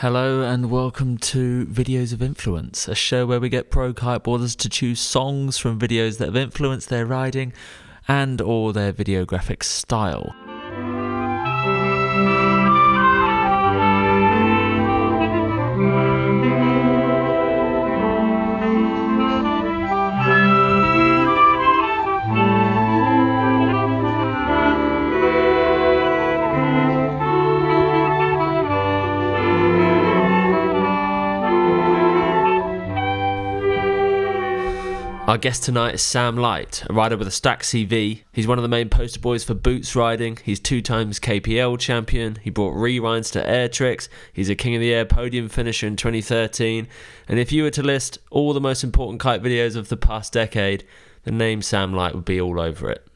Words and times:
Hello 0.00 0.42
and 0.42 0.70
welcome 0.70 1.16
to 1.16 1.64
Videos 1.64 2.12
of 2.12 2.20
Influence, 2.20 2.86
a 2.86 2.94
show 2.94 3.24
where 3.24 3.40
we 3.40 3.48
get 3.48 3.70
pro 3.70 3.94
kiteboarders 3.94 4.54
to 4.58 4.68
choose 4.68 5.00
songs 5.00 5.56
from 5.56 5.78
videos 5.78 6.18
that 6.18 6.26
have 6.26 6.36
influenced 6.36 6.90
their 6.90 7.06
riding 7.06 7.54
and 8.06 8.42
or 8.42 8.74
their 8.74 8.92
videographic 8.92 9.62
style. 9.62 10.36
Our 35.36 35.40
guest 35.40 35.64
tonight 35.64 35.96
is 35.96 36.00
Sam 36.00 36.38
Light, 36.38 36.82
a 36.88 36.94
rider 36.94 37.18
with 37.18 37.28
a 37.28 37.30
Stax 37.30 37.64
CV. 37.64 38.22
He's 38.32 38.46
one 38.46 38.56
of 38.56 38.62
the 38.62 38.70
main 38.70 38.88
poster 38.88 39.20
boys 39.20 39.44
for 39.44 39.52
boots 39.52 39.94
riding. 39.94 40.38
He's 40.42 40.58
two 40.58 40.80
times 40.80 41.20
KPL 41.20 41.78
champion. 41.78 42.36
He 42.36 42.48
brought 42.48 42.72
rewinds 42.72 43.30
to 43.32 43.46
air 43.46 43.68
tricks. 43.68 44.08
He's 44.32 44.48
a 44.48 44.54
King 44.54 44.76
of 44.76 44.80
the 44.80 44.94
Air 44.94 45.04
podium 45.04 45.50
finisher 45.50 45.86
in 45.86 45.96
2013. 45.96 46.88
And 47.28 47.38
if 47.38 47.52
you 47.52 47.64
were 47.64 47.70
to 47.72 47.82
list 47.82 48.18
all 48.30 48.54
the 48.54 48.62
most 48.62 48.82
important 48.82 49.20
kite 49.20 49.42
videos 49.42 49.76
of 49.76 49.90
the 49.90 49.98
past 49.98 50.32
decade, 50.32 50.86
the 51.24 51.32
name 51.32 51.60
Sam 51.60 51.92
Light 51.92 52.14
would 52.14 52.24
be 52.24 52.40
all 52.40 52.58
over 52.58 52.90
it. 52.90 53.06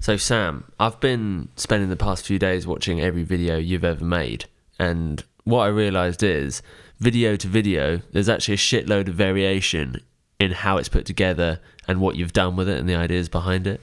So, 0.00 0.16
Sam, 0.16 0.72
I've 0.80 0.98
been 1.00 1.50
spending 1.56 1.90
the 1.90 1.96
past 1.96 2.24
few 2.24 2.38
days 2.38 2.66
watching 2.66 3.02
every 3.02 3.24
video 3.24 3.58
you've 3.58 3.84
ever 3.84 4.06
made. 4.06 4.46
And 4.78 5.22
what 5.44 5.64
I 5.64 5.66
realised 5.66 6.22
is, 6.22 6.62
video 6.98 7.36
to 7.36 7.46
video, 7.46 8.00
there's 8.12 8.30
actually 8.30 8.54
a 8.54 8.56
shitload 8.56 9.08
of 9.08 9.16
variation 9.16 10.00
in 10.38 10.52
how 10.52 10.76
it's 10.76 10.88
put 10.88 11.04
together 11.04 11.60
and 11.86 12.00
what 12.00 12.16
you've 12.16 12.32
done 12.32 12.56
with 12.56 12.68
it 12.68 12.78
and 12.78 12.88
the 12.88 12.94
ideas 12.94 13.28
behind 13.28 13.66
it. 13.66 13.80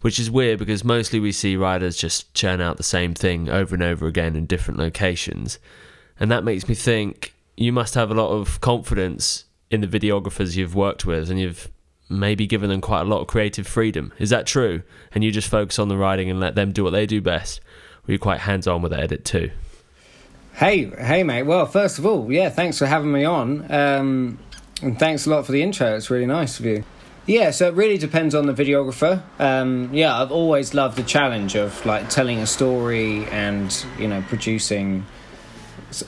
Which 0.00 0.18
is 0.18 0.30
weird 0.30 0.58
because 0.58 0.84
mostly 0.84 1.18
we 1.18 1.32
see 1.32 1.56
riders 1.56 1.96
just 1.96 2.32
churn 2.34 2.60
out 2.60 2.76
the 2.76 2.82
same 2.82 3.14
thing 3.14 3.48
over 3.48 3.74
and 3.74 3.82
over 3.82 4.06
again 4.06 4.36
in 4.36 4.46
different 4.46 4.78
locations. 4.78 5.58
And 6.20 6.30
that 6.30 6.44
makes 6.44 6.68
me 6.68 6.74
think 6.74 7.34
you 7.56 7.72
must 7.72 7.94
have 7.94 8.10
a 8.10 8.14
lot 8.14 8.30
of 8.30 8.60
confidence 8.60 9.44
in 9.70 9.80
the 9.80 9.86
videographers 9.86 10.56
you've 10.56 10.74
worked 10.74 11.06
with 11.06 11.30
and 11.30 11.40
you've 11.40 11.70
maybe 12.08 12.46
given 12.46 12.68
them 12.68 12.80
quite 12.80 13.00
a 13.00 13.04
lot 13.04 13.20
of 13.20 13.26
creative 13.26 13.66
freedom. 13.66 14.12
Is 14.18 14.30
that 14.30 14.46
true? 14.46 14.82
And 15.12 15.24
you 15.24 15.30
just 15.30 15.48
focus 15.48 15.78
on 15.78 15.88
the 15.88 15.96
riding 15.96 16.30
and 16.30 16.38
let 16.38 16.54
them 16.54 16.72
do 16.72 16.84
what 16.84 16.90
they 16.90 17.06
do 17.06 17.20
best? 17.20 17.60
Or 17.60 18.10
are 18.10 18.12
you 18.12 18.18
quite 18.18 18.40
hands 18.40 18.66
on 18.66 18.82
with 18.82 18.92
the 18.92 18.98
edit 18.98 19.24
too? 19.24 19.50
Hey, 20.54 20.84
hey, 20.84 21.22
mate. 21.24 21.44
Well, 21.44 21.66
first 21.66 21.98
of 21.98 22.06
all, 22.06 22.30
yeah, 22.30 22.48
thanks 22.50 22.78
for 22.78 22.86
having 22.86 23.10
me 23.10 23.24
on. 23.24 23.70
Um, 23.72 24.38
and 24.84 24.98
thanks 24.98 25.26
a 25.26 25.30
lot 25.30 25.46
for 25.46 25.52
the 25.52 25.62
intro. 25.62 25.96
It's 25.96 26.10
really 26.10 26.26
nice 26.26 26.60
of 26.60 26.66
you. 26.66 26.84
Yeah, 27.26 27.52
so 27.52 27.68
it 27.68 27.74
really 27.74 27.96
depends 27.96 28.34
on 28.34 28.46
the 28.46 28.52
videographer. 28.52 29.22
Um, 29.38 29.88
yeah, 29.94 30.20
I've 30.20 30.30
always 30.30 30.74
loved 30.74 30.98
the 30.98 31.02
challenge 31.02 31.56
of 31.56 31.84
like 31.86 32.10
telling 32.10 32.38
a 32.38 32.46
story 32.46 33.24
and 33.26 33.84
you 33.98 34.08
know 34.08 34.22
producing 34.28 35.06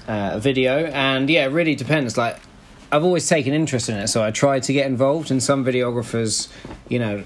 uh, 0.06 0.32
a 0.34 0.40
video. 0.40 0.86
And 0.86 1.30
yeah, 1.30 1.46
it 1.46 1.52
really 1.52 1.74
depends. 1.74 2.18
Like 2.18 2.38
I've 2.92 3.02
always 3.02 3.26
taken 3.26 3.54
interest 3.54 3.88
in 3.88 3.96
it, 3.96 4.08
so 4.08 4.22
I 4.22 4.30
try 4.30 4.60
to 4.60 4.72
get 4.72 4.86
involved. 4.86 5.30
And 5.30 5.42
some 5.42 5.64
videographers, 5.64 6.48
you 6.88 6.98
know, 6.98 7.24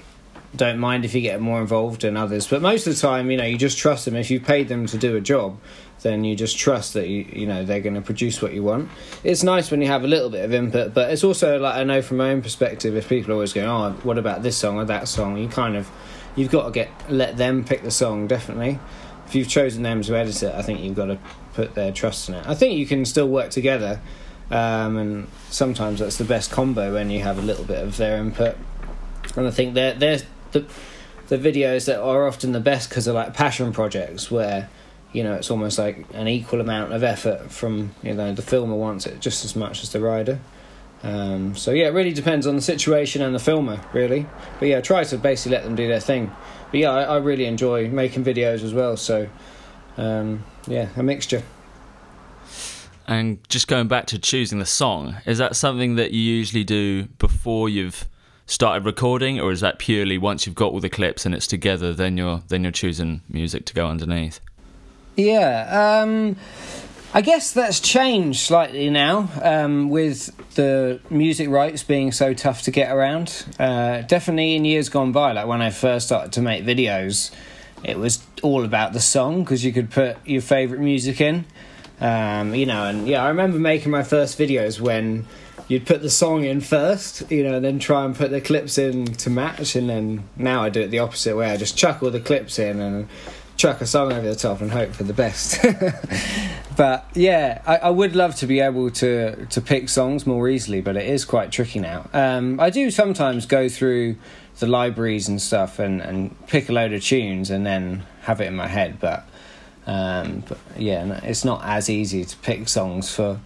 don't 0.55 0.79
mind 0.79 1.03
if 1.03 1.13
you 1.13 1.21
get 1.21 1.41
more 1.41 1.59
involved 1.59 2.01
than 2.01 2.15
others. 2.15 2.47
But 2.47 2.61
most 2.61 2.87
of 2.87 2.95
the 2.95 3.01
time, 3.01 3.29
you 3.29 3.35
know, 3.35 3.45
you 3.45 3.57
just 3.57 3.77
trust 3.77 4.05
them. 4.05 4.15
If 4.15 4.31
you 4.31 4.39
paid 4.39 4.69
them 4.69 4.85
to 4.87 4.97
do 4.97 5.17
a 5.17 5.21
job, 5.21 5.59
then 6.01 6.23
you 6.23 6.35
just 6.35 6.57
trust 6.57 6.93
that 6.93 7.07
you 7.07 7.25
you 7.31 7.45
know 7.45 7.63
they're 7.63 7.79
going 7.79 7.95
to 7.95 8.01
produce 8.01 8.41
what 8.41 8.53
you 8.53 8.63
want. 8.63 8.89
It's 9.23 9.43
nice 9.43 9.71
when 9.71 9.81
you 9.81 9.87
have 9.87 10.03
a 10.03 10.07
little 10.07 10.29
bit 10.29 10.43
of 10.43 10.53
input, 10.53 10.93
but 10.93 11.11
it's 11.11 11.23
also 11.23 11.59
like 11.59 11.75
I 11.75 11.83
know 11.83 12.01
from 12.01 12.17
my 12.17 12.31
own 12.31 12.41
perspective, 12.41 12.95
if 12.95 13.07
people 13.09 13.31
are 13.31 13.35
always 13.35 13.53
go, 13.53 13.65
"Oh, 13.65 13.91
what 14.03 14.17
about 14.17 14.43
this 14.43 14.57
song 14.57 14.77
or 14.77 14.85
that 14.85 15.07
song?" 15.07 15.37
You 15.37 15.47
kind 15.47 15.75
of 15.75 15.89
you've 16.35 16.51
got 16.51 16.65
to 16.65 16.71
get 16.71 16.89
let 17.09 17.37
them 17.37 17.63
pick 17.63 17.83
the 17.83 17.91
song. 17.91 18.27
Definitely, 18.27 18.79
if 19.27 19.35
you've 19.35 19.47
chosen 19.47 19.83
them 19.83 20.01
to 20.01 20.15
edit 20.15 20.41
it, 20.43 20.53
I 20.53 20.61
think 20.61 20.81
you've 20.81 20.95
got 20.95 21.05
to 21.05 21.19
put 21.53 21.75
their 21.75 21.91
trust 21.91 22.29
in 22.29 22.35
it. 22.35 22.47
I 22.47 22.55
think 22.55 22.77
you 22.77 22.85
can 22.85 23.05
still 23.05 23.27
work 23.27 23.51
together, 23.51 24.01
um, 24.49 24.97
and 24.97 25.27
sometimes 25.49 25.99
that's 25.99 26.17
the 26.17 26.23
best 26.23 26.51
combo 26.51 26.93
when 26.93 27.09
you 27.09 27.21
have 27.21 27.37
a 27.37 27.41
little 27.41 27.65
bit 27.65 27.83
of 27.83 27.97
their 27.97 28.17
input. 28.17 28.55
And 29.35 29.47
I 29.47 29.51
think 29.51 29.75
they're 29.75 29.93
they're 29.93 30.21
the 30.51 30.65
the 31.27 31.37
videos 31.37 31.85
that 31.85 32.01
are 32.01 32.27
often 32.27 32.51
the 32.51 32.59
best 32.59 32.89
because 32.89 33.05
they're 33.05 33.13
like 33.13 33.33
passion 33.33 33.71
projects 33.71 34.29
where 34.29 34.69
you 35.13 35.23
know, 35.23 35.33
it's 35.35 35.51
almost 35.51 35.77
like 35.77 36.05
an 36.13 36.27
equal 36.27 36.61
amount 36.61 36.93
of 36.93 37.03
effort 37.03 37.51
from 37.51 37.93
you 38.03 38.13
know 38.13 38.33
the 38.33 38.41
filmer 38.41 38.75
wants 38.75 39.05
it 39.05 39.19
just 39.19 39.43
as 39.45 39.55
much 39.55 39.83
as 39.83 39.91
the 39.91 39.99
rider. 39.99 40.39
Um, 41.03 41.55
so 41.55 41.71
yeah, 41.71 41.87
it 41.87 41.93
really 41.93 42.13
depends 42.13 42.45
on 42.45 42.55
the 42.55 42.61
situation 42.61 43.21
and 43.21 43.33
the 43.33 43.39
filmer, 43.39 43.81
really. 43.93 44.27
But 44.59 44.67
yeah, 44.67 44.77
I 44.77 44.81
try 44.81 45.03
to 45.03 45.17
basically 45.17 45.57
let 45.57 45.63
them 45.63 45.75
do 45.75 45.87
their 45.87 45.99
thing. 45.99 46.31
But 46.69 46.79
yeah, 46.79 46.91
I, 46.91 47.03
I 47.03 47.17
really 47.17 47.45
enjoy 47.45 47.89
making 47.89 48.23
videos 48.23 48.63
as 48.63 48.73
well. 48.73 48.97
So 48.97 49.27
um, 49.97 50.43
yeah, 50.67 50.89
a 50.95 51.03
mixture. 51.03 51.43
And 53.07 53.39
just 53.49 53.67
going 53.67 53.87
back 53.87 54.05
to 54.07 54.19
choosing 54.19 54.59
the 54.59 54.65
song, 54.65 55.17
is 55.25 55.37
that 55.39 55.55
something 55.55 55.95
that 55.95 56.11
you 56.11 56.21
usually 56.21 56.63
do 56.63 57.05
before 57.17 57.67
you've 57.67 58.07
started 58.45 58.85
recording, 58.85 59.39
or 59.39 59.51
is 59.51 59.61
that 59.61 59.79
purely 59.79 60.17
once 60.17 60.45
you've 60.45 60.55
got 60.55 60.71
all 60.71 60.79
the 60.79 60.89
clips 60.89 61.25
and 61.25 61.33
it's 61.33 61.47
together, 61.47 61.93
then 61.93 62.15
you're 62.17 62.41
then 62.47 62.63
you're 62.63 62.71
choosing 62.71 63.21
music 63.27 63.65
to 63.65 63.73
go 63.73 63.87
underneath? 63.87 64.39
Yeah, 65.15 66.01
um, 66.03 66.37
I 67.13 67.21
guess 67.21 67.51
that's 67.51 67.81
changed 67.81 68.39
slightly 68.39 68.89
now 68.89 69.29
um, 69.41 69.89
with 69.89 70.33
the 70.55 71.01
music 71.09 71.49
rights 71.49 71.83
being 71.83 72.11
so 72.13 72.33
tough 72.33 72.61
to 72.63 72.71
get 72.71 72.91
around. 72.91 73.45
Uh, 73.59 74.01
definitely 74.01 74.55
in 74.55 74.63
years 74.63 74.87
gone 74.87 75.11
by, 75.11 75.33
like 75.33 75.47
when 75.47 75.61
I 75.61 75.71
first 75.71 76.07
started 76.07 76.31
to 76.33 76.41
make 76.41 76.63
videos, 76.63 77.31
it 77.83 77.97
was 77.97 78.25
all 78.41 78.63
about 78.63 78.93
the 78.93 79.01
song 79.01 79.43
because 79.43 79.65
you 79.65 79.73
could 79.73 79.91
put 79.91 80.25
your 80.25 80.41
favourite 80.41 80.81
music 80.81 81.19
in. 81.19 81.45
Um, 81.99 82.55
you 82.55 82.65
know, 82.65 82.85
and 82.85 83.07
yeah, 83.07 83.23
I 83.23 83.27
remember 83.27 83.59
making 83.59 83.91
my 83.91 84.03
first 84.03 84.39
videos 84.39 84.79
when 84.79 85.27
you'd 85.67 85.85
put 85.85 86.01
the 86.01 86.09
song 86.09 86.43
in 86.45 86.61
first, 86.61 87.29
you 87.29 87.43
know, 87.43 87.55
and 87.55 87.65
then 87.65 87.79
try 87.79 88.05
and 88.05 88.15
put 88.15 88.31
the 88.31 88.41
clips 88.41 88.77
in 88.77 89.05
to 89.05 89.29
match. 89.29 89.75
And 89.75 89.89
then 89.89 90.23
now 90.35 90.63
I 90.63 90.69
do 90.69 90.81
it 90.81 90.87
the 90.87 90.99
opposite 90.99 91.35
way. 91.35 91.51
I 91.51 91.57
just 91.57 91.77
chuck 91.77 92.01
all 92.01 92.09
the 92.09 92.19
clips 92.19 92.57
in 92.57 92.79
and 92.79 93.07
chuck 93.57 93.81
a 93.81 93.85
song 93.85 94.11
over 94.11 94.27
the 94.27 94.35
top 94.35 94.61
and 94.61 94.71
hope 94.71 94.91
for 94.91 95.03
the 95.03 95.13
best. 95.13 95.59
but 96.77 97.05
yeah, 97.13 97.61
I, 97.65 97.77
I, 97.77 97.89
would 97.89 98.15
love 98.15 98.35
to 98.37 98.47
be 98.47 98.59
able 98.59 98.89
to 98.91 99.45
to 99.45 99.61
pick 99.61 99.89
songs 99.89 100.25
more 100.25 100.49
easily, 100.49 100.81
but 100.81 100.95
it 100.95 101.07
is 101.07 101.25
quite 101.25 101.51
tricky 101.51 101.79
now. 101.79 102.09
Um, 102.13 102.59
I 102.59 102.69
do 102.69 102.89
sometimes 102.91 103.45
go 103.45 103.69
through 103.69 104.17
the 104.59 104.67
libraries 104.67 105.27
and 105.27 105.41
stuff 105.41 105.79
and, 105.79 106.01
and 106.01 106.47
pick 106.47 106.69
a 106.69 106.71
load 106.71 106.93
of 106.93 107.03
tunes 107.03 107.49
and 107.49 107.65
then 107.65 108.03
have 108.21 108.41
it 108.41 108.45
in 108.45 108.55
my 108.55 108.67
head, 108.67 108.99
but, 108.99 109.27
um, 109.87 110.43
but 110.47 110.57
yeah, 110.77 111.19
it's 111.23 111.43
not 111.45 111.61
as 111.63 111.89
easy 111.89 112.25
to 112.25 112.37
pick 112.37 112.67
songs 112.67 113.13
for 113.13 113.39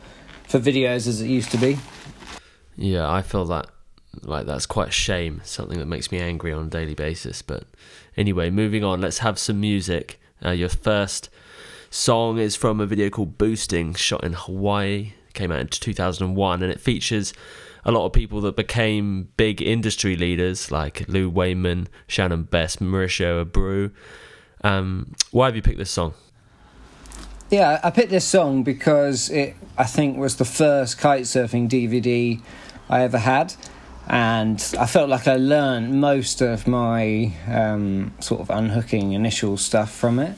for 0.48 0.60
videos 0.60 1.08
as 1.08 1.22
it 1.22 1.28
used 1.28 1.52
to 1.52 1.58
be. 1.58 1.78
Yeah, 2.76 3.10
I 3.10 3.22
feel 3.22 3.46
that 3.46 3.68
like 4.24 4.46
that's 4.46 4.66
quite 4.66 4.90
a 4.90 4.92
shame, 4.92 5.42
something 5.44 5.80
that 5.80 5.86
makes 5.86 6.12
me 6.12 6.20
angry 6.20 6.52
on 6.52 6.66
a 6.66 6.70
daily 6.70 6.94
basis, 6.96 7.42
but 7.42 7.66
Anyway, 8.18 8.50
moving 8.50 8.84
on, 8.84 9.02
let's 9.02 9.20
have 9.20 9.38
some 9.38 9.60
music. 9.60 10.20
Uh, 10.44 10.52
your 10.52 10.70
first 10.70 11.30
song 11.90 12.38
is 12.38 12.56
from 12.56 12.80
a 12.80 12.86
video 12.86 13.10
called 13.10 13.38
Boosting, 13.38 13.94
shot 13.94 14.24
in 14.24 14.34
Hawaii. 14.34 15.14
came 15.34 15.52
out 15.52 15.60
in 15.60 15.68
2001, 15.68 16.64
and 16.64 16.72
it 16.72 16.80
features 16.80 17.34
a 17.84 17.92
lot 17.92 18.06
of 18.06 18.14
people 18.14 18.42
that 18.42 18.56
became 18.56 19.30
big 19.38 19.62
industry 19.62 20.16
leaders 20.16 20.72
like 20.72 21.08
Lou 21.10 21.30
Wainman, 21.30 21.88
Shannon 22.08 22.44
Best, 22.44 22.82
Mauricio 22.82 23.44
Abreu. 23.44 23.92
Um, 24.64 25.14
why 25.32 25.48
have 25.48 25.56
you 25.56 25.62
picked 25.62 25.78
this 25.78 25.92
song? 25.92 26.14
Yeah, 27.52 27.80
I 27.84 27.92
picked 27.92 28.10
this 28.10 28.26
song 28.26 28.64
because 28.64 29.30
it, 29.30 29.56
I 29.78 29.84
think, 29.84 30.18
was 30.18 30.38
the 30.38 30.46
first 30.46 30.98
kitesurfing 30.98 31.70
DVD 31.70 32.42
I 32.90 33.02
ever 33.04 33.20
had 33.20 33.56
and 34.08 34.76
I 34.80 34.86
felt 34.86 35.10
like 35.10 35.28
I 35.28 35.36
learned 35.36 36.00
most 36.00 36.42
of 36.42 36.68
my 36.68 37.34
um, 37.48 38.14
sort 38.20 38.42
of 38.42 38.50
unhooking 38.50 39.14
initial 39.14 39.58
stuff 39.58 39.92
from 39.92 40.20
it. 40.20 40.38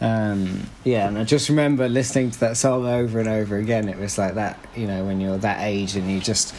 Um, 0.00 0.68
yeah, 0.84 1.08
and 1.08 1.16
I 1.16 1.24
just 1.24 1.48
remember 1.48 1.88
listening 1.88 2.30
to 2.32 2.40
that 2.40 2.56
song 2.56 2.86
over 2.86 3.18
and 3.18 3.28
over 3.28 3.56
again. 3.56 3.88
It 3.88 3.98
was 3.98 4.18
like 4.18 4.34
that, 4.34 4.58
you 4.74 4.86
know, 4.86 5.04
when 5.04 5.20
you're 5.20 5.38
that 5.38 5.60
age 5.60 5.96
and 5.96 6.10
you 6.10 6.20
just 6.20 6.54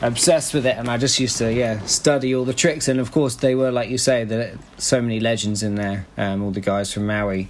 obsessed 0.00 0.52
with 0.52 0.66
it. 0.66 0.76
And 0.76 0.88
I 0.88 0.96
just 0.96 1.20
used 1.20 1.38
to, 1.38 1.52
yeah, 1.52 1.80
study 1.86 2.34
all 2.34 2.44
the 2.44 2.54
tricks. 2.54 2.88
And 2.88 2.98
of 2.98 3.12
course, 3.12 3.36
they 3.36 3.54
were 3.54 3.70
like 3.70 3.88
you 3.88 3.98
say, 3.98 4.24
that 4.24 4.58
so 4.78 5.00
many 5.00 5.20
legends 5.20 5.62
in 5.62 5.76
there. 5.76 6.06
Um, 6.16 6.42
all 6.42 6.50
the 6.50 6.60
guys 6.60 6.92
from 6.92 7.06
Maui, 7.06 7.48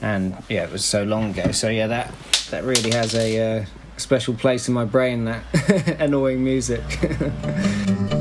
and 0.00 0.36
yeah, 0.48 0.64
it 0.64 0.72
was 0.72 0.84
so 0.84 1.04
long 1.04 1.30
ago. 1.30 1.52
So 1.52 1.68
yeah, 1.68 1.86
that 1.88 2.12
that 2.50 2.64
really 2.64 2.90
has 2.90 3.14
a 3.14 3.60
uh, 3.60 3.64
special 3.96 4.34
place 4.34 4.68
in 4.68 4.74
my 4.74 4.84
brain 4.84 5.24
that 5.24 5.96
annoying 6.00 6.42
music. 6.42 6.82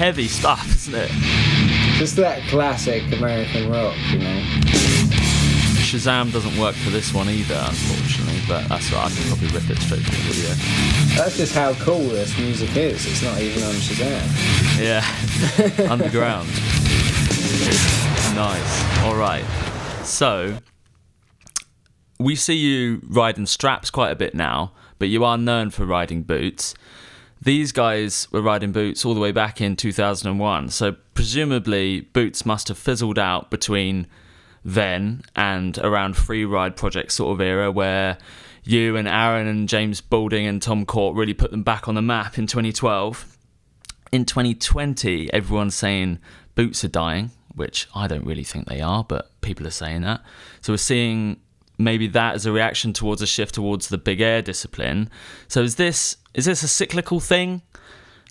heavy 0.00 0.28
stuff, 0.28 0.66
isn't 0.76 0.94
it? 0.94 1.10
Just 1.98 2.16
that 2.16 2.40
classic 2.48 3.02
American 3.12 3.70
rock, 3.70 3.94
you 4.10 4.18
know. 4.18 4.40
Shazam 5.84 6.32
doesn't 6.32 6.56
work 6.58 6.74
for 6.74 6.88
this 6.88 7.12
one 7.12 7.28
either, 7.28 7.62
unfortunately, 7.68 8.40
but 8.48 8.66
that's 8.70 8.90
right, 8.94 9.04
I 9.04 9.14
can 9.14 9.28
probably 9.28 9.48
rip 9.48 9.68
it 9.68 9.76
straight 9.76 10.00
from 10.00 10.14
the 10.14 10.32
video. 10.32 10.54
That's 11.22 11.36
just 11.36 11.54
how 11.54 11.74
cool 11.74 11.98
this 11.98 12.34
music 12.38 12.74
is. 12.78 13.04
It's 13.04 13.22
not 13.22 13.38
even 13.42 13.62
on 13.62 13.74
Shazam. 13.74 14.80
Yeah, 14.80 15.90
underground. 15.92 16.48
nice. 18.34 19.00
All 19.04 19.16
right. 19.16 19.44
So, 20.02 20.60
we 22.18 22.36
see 22.36 22.56
you 22.56 23.02
riding 23.06 23.44
straps 23.44 23.90
quite 23.90 24.12
a 24.12 24.16
bit 24.16 24.34
now, 24.34 24.72
but 24.98 25.08
you 25.08 25.26
are 25.26 25.36
known 25.36 25.68
for 25.68 25.84
riding 25.84 26.22
boots. 26.22 26.74
These 27.42 27.72
guys 27.72 28.28
were 28.30 28.42
riding 28.42 28.70
boots 28.70 29.04
all 29.04 29.14
the 29.14 29.20
way 29.20 29.32
back 29.32 29.62
in 29.62 29.74
2001, 29.74 30.68
so 30.68 30.96
presumably 31.14 32.02
boots 32.02 32.44
must 32.44 32.68
have 32.68 32.76
fizzled 32.76 33.18
out 33.18 33.50
between 33.50 34.06
then 34.62 35.22
and 35.34 35.78
around 35.78 36.18
free 36.18 36.44
ride 36.44 36.76
project 36.76 37.12
sort 37.12 37.32
of 37.32 37.40
era 37.40 37.72
where 37.72 38.18
you 38.62 38.94
and 38.94 39.08
Aaron 39.08 39.46
and 39.46 39.70
James 39.70 40.02
Boulding 40.02 40.46
and 40.46 40.60
Tom 40.60 40.84
Court 40.84 41.16
really 41.16 41.32
put 41.32 41.50
them 41.50 41.62
back 41.62 41.88
on 41.88 41.94
the 41.94 42.02
map 42.02 42.36
in 42.36 42.46
2012. 42.46 43.38
In 44.12 44.26
2020, 44.26 45.32
everyone's 45.32 45.74
saying 45.74 46.18
boots 46.54 46.84
are 46.84 46.88
dying, 46.88 47.30
which 47.54 47.88
I 47.94 48.06
don't 48.06 48.26
really 48.26 48.44
think 48.44 48.66
they 48.66 48.82
are, 48.82 49.02
but 49.02 49.30
people 49.40 49.66
are 49.66 49.70
saying 49.70 50.02
that. 50.02 50.22
So 50.60 50.74
we're 50.74 50.78
seeing 50.78 51.40
maybe 51.80 52.06
that 52.08 52.36
is 52.36 52.46
a 52.46 52.52
reaction 52.52 52.92
towards 52.92 53.22
a 53.22 53.26
shift 53.26 53.54
towards 53.54 53.88
the 53.88 53.98
big 53.98 54.20
air 54.20 54.42
discipline. 54.42 55.10
So 55.48 55.62
is 55.62 55.76
this 55.76 56.16
is 56.34 56.44
this 56.44 56.62
a 56.62 56.68
cyclical 56.68 57.20
thing? 57.20 57.62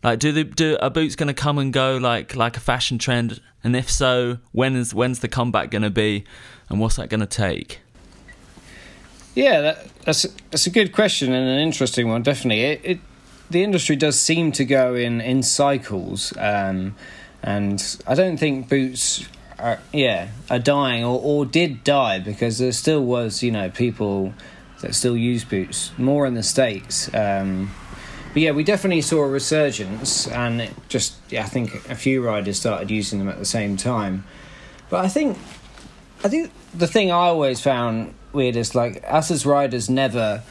Like, 0.04 0.20
do 0.20 0.32
the 0.32 0.44
do 0.44 0.78
are 0.82 0.90
boots 0.90 1.16
going 1.16 1.28
to 1.28 1.34
come 1.34 1.58
and 1.58 1.74
go 1.74 1.98
like 1.98 2.36
like 2.36 2.56
a 2.56 2.62
fashion 2.62 2.98
trend? 2.98 3.42
And 3.64 3.76
if 3.76 3.90
so, 3.90 4.38
when 4.52 4.76
is 4.76 4.94
when's 4.94 5.20
the 5.20 5.28
comeback 5.28 5.72
going 5.72 5.82
to 5.82 5.90
be, 5.90 6.24
and 6.70 6.80
what's 6.80 6.96
that 6.96 7.10
going 7.10 7.20
to 7.20 7.26
take? 7.26 7.82
Yeah, 9.36 9.62
that, 9.62 9.88
that's 10.04 10.24
that's 10.52 10.68
a 10.68 10.70
good 10.70 10.94
question 10.94 11.34
and 11.34 11.48
an 11.48 11.60
interesting 11.60 12.08
one. 12.08 12.24
Definitely, 12.24 12.64
it, 12.64 12.82
it 12.84 13.00
the 13.50 13.64
industry 13.64 13.96
does 13.96 14.18
seem 14.20 14.52
to 14.54 14.64
go 14.64 14.96
in 14.96 15.20
in 15.20 15.44
cycles, 15.44 16.34
um, 16.38 16.96
and 17.44 17.98
I 18.08 18.16
don't 18.16 18.38
think 18.38 18.70
boots 18.70 19.28
are 19.60 19.80
yeah 19.94 20.30
are 20.50 20.60
dying 20.60 21.04
or 21.04 21.20
or 21.22 21.46
did 21.46 21.84
die 21.84 22.20
because 22.20 22.58
there 22.58 22.72
still 22.72 23.04
was 23.04 23.44
you 23.44 23.52
know 23.52 23.70
people 23.70 24.34
that 24.82 24.96
still 24.96 25.18
use 25.18 25.44
boots 25.44 25.92
more 25.98 26.26
in 26.26 26.34
the 26.34 26.44
states. 26.44 27.14
Um, 27.14 27.72
but 28.34 28.44
yeah, 28.44 28.52
we 28.52 28.64
definitely 28.64 29.02
saw 29.02 29.24
a 29.24 29.28
resurgence, 29.28 30.28
and 30.28 30.62
it 30.62 30.74
just 30.88 31.16
yeah, 31.30 31.44
I 31.44 31.48
think 31.48 31.90
a 31.90 31.96
few 31.96 32.24
riders 32.24 32.60
started 32.60 32.92
using 32.92 33.20
them 33.20 33.28
at 33.28 33.40
the 33.40 33.46
same 33.46 33.76
time. 33.76 34.24
But 34.90 35.04
I 35.04 35.08
think, 35.08 35.38
I 36.24 36.30
think 36.30 36.52
the 36.74 36.88
thing 36.88 37.12
I 37.12 37.28
always 37.28 37.60
found 37.60 38.14
weird 38.32 38.56
is 38.56 38.76
like 38.76 39.04
us 39.08 39.32
as 39.32 39.46
riders 39.46 39.90
never 39.90 40.44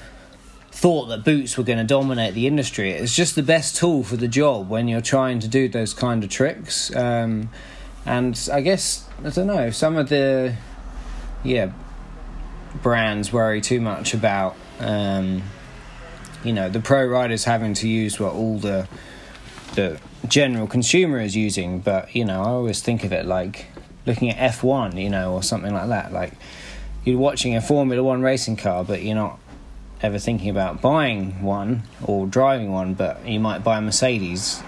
thought 0.71 1.07
that 1.07 1.25
boots 1.25 1.57
were 1.57 1.65
going 1.65 1.79
to 1.79 1.85
dominate 1.85 2.35
the 2.35 2.47
industry. 2.47 2.93
It's 2.93 3.15
just 3.15 3.35
the 3.35 3.43
best 3.43 3.77
tool 3.77 4.05
for 4.05 4.17
the 4.17 4.29
job 4.29 4.69
when 4.69 4.87
you're 4.87 5.01
trying 5.01 5.41
to 5.41 5.49
do 5.49 5.69
those 5.69 5.95
kind 5.95 6.23
of 6.23 6.31
tricks. 6.31 6.95
Um, 6.95 7.51
and 8.09 8.49
I 8.53 8.61
guess 8.61 9.09
I 9.25 9.31
don't 9.31 9.47
know 9.47 9.71
some 9.71 9.97
of 9.97 10.09
the 10.09 10.55
yeah 11.45 11.73
brands 12.83 13.33
worry 13.33 13.61
too 13.61 13.81
much 13.81 14.15
about. 14.15 14.57
Um, 14.81 15.43
you 16.45 16.53
know 16.53 16.69
the 16.69 16.81
pro 16.81 17.07
riders 17.07 17.45
having 17.45 17.75
to 17.75 17.89
use 17.89 18.21
what 18.21 18.33
all 18.33 18.59
the 18.59 18.89
the 19.75 20.01
general 20.27 20.67
consumer 20.67 21.21
is 21.21 21.37
using 21.37 21.81
but 21.81 22.15
you 22.15 22.25
know 22.25 22.43
i 22.43 22.49
always 22.49 22.81
think 22.81 23.05
of 23.05 23.13
it 23.13 23.27
like 23.27 23.67
looking 24.07 24.31
at 24.31 24.53
f1 24.53 25.01
you 25.01 25.11
know 25.11 25.35
or 25.35 25.43
something 25.43 25.75
like 25.75 25.89
that 25.89 26.13
like 26.13 26.33
you're 27.05 27.19
watching 27.19 27.57
a 27.57 27.61
formula 27.61 28.03
1 28.03 28.23
racing 28.23 28.57
car 28.57 28.85
but 28.85 29.03
you're 29.03 29.15
not 29.15 29.39
ever 30.01 30.19
thinking 30.19 30.49
about 30.49 30.81
buying 30.81 31.43
one 31.43 31.83
or 32.05 32.27
driving 32.27 32.73
one 32.73 32.95
but 32.95 33.27
you 33.27 33.41
might 33.41 33.65
buy 33.65 33.79
a 33.79 33.81
mercedes 33.81 34.63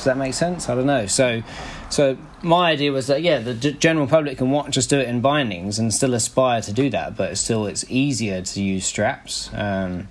does 0.00 0.06
that 0.06 0.16
make 0.16 0.34
sense 0.34 0.68
i 0.68 0.74
don't 0.74 0.86
know 0.86 1.06
so 1.06 1.42
so 1.88 2.16
my 2.42 2.70
idea 2.70 2.90
was 2.90 3.06
that 3.06 3.22
yeah 3.22 3.38
the 3.38 3.54
general 3.54 4.06
public 4.06 4.38
can 4.38 4.50
watch 4.50 4.76
us 4.76 4.86
do 4.86 4.98
it 4.98 5.08
in 5.08 5.20
bindings 5.20 5.78
and 5.78 5.92
still 5.94 6.14
aspire 6.14 6.60
to 6.60 6.72
do 6.72 6.90
that 6.90 7.16
but 7.16 7.36
still 7.36 7.66
it's 7.66 7.84
easier 7.88 8.42
to 8.42 8.62
use 8.62 8.84
straps 8.84 9.50
um, 9.54 10.08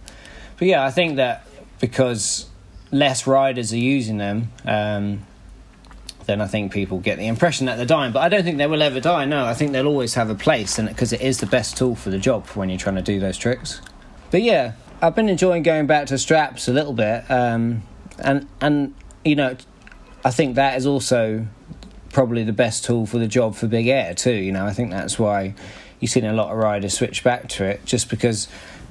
but 0.59 0.67
yeah, 0.67 0.85
I 0.85 0.91
think 0.91 1.15
that 1.15 1.47
because 1.79 2.45
less 2.91 3.25
riders 3.25 3.71
are 3.71 3.77
using 3.77 4.17
them, 4.17 4.51
um, 4.65 5.25
then 6.25 6.41
I 6.41 6.47
think 6.47 6.73
people 6.73 6.99
get 6.99 7.17
the 7.17 7.27
impression 7.27 7.65
that 7.67 7.77
they're 7.77 7.85
dying. 7.85 8.11
But 8.11 8.19
I 8.19 8.29
don't 8.29 8.43
think 8.43 8.57
they 8.57 8.67
will 8.67 8.83
ever 8.83 8.99
die. 8.99 9.23
No, 9.23 9.45
I 9.45 9.53
think 9.53 9.71
they'll 9.71 9.87
always 9.87 10.15
have 10.15 10.29
a 10.29 10.35
place, 10.35 10.77
and 10.77 10.89
because 10.89 11.13
it 11.13 11.21
is 11.21 11.39
the 11.39 11.45
best 11.45 11.77
tool 11.77 11.95
for 11.95 12.09
the 12.09 12.19
job 12.19 12.45
when 12.49 12.69
you're 12.69 12.77
trying 12.77 12.97
to 12.97 13.01
do 13.01 13.21
those 13.21 13.37
tricks. 13.37 13.81
But 14.31 14.41
yeah, 14.41 14.73
I've 15.01 15.15
been 15.15 15.29
enjoying 15.29 15.63
going 15.63 15.87
back 15.87 16.07
to 16.07 16.17
straps 16.17 16.67
a 16.67 16.73
little 16.73 16.93
bit, 16.93 17.23
um, 17.31 17.83
and 18.19 18.45
and 18.59 18.93
you 19.23 19.37
know, 19.37 19.55
I 20.23 20.31
think 20.31 20.55
that 20.55 20.77
is 20.77 20.85
also 20.85 21.47
probably 22.11 22.43
the 22.43 22.53
best 22.53 22.83
tool 22.83 23.05
for 23.05 23.17
the 23.17 23.27
job 23.27 23.55
for 23.55 23.67
big 23.67 23.87
air 23.87 24.13
too. 24.13 24.33
You 24.33 24.51
know, 24.51 24.65
I 24.65 24.73
think 24.73 24.91
that's 24.91 25.17
why 25.17 25.53
you've 25.99 26.11
seen 26.11 26.25
a 26.25 26.33
lot 26.33 26.51
of 26.51 26.57
riders 26.57 26.93
switch 26.93 27.23
back 27.23 27.47
to 27.49 27.65
it, 27.65 27.85
just 27.85 28.09
because 28.09 28.47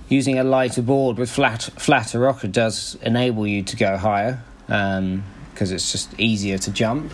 using 0.08 0.38
a 0.38 0.44
lighter 0.44 0.82
board 0.82 1.18
with 1.18 1.30
flat 1.30 1.62
flatter 1.76 2.20
rocker 2.20 2.49
does 2.49 2.97
enable 3.02 3.47
you 3.47 3.62
to 3.62 3.76
go 3.76 3.97
higher 3.97 4.42
because 4.66 4.99
um, 4.99 5.25
it's 5.56 5.92
just 5.92 6.18
easier 6.18 6.58
to 6.58 6.70
jump. 6.70 7.12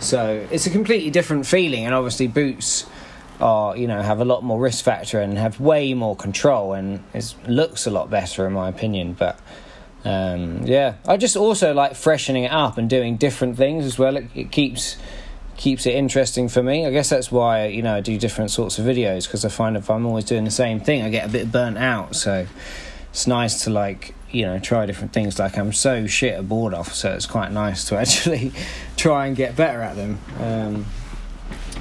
So 0.00 0.46
it's 0.50 0.66
a 0.66 0.70
completely 0.70 1.10
different 1.10 1.46
feeling, 1.46 1.86
and 1.86 1.94
obviously 1.94 2.26
boots 2.26 2.86
are 3.40 3.76
you 3.76 3.88
know 3.88 4.00
have 4.00 4.20
a 4.20 4.24
lot 4.24 4.44
more 4.44 4.60
risk 4.60 4.84
factor 4.84 5.20
and 5.20 5.38
have 5.38 5.60
way 5.60 5.94
more 5.94 6.16
control, 6.16 6.74
and 6.74 7.02
it 7.14 7.34
looks 7.46 7.86
a 7.86 7.90
lot 7.90 8.10
better 8.10 8.46
in 8.46 8.52
my 8.52 8.68
opinion. 8.68 9.14
But 9.14 9.38
um, 10.04 10.66
yeah, 10.66 10.96
I 11.06 11.16
just 11.16 11.36
also 11.36 11.72
like 11.72 11.94
freshening 11.94 12.44
it 12.44 12.52
up 12.52 12.76
and 12.76 12.90
doing 12.90 13.16
different 13.16 13.56
things 13.56 13.84
as 13.86 13.98
well. 13.98 14.16
It, 14.16 14.26
it 14.34 14.50
keeps 14.52 14.96
keeps 15.56 15.86
it 15.86 15.94
interesting 15.94 16.48
for 16.48 16.62
me. 16.62 16.84
I 16.86 16.90
guess 16.90 17.08
that's 17.08 17.32
why 17.32 17.66
you 17.66 17.82
know 17.82 17.94
I 17.94 18.00
do 18.00 18.18
different 18.18 18.50
sorts 18.50 18.78
of 18.78 18.84
videos 18.84 19.24
because 19.24 19.44
I 19.44 19.48
find 19.48 19.76
if 19.76 19.90
I'm 19.90 20.04
always 20.04 20.24
doing 20.24 20.44
the 20.44 20.50
same 20.50 20.80
thing, 20.80 21.02
I 21.02 21.10
get 21.10 21.26
a 21.26 21.32
bit 21.32 21.50
burnt 21.50 21.78
out. 21.78 22.16
So 22.16 22.46
it's 23.10 23.26
nice 23.26 23.64
to 23.64 23.70
like 23.70 24.14
you 24.30 24.44
know 24.44 24.58
try 24.58 24.84
different 24.84 25.12
things. 25.14 25.38
Like 25.38 25.56
I'm 25.56 25.72
so 25.72 26.06
shit 26.06 26.34
at 26.34 26.48
board 26.48 26.74
off, 26.74 26.92
so 26.92 27.12
it's 27.12 27.26
quite 27.26 27.50
nice 27.50 27.84
to 27.86 27.96
actually 27.98 28.52
try 28.96 29.26
and 29.26 29.34
get 29.34 29.56
better 29.56 29.80
at 29.80 29.96
them. 29.96 30.18
Um, 30.38 30.86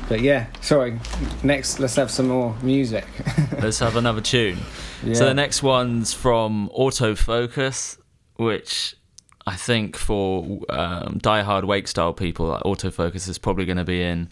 but 0.08 0.22
yeah, 0.22 0.48
sorry. 0.62 1.00
Next, 1.44 1.80
let's 1.80 1.96
have 1.96 2.12
some 2.12 2.28
more 2.28 2.56
music. 2.62 3.06
let's 3.62 3.80
have 3.80 3.96
another 3.96 4.22
tune. 4.22 4.60
Yeah. 5.04 5.16
So 5.16 5.26
the 5.26 5.34
next 5.34 5.64
one's 5.64 6.14
from 6.14 6.70
Autofocus, 6.78 7.98
which 8.36 8.96
I 9.46 9.56
think 9.56 9.98
for 9.98 10.62
um, 10.70 11.20
die-hard 11.22 11.66
wake 11.66 11.88
style 11.88 12.14
people, 12.14 12.48
like 12.48 12.64
autofocus 12.64 13.28
is 13.28 13.38
probably 13.38 13.66
going 13.66 13.78
to 13.78 13.84
be 13.84 14.02
in 14.02 14.30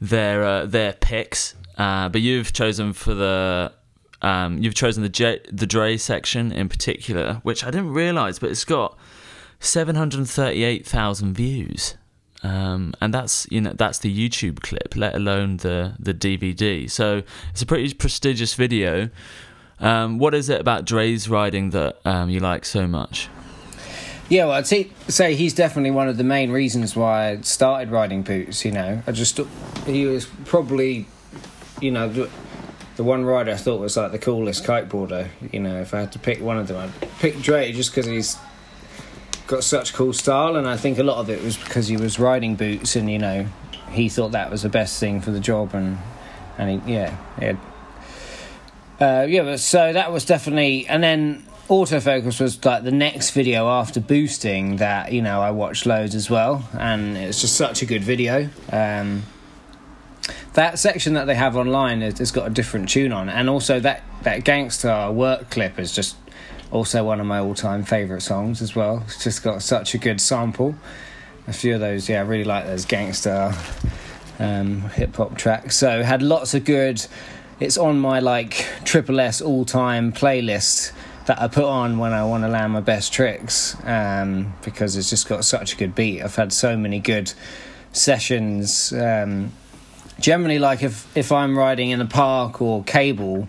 their 0.00 0.44
uh, 0.44 0.66
their 0.66 0.92
picks. 0.92 1.54
Uh, 1.76 2.08
but 2.08 2.20
you've 2.20 2.52
chosen 2.52 2.92
for 2.92 3.14
the 3.14 3.72
um, 4.20 4.58
you've 4.58 4.74
chosen 4.74 5.02
the 5.02 5.08
J- 5.08 5.40
the 5.50 5.66
Dre 5.66 5.96
section 5.96 6.52
in 6.52 6.68
particular, 6.68 7.40
which 7.42 7.64
I 7.64 7.70
didn't 7.70 7.92
realize, 7.92 8.38
but 8.38 8.50
it's 8.50 8.64
got 8.64 8.98
seven 9.60 9.96
hundred 9.96 10.26
thirty-eight 10.26 10.86
thousand 10.86 11.34
views, 11.34 11.96
um, 12.42 12.94
and 13.00 13.14
that's 13.14 13.46
you 13.50 13.60
know 13.60 13.72
that's 13.72 13.98
the 14.00 14.12
YouTube 14.12 14.60
clip, 14.60 14.94
let 14.96 15.14
alone 15.14 15.58
the 15.58 15.94
the 15.98 16.12
DVD. 16.12 16.90
So 16.90 17.22
it's 17.50 17.62
a 17.62 17.66
pretty 17.66 17.94
prestigious 17.94 18.54
video. 18.54 19.08
Um, 19.80 20.18
what 20.18 20.34
is 20.34 20.48
it 20.48 20.60
about 20.60 20.84
Dre's 20.84 21.28
riding 21.28 21.70
that 21.70 21.98
um, 22.04 22.30
you 22.30 22.40
like 22.40 22.64
so 22.64 22.86
much? 22.86 23.28
Yeah, 24.28 24.44
well, 24.44 24.54
I'd 24.54 24.66
say, 24.66 24.90
say 25.08 25.34
he's 25.34 25.54
definitely 25.54 25.90
one 25.90 26.08
of 26.08 26.18
the 26.18 26.24
main 26.24 26.50
reasons 26.50 26.94
why 26.94 27.30
I 27.30 27.40
started 27.40 27.90
riding 27.90 28.22
boots. 28.22 28.64
You 28.64 28.72
know, 28.72 29.02
I 29.06 29.12
just 29.12 29.40
he 29.86 30.04
was 30.04 30.26
probably, 30.44 31.06
you 31.80 31.90
know, 31.90 32.08
the, 32.08 32.28
the 32.96 33.04
one 33.04 33.24
rider 33.24 33.52
I 33.52 33.56
thought 33.56 33.80
was 33.80 33.96
like 33.96 34.12
the 34.12 34.18
coolest 34.18 34.64
kiteboarder. 34.64 35.28
You 35.52 35.60
know, 35.60 35.80
if 35.80 35.94
I 35.94 36.00
had 36.00 36.12
to 36.12 36.18
pick 36.18 36.42
one 36.42 36.58
of 36.58 36.68
them, 36.68 36.76
I'd 36.76 37.18
pick 37.20 37.40
Dre 37.40 37.72
just 37.72 37.90
because 37.90 38.06
he's 38.06 38.36
got 39.46 39.64
such 39.64 39.94
cool 39.94 40.12
style, 40.12 40.56
and 40.56 40.68
I 40.68 40.76
think 40.76 40.98
a 40.98 41.02
lot 41.02 41.16
of 41.16 41.30
it 41.30 41.42
was 41.42 41.56
because 41.56 41.88
he 41.88 41.96
was 41.96 42.18
riding 42.18 42.54
boots, 42.54 42.96
and 42.96 43.10
you 43.10 43.18
know, 43.18 43.46
he 43.90 44.10
thought 44.10 44.32
that 44.32 44.50
was 44.50 44.60
the 44.62 44.68
best 44.68 45.00
thing 45.00 45.22
for 45.22 45.30
the 45.30 45.40
job, 45.40 45.74
and 45.74 45.96
and 46.58 46.82
he, 46.82 46.92
yeah, 46.92 47.16
he 47.38 47.46
had, 47.46 47.58
uh, 49.00 49.26
yeah, 49.28 49.56
so 49.56 49.92
that 49.92 50.12
was 50.12 50.24
definitely, 50.24 50.86
and 50.88 51.02
then 51.02 51.44
autofocus 51.68 52.40
was 52.40 52.64
like 52.64 52.82
the 52.82 52.90
next 52.90 53.30
video 53.30 53.68
after 53.68 54.00
boosting 54.00 54.76
that 54.76 55.12
you 55.12 55.20
know 55.20 55.42
I 55.42 55.50
watched 55.50 55.86
loads 55.86 56.14
as 56.14 56.30
well, 56.30 56.68
and 56.78 57.16
it's 57.16 57.40
just 57.40 57.56
such 57.56 57.82
a 57.82 57.86
good 57.86 58.02
video. 58.02 58.48
Um, 58.72 59.24
that 60.54 60.78
section 60.78 61.14
that 61.14 61.26
they 61.26 61.34
have 61.34 61.56
online 61.56 62.00
has 62.00 62.30
got 62.32 62.46
a 62.46 62.50
different 62.50 62.88
tune 62.88 63.12
on, 63.12 63.28
and 63.28 63.48
also 63.48 63.78
that 63.80 64.02
that 64.22 64.44
Gang 64.44 64.70
Starr 64.70 65.12
work 65.12 65.50
clip 65.50 65.78
is 65.78 65.92
just 65.94 66.16
also 66.70 67.04
one 67.04 67.20
of 67.20 67.26
my 67.26 67.38
all-time 67.38 67.84
favorite 67.84 68.20
songs 68.20 68.60
as 68.60 68.74
well. 68.74 69.02
It's 69.06 69.22
just 69.22 69.42
got 69.42 69.62
such 69.62 69.94
a 69.94 69.98
good 69.98 70.20
sample. 70.20 70.74
a 71.46 71.52
few 71.52 71.74
of 71.74 71.80
those. 71.80 72.08
Yeah, 72.08 72.20
I 72.20 72.24
really 72.24 72.44
like 72.44 72.66
those 72.66 72.84
gangster 72.84 73.54
um, 74.38 74.82
hip 74.90 75.16
hop 75.16 75.36
tracks. 75.36 75.76
So 75.76 76.02
had 76.02 76.22
lots 76.22 76.54
of 76.54 76.64
good. 76.64 77.04
It's 77.60 77.76
on 77.76 77.98
my 77.98 78.20
like 78.20 78.66
triple 78.84 79.18
S 79.18 79.40
all 79.40 79.64
time 79.64 80.12
playlist 80.12 80.92
that 81.26 81.42
I 81.42 81.48
put 81.48 81.64
on 81.64 81.98
when 81.98 82.12
I 82.12 82.24
want 82.24 82.44
to 82.44 82.48
land 82.48 82.72
my 82.72 82.80
best 82.80 83.12
tricks 83.12 83.76
um, 83.84 84.54
because 84.62 84.96
it's 84.96 85.10
just 85.10 85.28
got 85.28 85.44
such 85.44 85.74
a 85.74 85.76
good 85.76 85.94
beat. 85.94 86.22
I've 86.22 86.36
had 86.36 86.52
so 86.52 86.76
many 86.76 87.00
good 87.00 87.32
sessions. 87.92 88.92
Um, 88.92 89.52
generally, 90.20 90.60
like 90.60 90.84
if 90.84 91.16
if 91.16 91.32
I'm 91.32 91.58
riding 91.58 91.90
in 91.90 91.98
the 91.98 92.06
park 92.06 92.62
or 92.62 92.84
cable, 92.84 93.48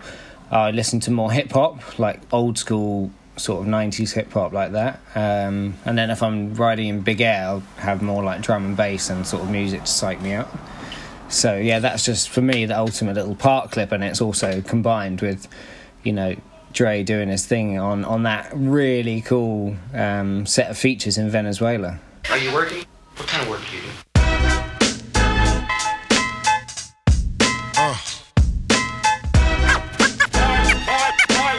I 0.49 0.71
listen 0.71 0.99
to 1.01 1.11
more 1.11 1.31
hip 1.31 1.51
hop, 1.51 1.99
like 1.99 2.19
old 2.31 2.57
school 2.57 3.11
sort 3.37 3.61
of 3.61 3.67
90s 3.67 4.13
hip 4.13 4.33
hop 4.33 4.53
like 4.53 4.71
that. 4.71 5.01
Um, 5.13 5.75
and 5.85 5.97
then 5.97 6.09
if 6.09 6.23
I'm 6.23 6.55
riding 6.55 6.87
in 6.87 7.01
big 7.01 7.21
air, 7.21 7.45
I'll 7.45 7.63
have 7.77 8.01
more 8.01 8.23
like 8.23 8.41
drum 8.41 8.65
and 8.65 8.75
bass 8.75 9.11
and 9.11 9.25
sort 9.25 9.43
of 9.43 9.51
music 9.51 9.81
to 9.81 9.87
psych 9.87 10.19
me 10.19 10.33
up. 10.33 10.51
So 11.29 11.55
yeah, 11.57 11.79
that's 11.79 12.03
just 12.05 12.29
for 12.29 12.41
me 12.41 12.65
the 12.65 12.77
ultimate 12.77 13.15
little 13.15 13.35
park 13.35 13.71
clip, 13.71 13.91
and 13.91 14.03
it's 14.03 14.19
also 14.19 14.61
combined 14.61 15.21
with, 15.21 15.47
you 16.03 16.11
know, 16.11 16.35
Dre 16.73 17.03
doing 17.03 17.29
his 17.29 17.45
thing 17.45 17.79
on 17.79 18.03
on 18.03 18.23
that 18.23 18.51
really 18.53 19.21
cool 19.21 19.75
um, 19.93 20.45
set 20.45 20.69
of 20.69 20.77
features 20.77 21.17
in 21.17 21.29
Venezuela. 21.29 21.99
Are 22.29 22.37
you 22.37 22.53
working? 22.53 22.83
What 23.15 23.27
kind 23.27 23.43
of 23.43 23.49
work 23.49 23.61
do 23.69 23.77
you 23.77 23.83
do? 23.83 23.89
Uh. 27.77 27.95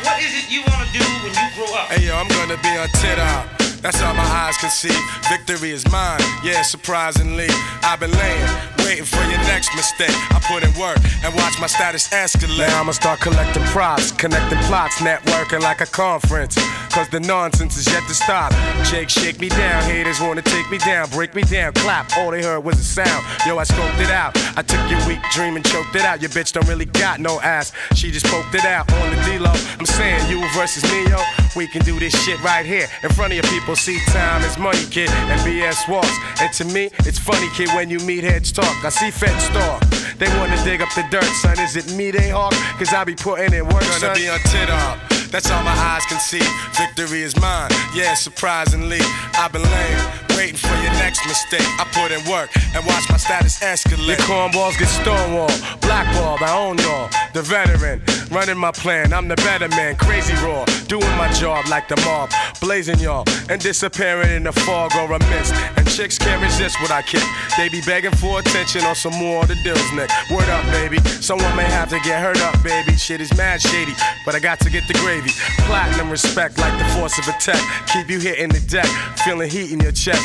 what 0.03 0.23
is 0.23 0.35
it 0.35 0.51
you 0.51 0.61
want 0.63 0.87
to 0.87 0.99
do 0.99 1.05
when 1.23 1.33
you 1.33 1.49
grow 1.57 1.75
up? 1.79 1.89
Hey 1.91 2.07
yo, 2.07 2.17
I'm 2.17 2.29
gonna 2.29 2.61
be 2.63 2.77
on 2.77 2.89
TikTok. 3.01 3.61
That's 3.83 4.03
all 4.03 4.15
my 4.15 4.23
eyes 4.23 4.59
can 4.59 4.71
see. 4.71 4.95
Victory 5.29 5.71
is 5.71 5.91
mine, 5.91 6.21
yeah, 6.45 6.63
surprisingly. 6.63 7.49
I've 7.83 7.99
been 7.99 8.13
laying, 8.13 8.47
waiting 8.91 9.05
for 9.05 9.23
your 9.31 9.39
next 9.47 9.71
mistake. 9.77 10.11
I 10.35 10.41
put 10.51 10.65
in 10.65 10.73
work 10.75 10.99
and 11.23 11.33
watch 11.37 11.61
my 11.61 11.69
status 11.69 12.09
escalate. 12.09 12.59
Now 12.59 12.81
I'ma 12.81 12.91
start 12.91 13.21
collecting 13.21 13.63
props, 13.67 14.11
connecting 14.11 14.59
plots, 14.67 14.97
networking 14.97 15.61
like 15.61 15.81
a 15.81 15.87
conference. 15.87 16.57
Cause 16.91 17.09
the 17.09 17.21
nonsense 17.21 17.77
is 17.77 17.87
yet 17.87 18.03
to 18.09 18.15
stop. 18.15 18.53
Jake, 18.91 19.09
shake 19.09 19.39
me 19.39 19.49
down. 19.49 19.85
Haters 19.85 20.21
wanna 20.21 20.43
take 20.43 20.69
me 20.71 20.79
down, 20.79 21.09
break 21.11 21.37
me 21.37 21.43
down, 21.43 21.73
clap. 21.75 22.11
All 22.19 22.33
they 22.33 22.43
heard 22.43 22.65
was 22.65 22.81
a 22.81 22.85
sound. 22.85 23.25
Yo, 23.47 23.57
I 23.59 23.63
scoped 23.63 24.01
it 24.01 24.11
out. 24.11 24.37
I 24.59 24.63
took 24.63 24.83
your 24.91 24.99
weak 25.07 25.23
dream 25.31 25.55
and 25.55 25.65
choked 25.65 25.95
it 25.95 26.03
out. 26.03 26.21
Your 26.21 26.31
bitch 26.31 26.53
don't 26.53 26.67
really 26.67 26.87
got 26.87 27.21
no 27.21 27.41
ass. 27.41 27.73
She 27.95 28.11
just 28.11 28.27
poked 28.27 28.55
it 28.57 28.65
out 28.65 28.93
on 28.93 29.11
the 29.15 29.23
D-Lo. 29.23 29.53
I'm 29.79 29.87
saying 29.87 30.29
you 30.29 30.45
versus 30.53 30.83
me, 30.91 31.09
yo. 31.09 31.23
We 31.55 31.69
can 31.69 31.83
do 31.83 31.99
this 32.01 32.15
shit 32.25 32.43
right 32.43 32.67
here 32.67 32.89
in 33.05 33.11
front 33.11 33.33
of 33.33 33.37
your 33.37 33.49
people. 33.55 33.77
See, 33.77 33.99
time 34.07 34.43
is 34.43 34.59
money, 34.59 34.85
kid, 34.91 35.11
and 35.11 35.41
BS 35.43 35.89
walks. 35.89 36.17
And 36.41 36.53
to 36.55 36.65
me, 36.65 36.91
it's 37.07 37.19
funny, 37.19 37.49
kid, 37.55 37.69
when 37.69 37.89
you 37.89 38.01
meet 38.01 38.25
heads 38.25 38.51
talk. 38.51 38.80
I 38.83 38.89
see 38.89 39.11
feds 39.11 39.49
talk. 39.51 39.83
They 40.19 40.29
wanna 40.39 40.57
dig 40.65 40.81
up 40.83 40.89
the 40.95 41.05
dirt, 41.11 41.25
son. 41.43 41.59
Is 41.61 41.77
it 41.77 41.93
me 41.95 42.11
they 42.11 42.29
hawk? 42.31 42.53
Cause 42.79 42.93
I 42.93 43.05
be 43.05 43.15
putting 43.15 43.53
in 43.53 43.65
work, 43.65 43.83
Gonna 43.83 44.01
son. 44.01 44.17
be 44.17 44.29
on 44.29 44.39
tit 44.41 44.71
up. 44.71 44.99
That's 45.31 45.51
all 45.51 45.63
my 45.63 45.71
eyes 45.73 46.05
can 46.07 46.19
see. 46.19 46.43
Victory 46.77 47.23
is 47.23 47.37
mine. 47.41 47.71
Yeah, 47.95 48.15
surprisingly, 48.15 49.01
I've 49.35 49.53
been 49.53 49.63
laying, 49.63 49.99
waiting 50.41 50.57
for 50.57 50.75
your 50.77 50.93
next 51.05 51.27
mistake. 51.27 51.69
I 51.79 51.85
put 51.93 52.11
in 52.13 52.21
work 52.31 52.49
and 52.75 52.85
watch 52.87 53.05
my 53.11 53.19
status 53.19 53.61
escalate. 53.61 54.07
Your 54.07 54.17
cornballs 54.25 54.79
get 54.79 54.89
stonewalled, 54.89 55.61
blackballed. 55.83 56.41
I 56.41 56.57
own 56.57 56.79
y'all, 56.79 57.11
the 57.35 57.43
veteran, 57.43 58.01
running 58.31 58.57
my 58.57 58.73
plan. 58.73 59.13
I'm 59.13 59.29
the 59.29 59.37
better 59.37 59.69
man, 59.69 59.97
crazy 59.97 60.33
raw, 60.45 60.65
doing 60.89 61.15
my 61.19 61.31
job 61.33 61.67
like 61.69 61.89
the 61.89 61.97
mob, 62.07 62.31
blazing 62.61 62.99
y'all 63.01 63.25
and 63.51 63.61
disappearing 63.61 64.31
in 64.31 64.45
the 64.45 64.53
fog 64.53 64.95
or 64.95 65.13
a 65.13 65.19
mist. 65.19 65.53
And 65.77 65.87
chicks 65.91 66.17
can't 66.17 66.41
resist 66.41 66.81
what 66.81 66.93
I 66.93 67.03
kick. 67.03 67.25
They 67.59 67.69
be 67.69 67.83
begging 67.83 68.13
for 68.13 68.39
attention 68.39 68.83
on 68.85 68.95
some 68.95 69.15
more 69.15 69.43
of 69.43 69.49
the 69.49 69.57
deals, 69.57 69.93
Nick. 69.93 70.09
Word 70.31 70.49
up, 70.49 70.65
baby. 70.67 70.99
Someone 71.21 71.55
may 71.57 71.65
have 71.65 71.91
to 71.91 71.99
get 72.01 72.23
hurt 72.23 72.41
up, 72.41 72.63
baby. 72.63 72.97
Shit 72.97 73.21
is 73.21 73.37
mad 73.37 73.61
shady, 73.61 73.93
but 74.25 74.37
I 74.37 74.39
got 74.39 74.61
to 74.61 74.71
get 74.71 74.87
the 74.87 74.95
gravy. 74.95 75.31
Platinum 75.67 76.11
respect 76.11 76.59
like 76.59 76.79
the 76.79 76.89
force 76.95 77.19
of 77.19 77.27
a 77.27 77.37
tech. 77.39 77.61
Keep 77.93 78.09
you 78.09 78.21
hitting 78.21 78.51
the 78.51 78.61
deck, 78.61 78.87
feeling 79.25 79.51
heat 79.51 79.73
in 79.73 79.81
your 79.81 79.93
chest. 79.93 80.23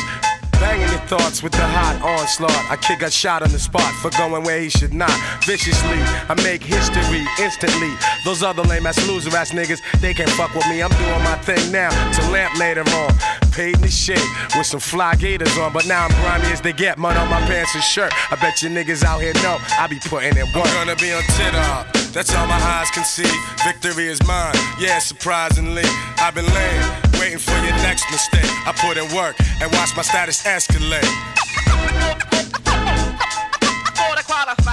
Banging 0.60 0.88
your 0.88 1.04
thoughts 1.04 1.42
with 1.42 1.52
the 1.52 1.66
hot 1.66 2.00
onslaught. 2.00 2.70
I 2.70 2.76
kick 2.76 3.02
a 3.02 3.10
shot 3.10 3.42
on 3.42 3.50
the 3.52 3.58
spot 3.58 3.92
for 4.00 4.10
going 4.16 4.42
where 4.42 4.58
he 4.58 4.70
should 4.70 4.94
not. 4.94 5.12
Viciously, 5.44 5.98
I 6.28 6.34
make 6.42 6.62
history 6.62 7.26
instantly. 7.38 7.92
Those 8.24 8.42
other 8.42 8.62
lame 8.62 8.86
ass 8.86 8.96
loser 9.06 9.36
ass 9.36 9.52
niggas, 9.52 9.82
they 10.00 10.14
can't 10.14 10.30
fuck 10.30 10.54
with 10.54 10.66
me. 10.68 10.82
I'm 10.82 10.90
doing 10.96 11.22
my 11.22 11.36
thing 11.44 11.70
now 11.70 11.90
to 11.90 12.30
lamp 12.30 12.58
later 12.58 12.80
on. 12.80 13.12
Paid 13.52 13.76
in 13.76 13.82
the 13.82 13.88
shit 13.88 14.20
with 14.56 14.66
some 14.66 14.80
fly 14.80 15.14
gators 15.16 15.56
on, 15.58 15.72
but 15.74 15.86
now 15.86 16.06
I'm 16.06 16.10
grimy 16.22 16.52
as 16.52 16.62
they 16.62 16.72
get. 16.72 16.96
Mud 16.96 17.16
on 17.16 17.28
my 17.28 17.40
pants 17.40 17.74
and 17.74 17.84
shirt. 17.84 18.12
I 18.32 18.36
bet 18.36 18.62
you 18.62 18.70
niggas 18.70 19.04
out 19.04 19.20
here 19.20 19.34
know 19.44 19.58
I 19.78 19.86
be 19.88 19.98
putting 20.08 20.36
in 20.36 20.46
work. 20.54 20.66
I'm 20.66 20.86
gonna 20.86 20.96
be 20.96 21.12
on 21.12 21.22
TikTok. 21.36 21.92
That's 22.12 22.34
all 22.34 22.46
my 22.46 22.56
eyes 22.56 22.90
can 22.92 23.04
see. 23.04 23.28
Victory 23.62 24.06
is 24.06 24.22
mine. 24.26 24.54
Yeah, 24.80 25.00
surprisingly, 25.00 25.84
I've 26.16 26.34
been 26.34 26.46
laying, 26.46 26.82
waiting 27.18 27.38
for 27.38 27.56
your 27.64 27.76
next 27.84 28.10
mistake. 28.10 28.50
I 28.66 28.72
put 28.72 28.96
in 28.96 29.06
work 29.14 29.36
and 29.60 29.72
watch 29.72 29.96
my 29.96 30.02
status 30.02 30.42
escalate. 30.44 31.04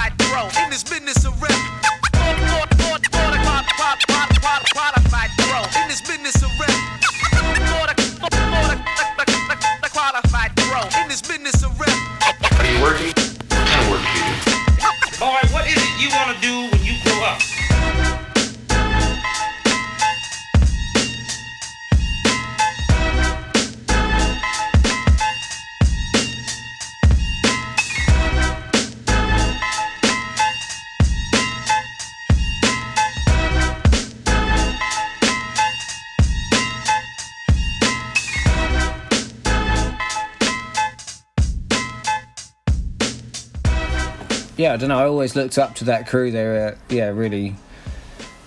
yeah, 44.56 44.72
I 44.72 44.76
don't 44.76 44.88
know. 44.88 44.98
I 44.98 45.06
always 45.06 45.34
looked 45.34 45.58
up 45.58 45.74
to 45.76 45.84
that 45.84 46.08
crew. 46.08 46.30
They 46.30 46.44
were 46.44 46.78
yeah, 46.88 47.08
really 47.08 47.56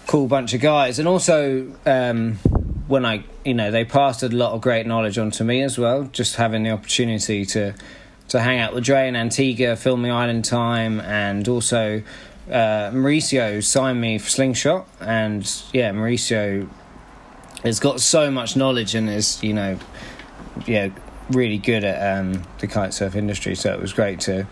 cool 0.07 0.27
bunch 0.27 0.53
of 0.53 0.61
guys, 0.61 0.99
and 0.99 1.07
also 1.07 1.71
um, 1.85 2.35
when 2.87 3.05
I 3.05 3.23
you 3.43 3.53
know 3.53 3.71
they 3.71 3.85
passed 3.85 4.23
a 4.23 4.29
lot 4.29 4.53
of 4.53 4.61
great 4.61 4.87
knowledge 4.87 5.17
on 5.17 5.31
to 5.31 5.43
me 5.43 5.61
as 5.61 5.77
well. 5.77 6.03
Just 6.11 6.35
having 6.35 6.63
the 6.63 6.71
opportunity 6.71 7.45
to 7.47 7.73
to 8.29 8.39
hang 8.39 8.59
out 8.59 8.73
with 8.73 8.83
Dre 8.85 9.07
and 9.07 9.17
Antigua, 9.17 9.75
filming 9.75 10.11
Island 10.11 10.45
Time, 10.45 10.99
and 11.01 11.47
also 11.47 12.01
uh, 12.49 12.91
Mauricio 12.91 13.63
signed 13.63 13.99
me 13.99 14.17
for 14.17 14.29
Slingshot, 14.29 14.87
and 15.01 15.43
yeah, 15.73 15.91
Mauricio 15.91 16.69
has 17.63 17.79
got 17.79 17.99
so 17.99 18.31
much 18.31 18.55
knowledge 18.55 18.95
and 18.95 19.09
is 19.09 19.41
you 19.43 19.53
know 19.53 19.77
yeah 20.65 20.89
really 21.31 21.57
good 21.57 21.83
at 21.83 22.17
um, 22.17 22.43
the 22.59 22.67
kite 22.67 22.93
surf 22.93 23.15
industry. 23.15 23.55
So 23.55 23.73
it 23.73 23.81
was 23.81 23.91
great 23.91 24.21
to 24.21 24.47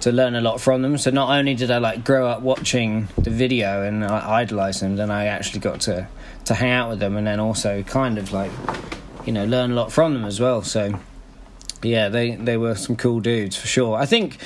to 0.00 0.12
learn 0.12 0.34
a 0.34 0.40
lot 0.40 0.60
from 0.60 0.82
them. 0.82 0.98
So 0.98 1.10
not 1.10 1.30
only 1.30 1.54
did 1.54 1.70
I 1.70 1.78
like 1.78 2.04
grow 2.04 2.26
up 2.26 2.42
watching 2.42 3.08
the 3.18 3.30
video 3.30 3.82
and 3.82 4.04
I 4.04 4.40
idolize 4.40 4.80
them, 4.80 4.96
then 4.96 5.10
I 5.10 5.26
actually 5.26 5.60
got 5.60 5.80
to 5.82 6.08
to 6.46 6.54
hang 6.54 6.72
out 6.72 6.88
with 6.90 7.00
them 7.00 7.16
and 7.16 7.26
then 7.26 7.38
also 7.38 7.82
kind 7.82 8.18
of 8.18 8.32
like 8.32 8.50
you 9.26 9.32
know 9.32 9.44
learn 9.44 9.72
a 9.72 9.74
lot 9.74 9.92
from 9.92 10.14
them 10.14 10.24
as 10.24 10.40
well. 10.40 10.62
So 10.62 10.98
yeah, 11.82 12.08
they 12.08 12.34
they 12.36 12.56
were 12.56 12.74
some 12.74 12.96
cool 12.96 13.20
dudes 13.20 13.56
for 13.56 13.66
sure. 13.66 13.96
I 13.96 14.06
think 14.06 14.38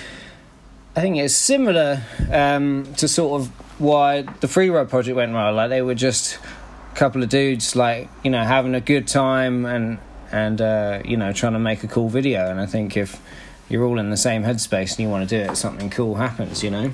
I 0.97 1.01
think 1.01 1.17
it's 1.17 1.35
similar 1.35 2.03
um, 2.31 2.93
to 2.97 3.09
sort 3.09 3.41
of 3.41 3.49
why 3.81 4.23
the 4.23 4.49
free 4.49 4.71
Road 4.71 4.89
project 4.89 5.17
went 5.17 5.33
well. 5.33 5.53
Like 5.53 5.71
they 5.71 5.83
were 5.83 5.95
just 5.95 6.39
a 6.93 6.97
couple 6.97 7.23
of 7.23 7.29
dudes 7.29 7.75
like 7.75 8.09
you 8.23 8.31
know 8.31 8.43
having 8.43 8.75
a 8.75 8.81
good 8.81 9.09
time 9.09 9.67
and 9.67 9.99
and 10.31 10.61
uh, 10.61 11.01
you 11.05 11.17
know 11.17 11.33
trying 11.33 11.55
to 11.55 11.59
make 11.59 11.85
a 11.85 11.89
cool 11.89 12.09
video. 12.09 12.49
And 12.51 12.61
I 12.61 12.67
think 12.67 12.97
if 12.97 13.21
you're 13.75 13.85
all 13.85 13.99
in 13.99 14.11
the 14.11 14.17
same 14.17 14.45
headspace 14.45 14.93
and 14.93 15.01
you 15.01 15.09
want 15.09 15.29
to 15.29 15.37
do 15.37 15.51
it, 15.51 15.57
something 15.57 15.91
cool 15.91 16.15
happens, 16.15 16.63
you 16.63 16.71
know? 16.71 16.93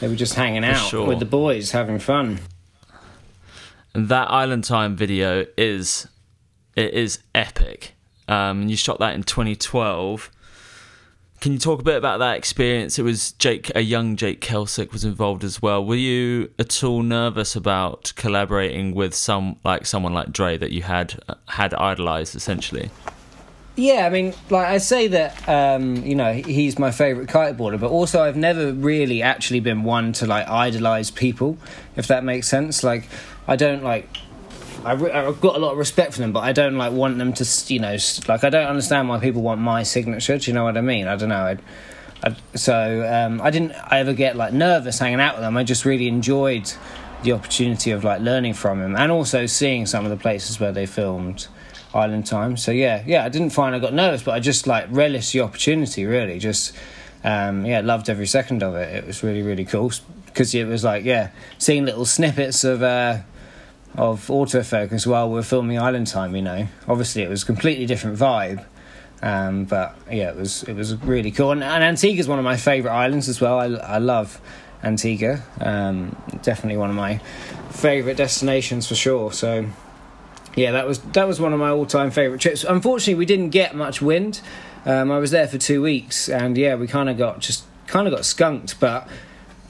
They 0.00 0.08
were 0.08 0.16
just 0.16 0.34
hanging 0.34 0.64
out 0.64 0.88
sure. 0.88 1.06
with 1.06 1.18
the 1.18 1.26
boys, 1.26 1.72
having 1.72 1.98
fun. 1.98 2.40
And 3.94 4.08
that 4.08 4.30
Island 4.30 4.64
Time 4.64 4.96
video 4.96 5.44
is 5.58 6.08
it 6.74 6.94
is 6.94 7.18
epic. 7.34 7.92
Um, 8.26 8.68
you 8.68 8.76
shot 8.76 9.00
that 9.00 9.14
in 9.14 9.22
2012. 9.22 10.30
Can 11.42 11.52
you 11.52 11.58
talk 11.58 11.80
a 11.80 11.84
bit 11.84 11.96
about 11.96 12.20
that 12.20 12.38
experience? 12.38 12.98
It 12.98 13.02
was 13.02 13.32
Jake, 13.32 13.70
a 13.74 13.82
young 13.82 14.16
Jake 14.16 14.40
Kelsick 14.40 14.92
was 14.92 15.04
involved 15.04 15.44
as 15.44 15.60
well. 15.60 15.84
Were 15.84 15.94
you 15.94 16.50
at 16.58 16.82
all 16.82 17.02
nervous 17.02 17.54
about 17.54 18.14
collaborating 18.16 18.94
with 18.94 19.14
some 19.14 19.56
like 19.62 19.84
someone 19.84 20.14
like 20.14 20.32
Dre 20.32 20.56
that 20.56 20.72
you 20.72 20.84
had 20.84 21.20
had 21.48 21.74
idolized 21.74 22.34
essentially? 22.34 22.90
Yeah, 23.74 24.06
I 24.06 24.10
mean, 24.10 24.34
like 24.50 24.66
I 24.66 24.78
say 24.78 25.08
that, 25.08 25.48
um, 25.48 25.96
you 26.04 26.14
know, 26.14 26.34
he's 26.34 26.78
my 26.78 26.90
favourite 26.90 27.30
kiteboarder, 27.30 27.80
but 27.80 27.90
also 27.90 28.22
I've 28.22 28.36
never 28.36 28.72
really 28.72 29.22
actually 29.22 29.60
been 29.60 29.82
one 29.82 30.12
to 30.14 30.26
like 30.26 30.46
idolise 30.46 31.10
people, 31.10 31.56
if 31.96 32.06
that 32.08 32.22
makes 32.22 32.48
sense. 32.48 32.84
Like, 32.84 33.08
I 33.48 33.56
don't 33.56 33.82
like. 33.82 34.08
I've 34.84 35.40
got 35.40 35.54
a 35.54 35.58
lot 35.58 35.72
of 35.72 35.78
respect 35.78 36.12
for 36.12 36.18
them, 36.18 36.32
but 36.32 36.40
I 36.40 36.52
don't 36.52 36.76
like 36.76 36.92
want 36.92 37.16
them 37.16 37.32
to, 37.34 37.72
you 37.72 37.78
know, 37.78 37.96
like 38.26 38.42
I 38.44 38.50
don't 38.50 38.66
understand 38.66 39.08
why 39.08 39.20
people 39.20 39.40
want 39.40 39.60
my 39.60 39.84
signature. 39.84 40.36
Do 40.38 40.50
you 40.50 40.54
know 40.54 40.64
what 40.64 40.76
I 40.76 40.80
mean? 40.80 41.06
I 41.06 41.14
don't 41.14 41.28
know. 41.28 41.56
I, 42.24 42.36
so 42.56 43.08
um, 43.08 43.40
I 43.40 43.50
didn't 43.50 43.72
I 43.72 44.00
ever 44.00 44.12
get 44.12 44.36
like 44.36 44.52
nervous 44.52 44.98
hanging 44.98 45.20
out 45.20 45.36
with 45.36 45.42
them. 45.42 45.56
I 45.56 45.64
just 45.64 45.84
really 45.84 46.08
enjoyed 46.08 46.72
the 47.22 47.32
opportunity 47.32 47.92
of 47.92 48.02
like 48.04 48.20
learning 48.20 48.54
from 48.54 48.82
him 48.82 48.96
and 48.96 49.12
also 49.12 49.46
seeing 49.46 49.86
some 49.86 50.04
of 50.04 50.10
the 50.10 50.16
places 50.16 50.58
where 50.58 50.72
they 50.72 50.84
filmed 50.84 51.46
Island 51.94 52.26
Time. 52.26 52.56
So 52.56 52.72
yeah, 52.72 53.02
yeah, 53.06 53.24
I 53.24 53.28
didn't 53.28 53.50
find 53.50 53.74
I 53.74 53.78
got 53.78 53.94
nervous, 53.94 54.22
but 54.22 54.32
I 54.32 54.40
just 54.40 54.66
like 54.66 54.86
relished 54.90 55.32
the 55.32 55.40
opportunity. 55.40 56.06
Really, 56.06 56.38
just 56.38 56.74
um, 57.24 57.66
yeah, 57.66 57.80
loved 57.80 58.08
every 58.08 58.26
second 58.26 58.62
of 58.62 58.74
it. 58.74 58.94
It 58.94 59.06
was 59.06 59.22
really 59.22 59.42
really 59.42 59.64
cool 59.64 59.92
because 60.26 60.54
it 60.54 60.66
was 60.66 60.84
like 60.84 61.04
yeah, 61.04 61.30
seeing 61.58 61.84
little 61.84 62.04
snippets 62.04 62.64
of. 62.64 62.82
Uh, 62.82 63.20
of 63.94 64.28
autofocus 64.28 65.06
while 65.06 65.28
we 65.28 65.34
were 65.34 65.42
filming 65.42 65.78
Island 65.78 66.06
Time, 66.06 66.34
you 66.34 66.40
know. 66.40 66.66
Obviously, 66.88 67.22
it 67.24 67.28
was 67.28 67.44
completely 67.44 67.84
different 67.84 68.18
vibe, 68.18 68.64
um, 69.22 69.64
but 69.64 69.96
yeah, 70.10 70.30
it 70.30 70.36
was 70.36 70.62
it 70.62 70.74
was 70.74 70.94
really 70.96 71.30
cool. 71.30 71.52
And, 71.52 71.62
and 71.62 71.84
Antigua 71.84 72.20
is 72.20 72.28
one 72.28 72.38
of 72.38 72.44
my 72.44 72.56
favourite 72.56 72.94
islands 72.94 73.28
as 73.28 73.40
well. 73.40 73.58
I, 73.58 73.66
I 73.66 73.98
love 73.98 74.40
Antigua. 74.82 75.42
Um, 75.60 76.16
definitely 76.42 76.78
one 76.78 76.90
of 76.90 76.96
my 76.96 77.18
favourite 77.70 78.16
destinations 78.16 78.88
for 78.88 78.94
sure. 78.94 79.32
So 79.32 79.66
yeah, 80.54 80.72
that 80.72 80.86
was 80.86 80.98
that 81.00 81.26
was 81.26 81.40
one 81.40 81.52
of 81.52 81.58
my 81.58 81.70
all 81.70 81.86
time 81.86 82.10
favourite 82.10 82.40
trips. 82.40 82.64
Unfortunately, 82.64 83.14
we 83.14 83.26
didn't 83.26 83.50
get 83.50 83.74
much 83.74 84.02
wind. 84.02 84.40
Um, 84.84 85.10
I 85.10 85.18
was 85.18 85.30
there 85.30 85.46
for 85.48 85.58
two 85.58 85.80
weeks, 85.82 86.28
and 86.28 86.56
yeah, 86.58 86.74
we 86.74 86.86
kind 86.86 87.08
of 87.08 87.16
got 87.16 87.40
just 87.40 87.64
kind 87.86 88.06
of 88.06 88.14
got 88.14 88.24
skunked, 88.24 88.78
but. 88.80 89.08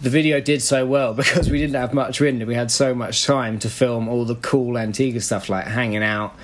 The 0.00 0.10
video 0.10 0.40
did 0.40 0.62
so 0.62 0.84
well 0.84 1.14
because 1.22 1.48
we 1.48 1.58
didn't 1.58 1.76
have 1.76 1.94
much 1.94 2.20
wind 2.20 2.42
and 2.42 2.48
we 2.48 2.56
had 2.56 2.72
so 2.72 2.92
much 2.92 3.24
time 3.24 3.60
to 3.60 3.70
film 3.70 4.08
all 4.08 4.24
the 4.24 4.34
cool 4.34 4.76
Antigua 4.76 5.20
stuff 5.20 5.48
like 5.48 5.64
hanging 5.64 6.02
out 6.02 6.34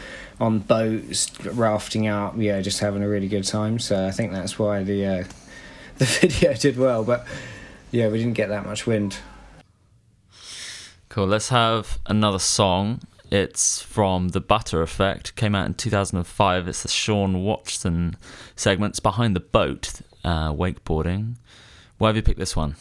on 0.41 0.61
boats, 0.61 1.33
rafting 1.45 2.07
out, 2.07 2.39
yeah, 2.39 2.61
just 2.61 2.81
having 2.81 3.03
a 3.03 3.09
really 3.09 3.29
good 3.29 3.45
time. 3.45 3.79
So 3.79 4.07
I 4.07 4.11
think 4.11 4.33
that's 4.33 4.59
why 4.59 4.85
the 4.85 5.05
uh, 5.05 5.25
the 5.99 6.05
video 6.05 6.55
did 6.55 6.79
well. 6.79 7.05
But 7.05 7.27
yeah, 7.91 8.09
we 8.09 8.19
didn't 8.19 8.35
get 8.35 8.49
that 8.49 8.65
much 8.65 8.87
wind. 8.87 9.19
Cool. 11.09 11.27
Let's 11.27 11.49
have 11.49 11.99
another 12.07 12.39
song. 12.39 13.01
It's 13.31 13.83
from 13.83 14.29
The 14.29 14.41
Butter 14.41 14.81
Effect. 14.83 15.37
Came 15.37 15.55
out 15.55 15.67
in 15.67 15.75
2005. 15.75 16.69
It's 16.69 16.83
the 16.83 16.89
Sean 16.89 17.45
Watson 17.45 18.17
segment. 18.57 18.93
It's 18.93 19.01
behind 19.01 19.37
the 19.37 19.41
boat, 19.41 20.01
uh, 20.25 20.53
wakeboarding. 20.53 21.35
Why 21.99 22.09
have 22.09 22.17
you 22.17 22.23
picked 22.23 22.39
this 22.39 22.57
one? 22.57 22.77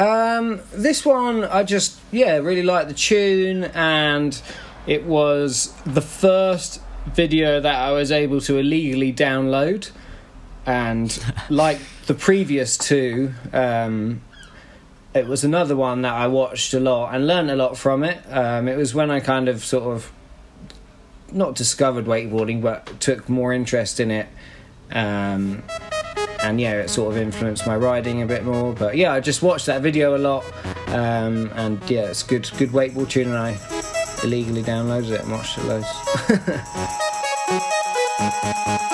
Um, 0.00 0.60
this 0.72 1.04
one, 1.04 1.44
I 1.44 1.62
just 1.62 2.00
yeah 2.10 2.38
really 2.38 2.62
like 2.62 2.88
the 2.88 2.94
tune, 2.94 3.64
and 3.64 4.40
it 4.86 5.04
was 5.04 5.74
the 5.84 6.00
first 6.00 6.80
video 7.06 7.60
that 7.60 7.74
I 7.74 7.92
was 7.92 8.10
able 8.10 8.40
to 8.42 8.56
illegally 8.56 9.12
download, 9.12 9.90
and 10.64 11.22
like 11.50 11.80
the 12.06 12.14
previous 12.14 12.78
two, 12.78 13.34
um, 13.52 14.22
it 15.14 15.26
was 15.26 15.42
another 15.44 15.76
one 15.76 16.02
that 16.02 16.14
I 16.14 16.28
watched 16.28 16.72
a 16.74 16.80
lot 16.80 17.14
and 17.14 17.26
learned 17.26 17.50
a 17.50 17.56
lot 17.56 17.76
from 17.76 18.04
it. 18.04 18.22
Um, 18.30 18.68
it 18.68 18.76
was 18.76 18.94
when 18.94 19.10
I 19.10 19.20
kind 19.20 19.48
of 19.48 19.64
sort 19.64 19.84
of 19.84 20.12
not 21.32 21.54
discovered 21.54 22.06
wakeboarding, 22.06 22.62
but 22.62 23.00
took 23.00 23.28
more 23.28 23.52
interest 23.52 24.00
in 24.00 24.10
it. 24.10 24.28
Um, 24.92 25.62
and 26.42 26.60
yeah, 26.60 26.74
it 26.74 26.88
sort 26.90 27.12
of 27.14 27.20
influenced 27.20 27.66
my 27.66 27.76
riding 27.76 28.22
a 28.22 28.26
bit 28.26 28.44
more. 28.44 28.72
But 28.72 28.96
yeah, 28.96 29.12
I 29.12 29.20
just 29.20 29.42
watched 29.42 29.66
that 29.66 29.82
video 29.82 30.16
a 30.16 30.18
lot, 30.18 30.44
um, 30.88 31.50
and 31.54 31.78
yeah, 31.90 32.06
it's 32.06 32.22
good, 32.22 32.50
good 32.56 32.70
wakeboard 32.70 33.10
tune, 33.10 33.28
and 33.28 33.36
I 33.36 33.58
illegally 34.22 34.62
downloaded 34.62 35.10
it 35.12 35.20
and 35.22 35.32
watched 35.32 35.58
it 35.58 35.64
loads. 35.64 35.86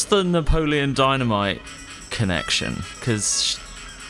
what's 0.00 0.08
the 0.08 0.24
Napoleon 0.24 0.94
Dynamite 0.94 1.60
connection? 2.08 2.82
Because 2.98 3.60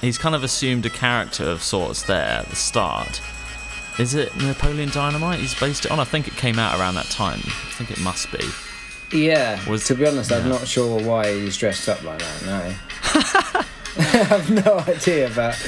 he's 0.01 0.19
kind 0.19 0.37
of 0.37 0.45
assumed 0.45 0.87
a 0.87 0.91
character 0.91 1.43
of 1.43 1.65
sorts 1.65 2.05
there 2.05 2.43
at 2.43 2.47
the 2.47 2.55
start. 2.55 3.21
Is 3.99 4.15
it 4.15 4.37
Napoleon 4.37 4.91
Dynamite 4.91 5.41
he's 5.41 5.59
based 5.59 5.87
it 5.87 5.91
on? 5.91 5.99
I 5.99 6.05
think 6.05 6.29
it 6.29 6.35
came 6.35 6.61
out 6.61 6.79
around 6.79 6.95
that 6.95 7.07
time. 7.07 7.41
I 7.45 7.73
think 7.73 7.91
it 7.91 7.99
must 7.99 8.31
be. 8.31 8.47
Yeah. 9.13 9.69
Was- 9.69 9.85
to 9.89 9.97
be 9.97 10.07
honest, 10.07 10.31
I'm 10.31 10.49
not 10.49 10.69
sure 10.69 11.03
why 11.03 11.33
he's 11.33 11.57
dressed 11.57 11.89
up 11.89 12.05
like 12.05 12.21
that. 12.21 12.47
No. 12.47 13.63
I 13.99 14.03
have 14.03 14.49
no 14.49 14.79
idea, 14.87 15.29
but 15.35 15.59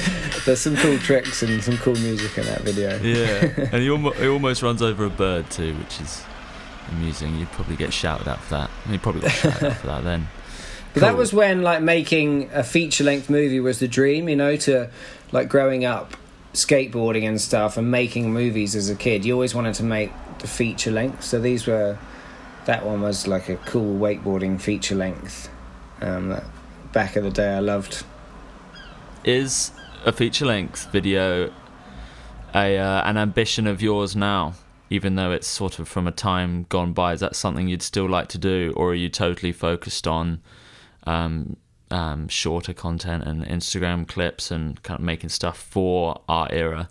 there's 0.44 0.60
some 0.60 0.76
cool 0.76 0.98
tricks 0.98 1.42
and 1.42 1.60
some 1.64 1.78
cool 1.78 1.96
music 1.96 2.38
in 2.38 2.44
that 2.44 2.60
video. 2.60 2.96
Yeah, 2.98 3.68
and 3.72 3.82
he, 3.82 3.90
almo- 3.90 4.12
he 4.12 4.28
almost 4.28 4.62
runs 4.62 4.82
over 4.82 5.04
a 5.04 5.10
bird 5.10 5.50
too, 5.50 5.74
which 5.78 6.00
is 6.00 6.22
amusing. 6.92 7.36
You'd 7.40 7.50
probably 7.50 7.74
get 7.74 7.92
shouted 7.92 8.28
at 8.28 8.38
for 8.38 8.50
that. 8.50 8.70
You 8.88 8.98
probably 8.98 9.22
got 9.22 9.44
at 9.44 9.76
for 9.78 9.86
that 9.86 10.04
then. 10.04 10.28
But 10.94 11.00
that 11.00 11.16
was 11.16 11.32
when 11.32 11.62
like 11.62 11.82
making 11.82 12.50
a 12.52 12.62
feature 12.62 13.04
length 13.04 13.30
movie 13.30 13.60
was 13.60 13.78
the 13.78 13.88
dream, 13.88 14.28
you 14.28 14.36
know, 14.36 14.56
to 14.56 14.90
like 15.30 15.48
growing 15.48 15.84
up 15.84 16.16
skateboarding 16.52 17.26
and 17.26 17.40
stuff 17.40 17.76
and 17.76 17.90
making 17.90 18.32
movies 18.32 18.76
as 18.76 18.90
a 18.90 18.94
kid. 18.94 19.24
You 19.24 19.32
always 19.32 19.54
wanted 19.54 19.74
to 19.76 19.84
make 19.84 20.12
the 20.40 20.46
feature 20.46 20.90
length. 20.90 21.24
So 21.24 21.40
these 21.40 21.66
were 21.66 21.98
that 22.66 22.84
one 22.84 23.00
was 23.00 23.26
like 23.26 23.48
a 23.48 23.56
cool 23.56 23.98
wakeboarding 23.98 24.60
feature 24.60 24.94
length. 24.94 25.48
Um, 26.00 26.28
that 26.28 26.44
back 26.92 27.16
in 27.16 27.24
the 27.24 27.30
day 27.30 27.54
I 27.54 27.60
loved. 27.60 28.04
Is 29.24 29.70
a 30.04 30.12
feature 30.12 30.44
length 30.44 30.90
video 30.90 31.52
a 32.54 32.76
uh, 32.76 33.02
an 33.04 33.16
ambition 33.16 33.66
of 33.66 33.80
yours 33.80 34.14
now? 34.14 34.54
Even 34.92 35.14
though 35.16 35.32
it's 35.32 35.46
sort 35.46 35.78
of 35.78 35.88
from 35.88 36.06
a 36.06 36.12
time 36.12 36.66
gone 36.68 36.92
by, 36.92 37.14
is 37.14 37.20
that 37.20 37.34
something 37.34 37.66
you'd 37.66 37.82
still 37.82 38.08
like 38.08 38.28
to 38.28 38.38
do, 38.38 38.74
or 38.76 38.90
are 38.90 38.94
you 38.94 39.08
totally 39.08 39.50
focused 39.50 40.06
on 40.06 40.42
um, 41.06 41.56
um, 41.90 42.28
shorter 42.28 42.74
content 42.74 43.24
and 43.24 43.42
Instagram 43.46 44.06
clips 44.06 44.50
and 44.50 44.82
kind 44.82 45.00
of 45.00 45.04
making 45.04 45.30
stuff 45.30 45.56
for 45.56 46.20
our 46.28 46.46
era? 46.50 46.90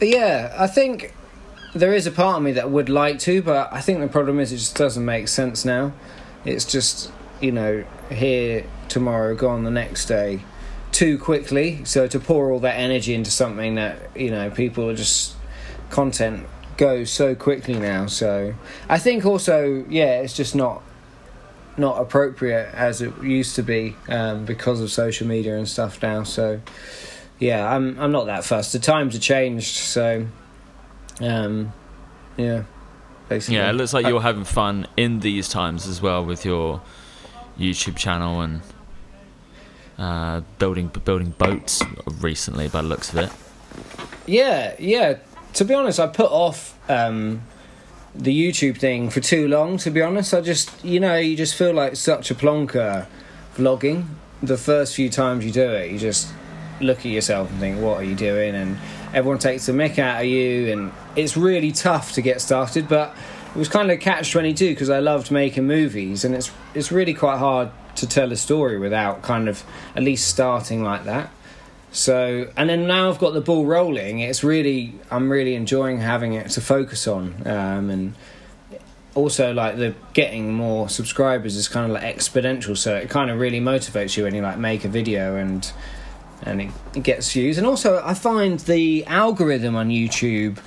Yeah, 0.00 0.54
I 0.58 0.66
think 0.66 1.14
there 1.74 1.94
is 1.94 2.06
a 2.06 2.10
part 2.10 2.36
of 2.36 2.42
me 2.42 2.52
that 2.52 2.70
would 2.70 2.90
like 2.90 3.18
to, 3.20 3.40
but 3.40 3.72
I 3.72 3.80
think 3.80 4.00
the 4.00 4.08
problem 4.08 4.38
is 4.38 4.52
it 4.52 4.58
just 4.58 4.76
doesn't 4.76 5.04
make 5.04 5.28
sense 5.28 5.64
now. 5.64 5.92
It's 6.44 6.66
just, 6.66 7.10
you 7.40 7.52
know, 7.52 7.84
here 8.10 8.66
tomorrow, 8.88 9.34
gone 9.34 9.64
the 9.64 9.70
next 9.70 10.04
day 10.04 10.40
too 10.92 11.16
quickly. 11.18 11.82
So 11.84 12.06
to 12.08 12.20
pour 12.20 12.50
all 12.52 12.60
that 12.60 12.78
energy 12.78 13.14
into 13.14 13.30
something 13.30 13.74
that, 13.76 14.14
you 14.14 14.30
know, 14.30 14.50
people 14.50 14.90
are 14.90 14.94
just 14.94 15.34
content 15.90 16.46
goes 16.76 17.10
so 17.10 17.34
quickly 17.34 17.78
now. 17.78 18.06
So 18.06 18.54
I 18.88 18.98
think 18.98 19.24
also, 19.24 19.84
yeah, 19.88 20.20
it's 20.20 20.36
just 20.36 20.54
not 20.54 20.82
not 21.76 22.00
appropriate 22.00 22.72
as 22.72 23.02
it 23.02 23.12
used 23.22 23.56
to 23.56 23.62
be 23.62 23.96
um, 24.08 24.44
because 24.44 24.80
of 24.80 24.90
social 24.92 25.26
media 25.26 25.56
and 25.56 25.68
stuff 25.68 26.00
now. 26.02 26.22
So 26.22 26.60
yeah, 27.38 27.68
I'm 27.68 27.98
I'm 27.98 28.12
not 28.12 28.26
that 28.26 28.44
fussed. 28.44 28.72
The 28.72 28.78
times 28.78 29.14
have 29.14 29.22
changed, 29.22 29.74
so 29.76 30.26
um, 31.20 31.72
yeah, 32.36 32.64
basically. 33.28 33.56
Yeah, 33.56 33.70
it 33.70 33.74
looks 33.74 33.92
like 33.92 34.06
you're 34.06 34.20
having 34.20 34.44
fun 34.44 34.86
in 34.96 35.20
these 35.20 35.48
times 35.48 35.86
as 35.86 36.00
well 36.00 36.24
with 36.24 36.44
your 36.44 36.82
YouTube 37.58 37.96
channel 37.96 38.40
and 38.40 38.62
uh, 39.98 40.40
building 40.58 40.88
building 41.04 41.30
boats 41.30 41.82
recently 42.20 42.68
by 42.68 42.82
the 42.82 42.88
looks 42.88 43.12
of 43.12 43.18
it. 43.18 43.32
Yeah, 44.26 44.74
yeah. 44.78 45.18
To 45.54 45.64
be 45.64 45.72
honest, 45.72 46.00
I 46.00 46.08
put 46.08 46.30
off 46.32 46.76
um, 46.90 47.42
the 48.14 48.32
YouTube 48.32 48.78
thing 48.78 49.08
for 49.08 49.20
too 49.20 49.46
long. 49.46 49.76
To 49.78 49.90
be 49.90 50.02
honest, 50.02 50.34
I 50.34 50.40
just 50.40 50.84
you 50.84 50.98
know 50.98 51.16
you 51.16 51.36
just 51.36 51.54
feel 51.54 51.72
like 51.72 51.96
such 51.96 52.30
a 52.30 52.34
plonker 52.34 53.06
vlogging. 53.56 54.06
The 54.42 54.58
first 54.58 54.94
few 54.94 55.08
times 55.08 55.44
you 55.44 55.52
do 55.52 55.70
it, 55.70 55.92
you 55.92 55.98
just 55.98 56.32
look 56.80 56.98
at 56.98 57.06
yourself 57.06 57.50
and 57.50 57.60
think, 57.60 57.80
"What 57.80 57.98
are 57.98 58.04
you 58.04 58.16
doing?" 58.16 58.56
And 58.56 58.78
everyone 59.12 59.38
takes 59.38 59.66
the 59.66 59.72
mick 59.72 59.98
out 59.98 60.22
of 60.22 60.26
you, 60.26 60.72
and 60.72 60.92
it's 61.14 61.36
really 61.36 61.70
tough 61.70 62.12
to 62.14 62.20
get 62.20 62.40
started. 62.40 62.88
But 62.88 63.14
it 63.54 63.58
was 63.58 63.68
kind 63.68 63.90
of 63.90 63.96
a 63.96 64.00
catch 64.00 64.32
twenty 64.32 64.54
two 64.54 64.70
because 64.70 64.90
I 64.90 64.98
loved 64.98 65.30
making 65.30 65.68
movies, 65.68 66.24
and 66.24 66.34
it's 66.34 66.50
it's 66.74 66.90
really 66.90 67.14
quite 67.14 67.38
hard 67.38 67.70
to 67.94 68.08
tell 68.08 68.32
a 68.32 68.36
story 68.36 68.76
without 68.76 69.22
kind 69.22 69.48
of 69.48 69.62
at 69.94 70.02
least 70.02 70.26
starting 70.26 70.82
like 70.82 71.04
that. 71.04 71.30
So, 71.94 72.50
and 72.56 72.68
then 72.68 72.88
now 72.88 73.08
I've 73.08 73.20
got 73.20 73.34
the 73.34 73.40
ball 73.40 73.66
rolling. 73.66 74.18
It's 74.18 74.42
really, 74.42 74.94
I'm 75.12 75.30
really 75.30 75.54
enjoying 75.54 76.00
having 76.00 76.32
it 76.32 76.50
to 76.50 76.60
focus 76.60 77.06
on, 77.06 77.46
um, 77.46 77.88
and 77.88 78.14
also 79.14 79.54
like 79.54 79.76
the 79.76 79.94
getting 80.12 80.52
more 80.54 80.88
subscribers 80.88 81.54
is 81.54 81.68
kind 81.68 81.86
of 81.86 81.92
like 81.92 82.16
exponential. 82.16 82.76
So 82.76 82.96
it 82.96 83.10
kind 83.10 83.30
of 83.30 83.38
really 83.38 83.60
motivates 83.60 84.16
you 84.16 84.24
when 84.24 84.34
you 84.34 84.42
like 84.42 84.58
make 84.58 84.84
a 84.84 84.88
video 84.88 85.36
and 85.36 85.72
and 86.42 86.62
it, 86.62 86.70
it 86.96 87.04
gets 87.04 87.32
views. 87.32 87.58
And 87.58 87.66
also, 87.66 88.02
I 88.04 88.14
find 88.14 88.58
the 88.58 89.06
algorithm 89.06 89.76
on 89.76 89.88
YouTube 89.88 90.58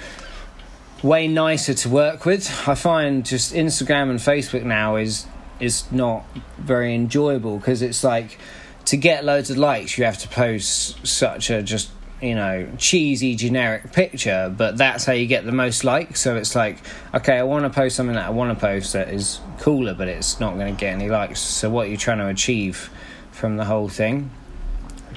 way 1.03 1.27
nicer 1.27 1.73
to 1.73 1.89
work 1.89 2.25
with. 2.25 2.49
I 2.69 2.75
find 2.75 3.25
just 3.25 3.53
Instagram 3.53 4.09
and 4.09 4.19
Facebook 4.19 4.63
now 4.63 4.95
is 4.95 5.25
is 5.59 5.91
not 5.91 6.23
very 6.57 6.95
enjoyable 6.95 7.57
because 7.57 7.81
it's 7.81 8.01
like 8.01 8.39
to 8.87 8.97
get 8.97 9.23
loads 9.23 9.49
of 9.49 9.57
likes 9.57 9.97
you 9.97 10.03
have 10.03 10.17
to 10.17 10.27
post 10.27 11.05
such 11.05 11.49
a 11.49 11.61
just 11.61 11.89
you 12.21 12.33
know 12.33 12.67
cheesy 12.77 13.35
generic 13.35 13.93
picture 13.93 14.53
but 14.57 14.77
that's 14.77 15.05
how 15.05 15.13
you 15.13 15.27
get 15.27 15.45
the 15.45 15.51
most 15.51 15.83
likes. 15.83 16.19
So 16.21 16.35
it's 16.35 16.55
like 16.55 16.79
okay 17.13 17.37
i 17.37 17.43
want 17.43 17.63
to 17.63 17.69
post 17.69 17.95
something 17.95 18.15
that 18.15 18.25
i 18.25 18.29
want 18.29 18.57
to 18.57 18.59
post 18.59 18.93
that 18.93 19.09
is 19.09 19.39
cooler 19.59 19.93
but 19.93 20.07
it's 20.07 20.39
not 20.39 20.55
going 20.55 20.73
to 20.73 20.79
get 20.79 20.93
any 20.93 21.09
likes. 21.09 21.39
So 21.39 21.69
what 21.69 21.87
are 21.87 21.89
you 21.89 21.97
trying 21.97 22.17
to 22.19 22.27
achieve 22.27 22.89
from 23.31 23.57
the 23.57 23.65
whole 23.65 23.87
thing? 23.87 24.31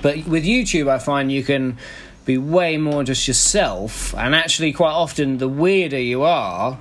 But 0.02 0.26
with 0.26 0.44
YouTube, 0.44 0.88
I 0.88 0.98
find 0.98 1.30
you 1.30 1.44
can 1.44 1.78
be 2.24 2.38
way 2.38 2.76
more 2.76 3.04
just 3.04 3.26
yourself, 3.28 4.14
and 4.14 4.35
actually, 4.35 4.72
quite 4.72 4.92
often, 4.92 5.38
the 5.38 5.48
weirder 5.48 5.98
you 5.98 6.22
are, 6.22 6.78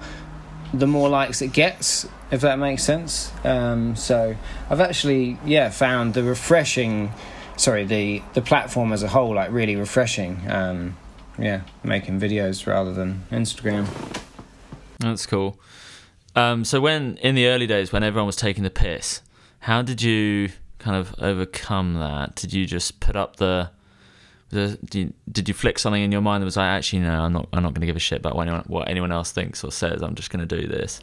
the 0.74 0.88
more 0.88 1.10
likes 1.10 1.42
it 1.42 1.52
gets. 1.52 2.08
If 2.32 2.42
that 2.42 2.60
makes 2.60 2.84
sense. 2.84 3.32
Um, 3.44 3.96
so 3.96 4.36
I've 4.70 4.82
actually, 4.82 5.38
yeah, 5.46 5.70
found 5.70 6.14
the 6.14 6.24
refreshing, 6.24 7.12
sorry, 7.58 7.86
the 7.86 8.22
the 8.34 8.42
platform 8.42 8.94
as 8.94 9.02
a 9.04 9.08
whole, 9.08 9.34
like 9.34 9.52
really 9.52 9.76
refreshing. 9.76 10.50
Um, 10.50 10.98
yeah, 11.40 11.62
making 11.84 12.20
videos 12.20 12.68
rather 12.68 12.94
than 12.94 13.24
Instagram. 13.32 13.88
That's 15.00 15.26
cool. 15.26 15.60
Um, 16.36 16.64
so 16.66 16.80
when 16.80 17.18
in 17.18 17.36
the 17.36 17.48
early 17.48 17.66
days 17.66 17.92
when 17.92 18.04
everyone 18.04 18.28
was 18.28 18.36
taking 18.36 18.64
the 18.64 18.70
piss, 18.70 19.22
how 19.62 19.82
did 19.82 20.02
you 20.02 20.50
kind 20.78 20.96
of 20.96 21.16
overcome 21.20 21.96
that? 21.96 22.36
Did 22.36 22.54
you 22.54 22.66
just 22.66 23.00
put 23.00 23.16
up 23.16 23.38
the 23.38 23.72
the, 24.50 24.80
did, 24.84 24.96
you, 24.96 25.14
did 25.32 25.48
you 25.48 25.54
flick 25.54 25.78
something 25.78 26.02
in 26.02 26.12
your 26.12 26.22
mind 26.22 26.42
that 26.42 26.46
was 26.46 26.58
like, 26.58 26.70
actually, 26.70 27.00
no, 27.00 27.12
I'm 27.12 27.34
not, 27.34 27.48
I'm 27.54 27.62
not 27.62 27.74
going 27.74 27.82
to 27.82 27.86
give 27.86 27.96
a 27.96 28.00
shit 28.00 28.20
about 28.20 28.36
what 28.36 28.48
anyone, 28.48 28.64
what 28.66 28.90
anyone 28.90 29.12
else 29.12 29.32
thinks 29.32 29.64
or 29.64 29.72
says. 29.72 30.02
I'm 30.02 30.16
just 30.16 30.32
going 30.32 30.46
to 30.46 30.62
do 30.62 30.68
this. 30.68 31.02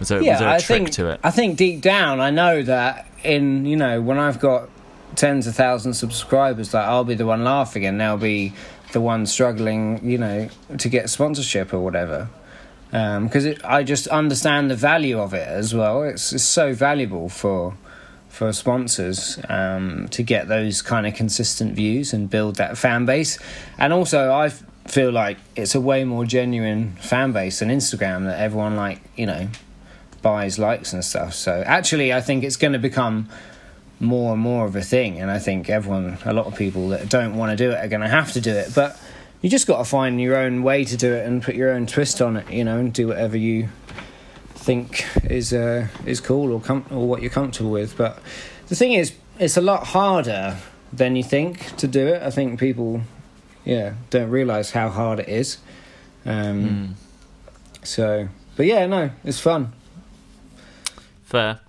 Was 0.00 0.08
there, 0.08 0.18
was 0.18 0.38
there 0.38 0.48
a 0.48 0.54
I 0.54 0.58
trick 0.58 0.78
think, 0.78 0.90
to 0.92 1.10
it? 1.10 1.20
I 1.22 1.30
think 1.30 1.56
deep 1.56 1.82
down, 1.82 2.20
I 2.20 2.30
know 2.30 2.62
that 2.62 3.06
in 3.22 3.66
you 3.66 3.76
know 3.76 4.00
when 4.00 4.18
I've 4.18 4.40
got 4.40 4.68
tens 5.14 5.46
of 5.46 5.54
thousands 5.54 6.02
of 6.02 6.10
subscribers, 6.10 6.72
that 6.72 6.88
I'll 6.88 7.04
be 7.04 7.14
the 7.14 7.26
one 7.26 7.44
laughing 7.44 7.84
and 7.84 8.00
they'll 8.00 8.16
be 8.16 8.54
the 8.92 9.00
one 9.00 9.26
struggling, 9.26 10.00
you 10.02 10.18
know, 10.18 10.48
to 10.78 10.88
get 10.88 11.10
sponsorship 11.10 11.72
or 11.72 11.80
whatever. 11.80 12.28
Because 12.90 13.44
it 13.44 13.64
I 13.64 13.84
just 13.84 14.08
understand 14.08 14.70
the 14.70 14.74
value 14.74 15.20
of 15.20 15.34
it 15.34 15.46
as 15.46 15.74
well. 15.74 16.02
It's, 16.02 16.32
it's 16.32 16.44
so 16.44 16.72
valuable 16.72 17.28
for 17.28 17.76
for 18.28 18.52
sponsors 18.52 19.38
um, 19.48 20.08
to 20.08 20.22
get 20.22 20.48
those 20.48 20.82
kind 20.82 21.06
of 21.06 21.14
consistent 21.14 21.74
views 21.74 22.12
and 22.12 22.30
build 22.30 22.56
that 22.56 22.78
fan 22.78 23.04
base. 23.04 23.38
And 23.76 23.92
also, 23.92 24.32
I 24.32 24.50
feel 24.86 25.10
like 25.10 25.36
it's 25.56 25.74
a 25.74 25.80
way 25.80 26.04
more 26.04 26.24
genuine 26.24 26.92
fan 26.96 27.32
base 27.32 27.58
than 27.58 27.68
Instagram 27.68 28.24
that 28.24 28.40
everyone 28.40 28.76
like 28.76 29.00
you 29.16 29.26
know 29.26 29.48
buys 30.22 30.58
likes 30.58 30.92
and 30.92 31.04
stuff. 31.04 31.34
So 31.34 31.62
actually, 31.66 32.12
I 32.12 32.20
think 32.20 32.44
it's 32.44 32.56
going 32.56 32.72
to 32.72 32.78
become 32.78 33.28
more 33.98 34.32
and 34.32 34.40
more 34.40 34.64
of 34.66 34.74
a 34.76 34.82
thing, 34.82 35.20
and 35.20 35.30
I 35.30 35.38
think 35.38 35.68
everyone, 35.68 36.18
a 36.24 36.32
lot 36.32 36.46
of 36.46 36.56
people 36.56 36.88
that 36.88 37.08
don't 37.08 37.36
want 37.36 37.50
to 37.50 37.56
do 37.56 37.70
it, 37.70 37.84
are 37.84 37.88
going 37.88 38.00
to 38.00 38.08
have 38.08 38.32
to 38.32 38.40
do 38.40 38.50
it. 38.50 38.74
But 38.74 38.98
you 39.42 39.50
just 39.50 39.66
got 39.66 39.78
to 39.78 39.84
find 39.84 40.20
your 40.20 40.36
own 40.36 40.62
way 40.62 40.84
to 40.84 40.96
do 40.96 41.12
it 41.12 41.26
and 41.26 41.42
put 41.42 41.54
your 41.54 41.70
own 41.70 41.86
twist 41.86 42.20
on 42.22 42.36
it, 42.36 42.50
you 42.50 42.64
know, 42.64 42.78
and 42.78 42.92
do 42.92 43.08
whatever 43.08 43.36
you 43.36 43.68
think 44.54 45.06
is 45.24 45.52
uh, 45.52 45.88
is 46.06 46.20
cool 46.20 46.52
or 46.52 46.60
com- 46.60 46.86
or 46.90 47.06
what 47.08 47.22
you're 47.22 47.30
comfortable 47.30 47.70
with. 47.70 47.96
But 47.96 48.18
the 48.68 48.76
thing 48.76 48.92
is, 48.92 49.12
it's 49.38 49.56
a 49.56 49.62
lot 49.62 49.88
harder 49.88 50.56
than 50.92 51.16
you 51.16 51.22
think 51.22 51.76
to 51.76 51.86
do 51.86 52.06
it. 52.08 52.22
I 52.22 52.30
think 52.30 52.58
people, 52.58 53.02
yeah, 53.64 53.94
don't 54.10 54.30
realize 54.30 54.72
how 54.72 54.88
hard 54.88 55.20
it 55.20 55.28
is. 55.28 55.58
Um, 56.26 56.96
So, 57.82 58.28
but 58.56 58.66
yeah, 58.66 58.86
no, 58.86 59.10
it's 59.24 59.40
fun. 59.40 59.72
Fair. 61.30 61.60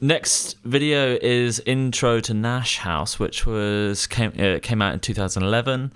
Next 0.00 0.56
video 0.64 1.16
is 1.22 1.60
Intro 1.60 2.18
to 2.18 2.32
Naish 2.32 2.78
House, 2.78 3.16
which 3.16 3.46
was 3.46 4.08
came 4.08 4.32
uh, 4.36 4.58
came 4.60 4.82
out 4.82 4.92
in 4.92 4.98
2011. 4.98 5.92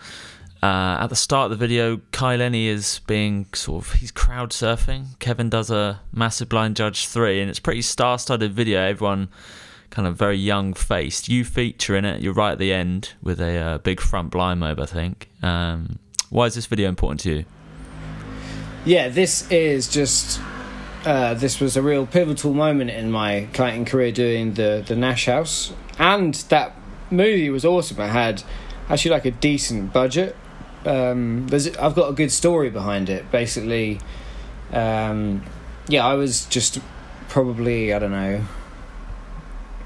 Uh, 0.62 0.66
at 1.00 1.08
the 1.08 1.16
start 1.16 1.50
of 1.50 1.58
the 1.58 1.66
video, 1.66 2.00
Kai 2.12 2.36
Lenny 2.36 2.68
is 2.68 3.00
being 3.08 3.46
sort 3.54 3.84
of 3.84 3.92
he's 3.94 4.12
crowd 4.12 4.50
surfing. 4.50 5.18
Kevin 5.18 5.50
does 5.50 5.68
a 5.68 6.00
massive 6.12 6.48
blind 6.48 6.76
judge 6.76 7.08
three, 7.08 7.40
and 7.40 7.50
it's 7.50 7.58
pretty 7.58 7.82
star-studded 7.82 8.52
video. 8.52 8.80
Everyone 8.80 9.30
kind 9.90 10.06
of 10.06 10.16
very 10.16 10.38
young 10.38 10.72
faced. 10.72 11.28
You 11.28 11.44
feature 11.44 11.96
in 11.96 12.04
it. 12.04 12.22
You're 12.22 12.34
right 12.34 12.52
at 12.52 12.58
the 12.58 12.72
end 12.72 13.14
with 13.20 13.40
a 13.40 13.56
uh, 13.56 13.78
big 13.78 14.00
front 14.00 14.30
blind 14.30 14.60
mob, 14.60 14.78
I 14.78 14.86
think. 14.86 15.28
Um, 15.42 15.98
why 16.30 16.46
is 16.46 16.54
this 16.54 16.66
video 16.66 16.88
important 16.88 17.18
to 17.22 17.38
you? 17.38 17.44
Yeah, 18.84 19.08
this 19.08 19.50
is 19.50 19.88
just. 19.88 20.40
Uh, 21.06 21.34
this 21.34 21.60
was 21.60 21.76
a 21.76 21.82
real 21.82 22.04
pivotal 22.04 22.52
moment 22.52 22.90
in 22.90 23.12
my 23.12 23.46
kiting 23.52 23.84
career 23.84 24.10
doing 24.10 24.54
the, 24.54 24.82
the 24.84 24.94
Naish 24.96 25.26
House. 25.26 25.72
And 26.00 26.34
that 26.48 26.74
movie 27.12 27.48
was 27.48 27.64
awesome. 27.64 28.00
I 28.00 28.08
had 28.08 28.42
actually 28.88 29.12
like 29.12 29.24
a 29.24 29.30
decent 29.30 29.92
budget. 29.92 30.34
Um, 30.84 31.46
I've 31.52 31.94
got 31.94 32.10
a 32.10 32.12
good 32.12 32.32
story 32.32 32.70
behind 32.70 33.08
it. 33.08 33.30
Basically, 33.30 34.00
um, 34.72 35.44
yeah, 35.86 36.04
I 36.04 36.14
was 36.14 36.44
just 36.46 36.80
probably, 37.28 37.94
I 37.94 38.00
don't 38.00 38.10
know, 38.10 38.44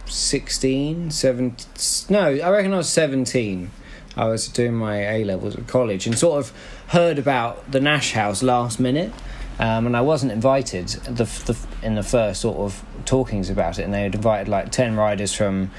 16, 0.07 1.11
17. 1.11 1.67
No, 2.09 2.29
I 2.29 2.49
reckon 2.49 2.73
I 2.73 2.79
was 2.79 2.89
17. 2.89 3.71
I 4.17 4.25
was 4.25 4.49
doing 4.49 4.73
my 4.73 4.97
A 4.97 5.25
levels 5.25 5.55
at 5.55 5.67
college 5.67 6.07
and 6.07 6.19
sort 6.19 6.39
of 6.43 6.53
heard 6.89 7.19
about 7.19 7.71
the 7.71 7.79
Naish 7.79 8.13
House 8.13 8.43
last 8.43 8.81
minute. 8.81 9.13
Um, 9.61 9.85
and 9.85 9.95
I 9.95 10.01
wasn't 10.01 10.33
invited 10.33 10.89
the, 10.89 11.25
the 11.25 11.57
in 11.83 11.95
the 11.95 12.03
first 12.03 12.41
sort 12.41 12.57
of 12.57 12.83
talkings 13.05 13.51
about 13.51 13.79
it, 13.79 13.83
and 13.83 13.93
they 13.93 14.05
had 14.05 14.15
invited 14.15 14.49
like 14.49 14.73
ten 14.73 14.97
riders 14.97 15.35
from 15.35 15.71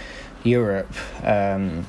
Europe 0.44 0.94
um, 1.24 1.88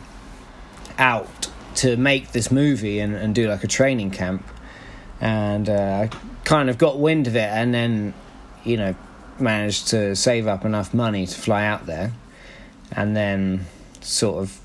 out 0.96 1.50
to 1.74 1.98
make 1.98 2.32
this 2.32 2.50
movie 2.50 2.98
and, 2.98 3.14
and 3.14 3.34
do 3.34 3.46
like 3.46 3.62
a 3.62 3.68
training 3.68 4.10
camp, 4.10 4.42
and 5.20 5.68
uh, 5.68 6.08
I 6.08 6.16
kind 6.44 6.70
of 6.70 6.78
got 6.78 6.98
wind 6.98 7.26
of 7.26 7.36
it, 7.36 7.50
and 7.50 7.74
then 7.74 8.14
you 8.64 8.78
know 8.78 8.94
managed 9.38 9.88
to 9.88 10.16
save 10.16 10.46
up 10.46 10.64
enough 10.64 10.94
money 10.94 11.26
to 11.26 11.38
fly 11.38 11.66
out 11.66 11.84
there, 11.84 12.12
and 12.90 13.14
then 13.14 13.66
sort 14.00 14.38
of 14.38 14.58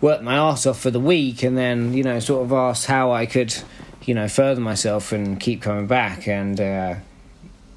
worked 0.00 0.22
my 0.22 0.36
ass 0.36 0.64
off 0.64 0.80
for 0.80 0.90
the 0.90 1.00
week, 1.00 1.42
and 1.42 1.58
then 1.58 1.92
you 1.92 2.02
know 2.02 2.18
sort 2.18 2.44
of 2.46 2.52
asked 2.52 2.86
how 2.86 3.12
I 3.12 3.26
could 3.26 3.54
you 4.04 4.14
know 4.14 4.28
further 4.28 4.60
myself 4.60 5.12
and 5.12 5.38
keep 5.38 5.62
coming 5.62 5.86
back. 5.86 6.28
And 6.28 6.60
uh, 6.60 6.94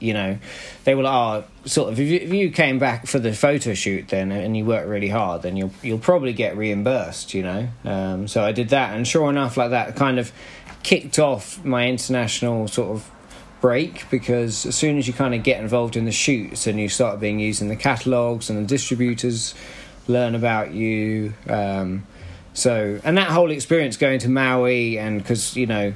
you 0.03 0.13
know 0.13 0.37
they 0.83 0.93
were 0.93 1.03
like 1.03 1.45
oh 1.45 1.67
sort 1.67 1.91
of 1.91 1.99
if 1.99 2.09
you, 2.09 2.19
if 2.19 2.33
you 2.33 2.51
came 2.51 2.77
back 2.77 3.07
for 3.07 3.19
the 3.19 3.33
photo 3.33 3.73
shoot 3.73 4.09
then 4.09 4.33
and 4.33 4.55
you 4.55 4.65
work 4.65 4.85
really 4.85 5.07
hard 5.07 5.41
then 5.41 5.55
you'll 5.55 5.71
you'll 5.81 5.97
probably 5.97 6.33
get 6.33 6.57
reimbursed 6.57 7.33
you 7.33 7.41
know? 7.41 7.69
Um, 7.85 8.27
so 8.27 8.43
I 8.43 8.51
did 8.51 8.69
that. 8.69 8.95
And 8.95 9.07
sure 9.07 9.29
enough 9.29 9.55
like 9.55 9.69
that 9.69 9.95
kind 9.95 10.19
of 10.19 10.31
kicked 10.83 11.17
off 11.17 11.63
my 11.63 11.87
international 11.87 12.67
sort 12.67 12.89
of 12.89 13.09
break 13.61 14.09
because 14.09 14.65
as 14.65 14.75
soon 14.75 14.97
as 14.97 15.07
you 15.07 15.13
kind 15.13 15.33
of 15.33 15.41
get 15.41 15.61
involved 15.61 15.95
in 15.95 16.03
the 16.03 16.11
shoots 16.11 16.67
and 16.67 16.77
you 16.77 16.89
start 16.89 17.21
being 17.21 17.39
used 17.39 17.61
in 17.61 17.69
the 17.69 17.75
catalogs 17.77 18.49
and 18.49 18.59
the 18.59 18.67
distributors 18.67 19.55
learn 20.09 20.35
about 20.35 20.73
you 20.73 21.33
um, 21.47 22.05
so 22.53 22.99
and 23.03 23.17
that 23.17 23.29
whole 23.29 23.51
experience 23.51 23.97
going 23.97 24.19
to 24.19 24.29
Maui 24.29 24.97
and 24.97 25.17
because 25.17 25.55
you 25.55 25.65
know 25.65 25.93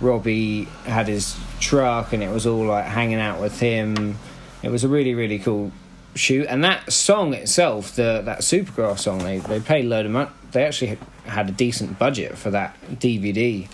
Robbie 0.00 0.64
had 0.84 1.08
his 1.08 1.36
truck 1.60 2.12
and 2.12 2.22
it 2.22 2.30
was 2.30 2.46
all 2.46 2.64
like 2.64 2.86
hanging 2.86 3.20
out 3.20 3.40
with 3.40 3.60
him. 3.60 4.18
It 4.62 4.70
was 4.70 4.84
a 4.84 4.88
really 4.88 5.14
really 5.14 5.38
cool 5.38 5.72
shoot 6.14 6.46
and 6.48 6.64
that 6.64 6.92
song 6.92 7.34
itself, 7.34 7.94
the 7.94 8.22
that 8.24 8.40
Supergrass 8.40 9.00
song, 9.00 9.18
they 9.18 9.38
they 9.38 9.60
paid 9.60 9.84
a 9.84 9.88
load 9.88 10.06
of 10.06 10.12
money. 10.12 10.30
They 10.52 10.64
actually 10.64 10.98
had 11.26 11.48
a 11.48 11.52
decent 11.52 11.98
budget 11.98 12.36
for 12.36 12.50
that 12.50 12.76
DVD, 12.90 13.68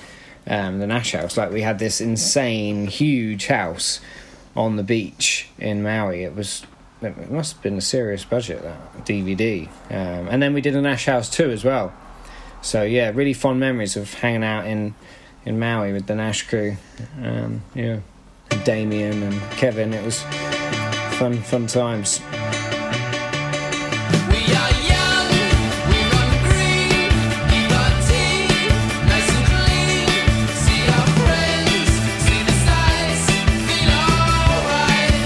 um, 0.47 0.79
the 0.79 0.87
Naish 0.87 1.19
House. 1.19 1.37
Like 1.37 1.51
we 1.51 1.63
had 1.63 1.79
this 1.79 2.01
insane 2.01 2.87
huge 2.87 3.47
house 3.47 4.01
on 4.55 4.77
the 4.77 4.83
beach 4.83 5.49
in 5.59 5.83
Maui. 5.83 6.23
It 6.25 6.37
was 6.37 6.65
it 7.03 7.31
must 7.31 7.55
have 7.55 7.63
been 7.63 7.77
a 7.77 7.83
serious 7.83 8.25
budget 8.25 8.63
that 8.63 9.05
DVD, 9.07 9.69
um, 9.91 10.29
and 10.29 10.43
then 10.43 10.55
we 10.55 10.61
did 10.61 10.75
a 10.77 10.81
Naish 10.83 11.07
House 11.07 11.31
too 11.31 11.51
as 11.51 11.65
well. 11.65 11.95
So 12.67 12.83
yeah, 12.83 13.13
really 13.15 13.33
fond 13.33 13.61
memories 13.61 13.97
of 13.97 14.13
hanging 14.15 14.43
out 14.43 14.67
in 14.67 14.97
in 15.45 15.57
Maui 15.61 15.93
with 15.93 16.09
the 16.09 16.15
Naish 16.15 16.49
crew. 16.49 16.77
Um, 17.23 17.63
yeah, 17.77 18.01
and 18.51 18.65
Damien 18.65 19.23
and 19.23 19.41
Kevin. 19.53 19.95
It 19.95 20.05
was 20.05 20.23
fun 21.17 21.41
fun 21.43 21.69
times. 21.69 22.21
We 24.27 24.43
are 24.51 24.73
young, 24.83 25.29
we 25.87 25.99
run 26.11 26.33
green, 26.43 27.11
keep 27.55 27.71
our 27.71 27.93
tea 28.03 28.51
nice 29.07 29.31
and 29.31 29.47
clean. 29.47 30.11
See 30.67 30.83
our 30.91 31.07
friends, 31.23 31.87
see 32.27 32.43
the 32.51 32.57
sights, 32.67 33.27
feel 33.69 33.95
alright. 34.11 35.23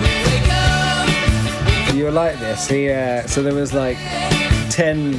We 0.00 0.12
wake 0.24 0.48
up, 0.56 1.94
You 1.94 2.10
like 2.10 2.38
this. 2.40 2.66
He 2.66 2.88
uh, 2.90 3.26
so 3.26 3.42
there 3.42 3.52
was 3.54 3.74
like 3.74 3.98
10, 4.70 5.12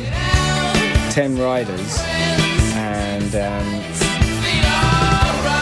10 1.12 1.38
riders, 1.38 1.98
and 2.74 3.36
um, 3.36 3.82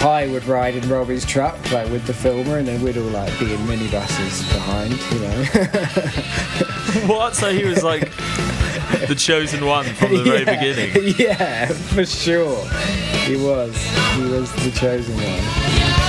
I 0.08 0.28
would 0.32 0.46
ride 0.46 0.76
in 0.76 0.88
Robbie's 0.88 1.26
truck 1.26 1.58
like 1.72 1.90
with 1.90 2.06
the 2.06 2.14
filmer, 2.14 2.60
and 2.60 2.68
then 2.68 2.82
we'd 2.84 2.98
all 2.98 3.04
like 3.06 3.38
be 3.40 3.52
in 3.54 3.60
minibuses 3.62 4.48
behind, 4.54 4.94
you 5.12 5.20
know. 5.20 7.06
What? 7.16 7.36
So 7.36 7.52
he 7.54 7.66
was 7.66 7.84
like 7.84 8.12
the 9.08 9.16
chosen 9.18 9.66
one 9.66 9.86
from 9.86 10.16
the 10.16 10.24
very 10.24 10.46
beginning. 10.46 11.16
yeah, 11.18 11.68
for 11.68 12.06
sure. 12.06 12.66
He 13.26 13.36
was. 13.36 13.76
He 14.16 14.24
was 14.24 14.52
the 14.64 14.72
chosen 14.72 15.16
one. 15.16 16.09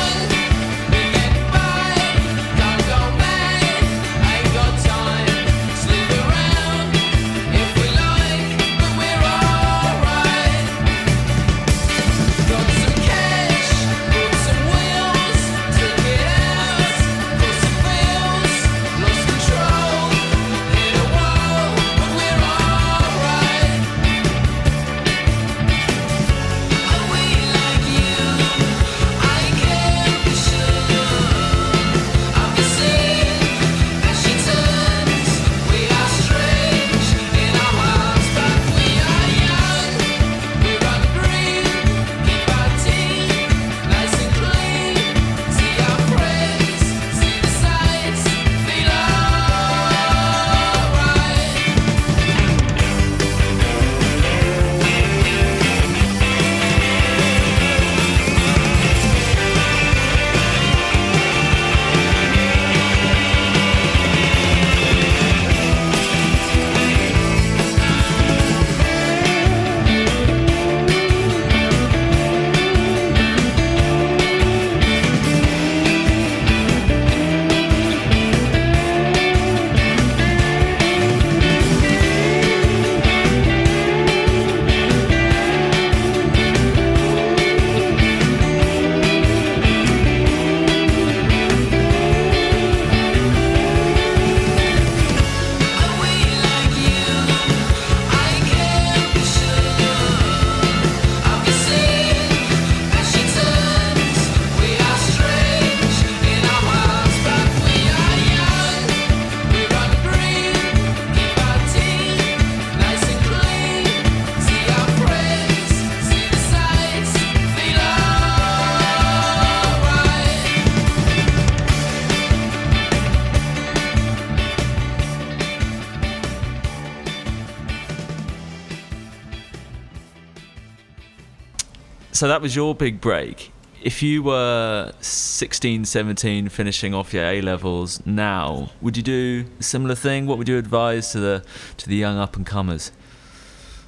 So 132.21 132.29
that 132.29 132.43
was 132.43 132.55
your 132.55 132.75
big 132.75 133.01
break. 133.01 133.51
If 133.81 134.03
you 134.03 134.23
were 134.23 134.93
16, 135.01 135.87
17, 135.87 136.51
finishing 136.51 136.93
off 136.93 137.15
your 137.15 137.25
A 137.25 137.41
levels 137.41 138.05
now, 138.05 138.73
would 138.83 138.99
you 138.99 139.03
do 139.03 139.47
a 139.59 139.63
similar 139.63 139.95
thing? 139.95 140.27
What 140.27 140.37
would 140.37 140.47
you 140.47 140.59
advise 140.59 141.13
to 141.13 141.19
the 141.19 141.43
to 141.79 141.89
the 141.89 141.97
young 141.97 142.19
up 142.19 142.37
and 142.37 142.45
comers? 142.45 142.93